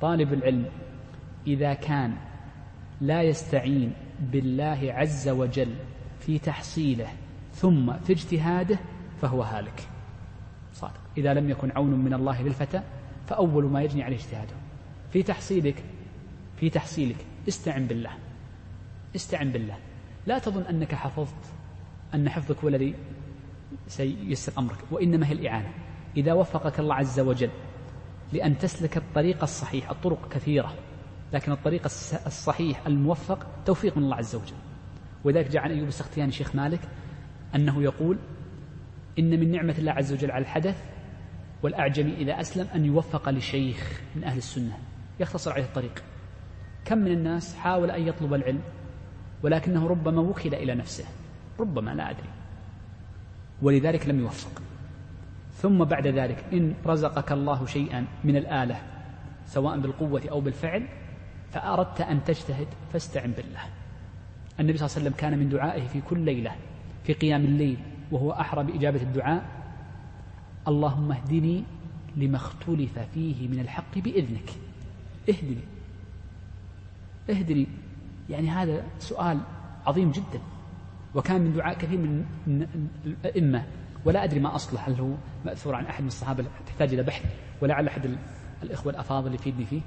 [0.00, 0.66] طالب العلم
[1.46, 2.16] إذا كان
[3.00, 5.74] لا يستعين بالله عز وجل
[6.20, 7.08] في تحصيله
[7.52, 8.78] ثم في اجتهاده
[9.20, 9.88] فهو هالك.
[10.72, 11.00] صادق.
[11.18, 12.82] إذا لم يكن عون من الله للفتى
[13.26, 14.54] فأول ما يجني عليه اجتهاده.
[15.12, 15.84] في تحصيلك
[16.56, 18.10] في تحصيلك استعن بالله.
[19.16, 19.76] استعن بالله.
[20.26, 21.52] لا تظن أنك حفظت
[22.14, 22.94] أن حفظك هو الذي
[23.86, 25.72] سييسر أمرك وإنما هي الإعانة.
[26.16, 27.50] إذا وفقك الله عز وجل
[28.32, 30.74] لأن تسلك الطريق الصحيح الطرق كثيرة
[31.32, 31.82] لكن الطريق
[32.26, 34.56] الصحيح الموفق توفيق من الله عز وجل.
[35.24, 36.80] ولذلك جاء عن أيوب السختياني شيخ مالك
[37.54, 38.18] أنه يقول
[39.18, 40.84] إن من نعمة الله عز وجل على الحدث
[41.62, 44.78] والأعجمي إذا أسلم أن يوفق لشيخ من أهل السنة
[45.20, 46.02] يختصر عليه الطريق.
[46.84, 48.62] كم من الناس حاول أن يطلب العلم
[49.42, 51.04] ولكنه ربما وكل إلى نفسه
[51.60, 52.28] ربما لا أدري
[53.62, 54.62] ولذلك لم يوفق.
[55.66, 58.80] ثم بعد ذلك إن رزقك الله شيئا من الآلة
[59.46, 60.86] سواء بالقوة أو بالفعل
[61.52, 63.60] فأردت أن تجتهد فاستعن بالله.
[64.60, 66.52] النبي صلى الله عليه وسلم كان من دعائه في كل ليلة
[67.04, 67.78] في قيام الليل
[68.10, 69.44] وهو أحرى بإجابة الدعاء
[70.68, 71.64] اللهم اهدني
[72.16, 74.50] لما اختلف فيه من الحق بإذنك.
[75.28, 75.64] اهدني.
[77.30, 77.66] اهدني.
[78.30, 79.40] يعني هذا سؤال
[79.86, 80.40] عظيم جدا
[81.14, 82.66] وكان من دعاء كثير من
[83.06, 83.64] الأئمة.
[84.06, 84.80] ولا أدري ما أصله.
[84.80, 85.14] هل هو
[85.44, 87.24] مأثور عن أحد من الصحابة؟ تحتاج إلى بحث.
[87.60, 88.16] ولعل أحد
[88.62, 89.80] الإخوة الأفاضل يفيدني فيه.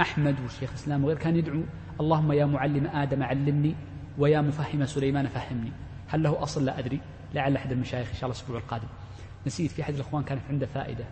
[0.00, 1.62] أحمد والشيخ الإسلام وغيره كان يدعو
[2.00, 3.74] اللهم يا معلم آدم علمني
[4.18, 5.72] ويا مفهم سليمان فهمني.
[6.08, 7.00] هل له أصل؟ لا أدري.
[7.34, 8.88] لعل أحد المشايخ إن شاء الله الأسبوع القادم.
[9.46, 11.04] نسيت في أحد الإخوان كانت عنده فائدة.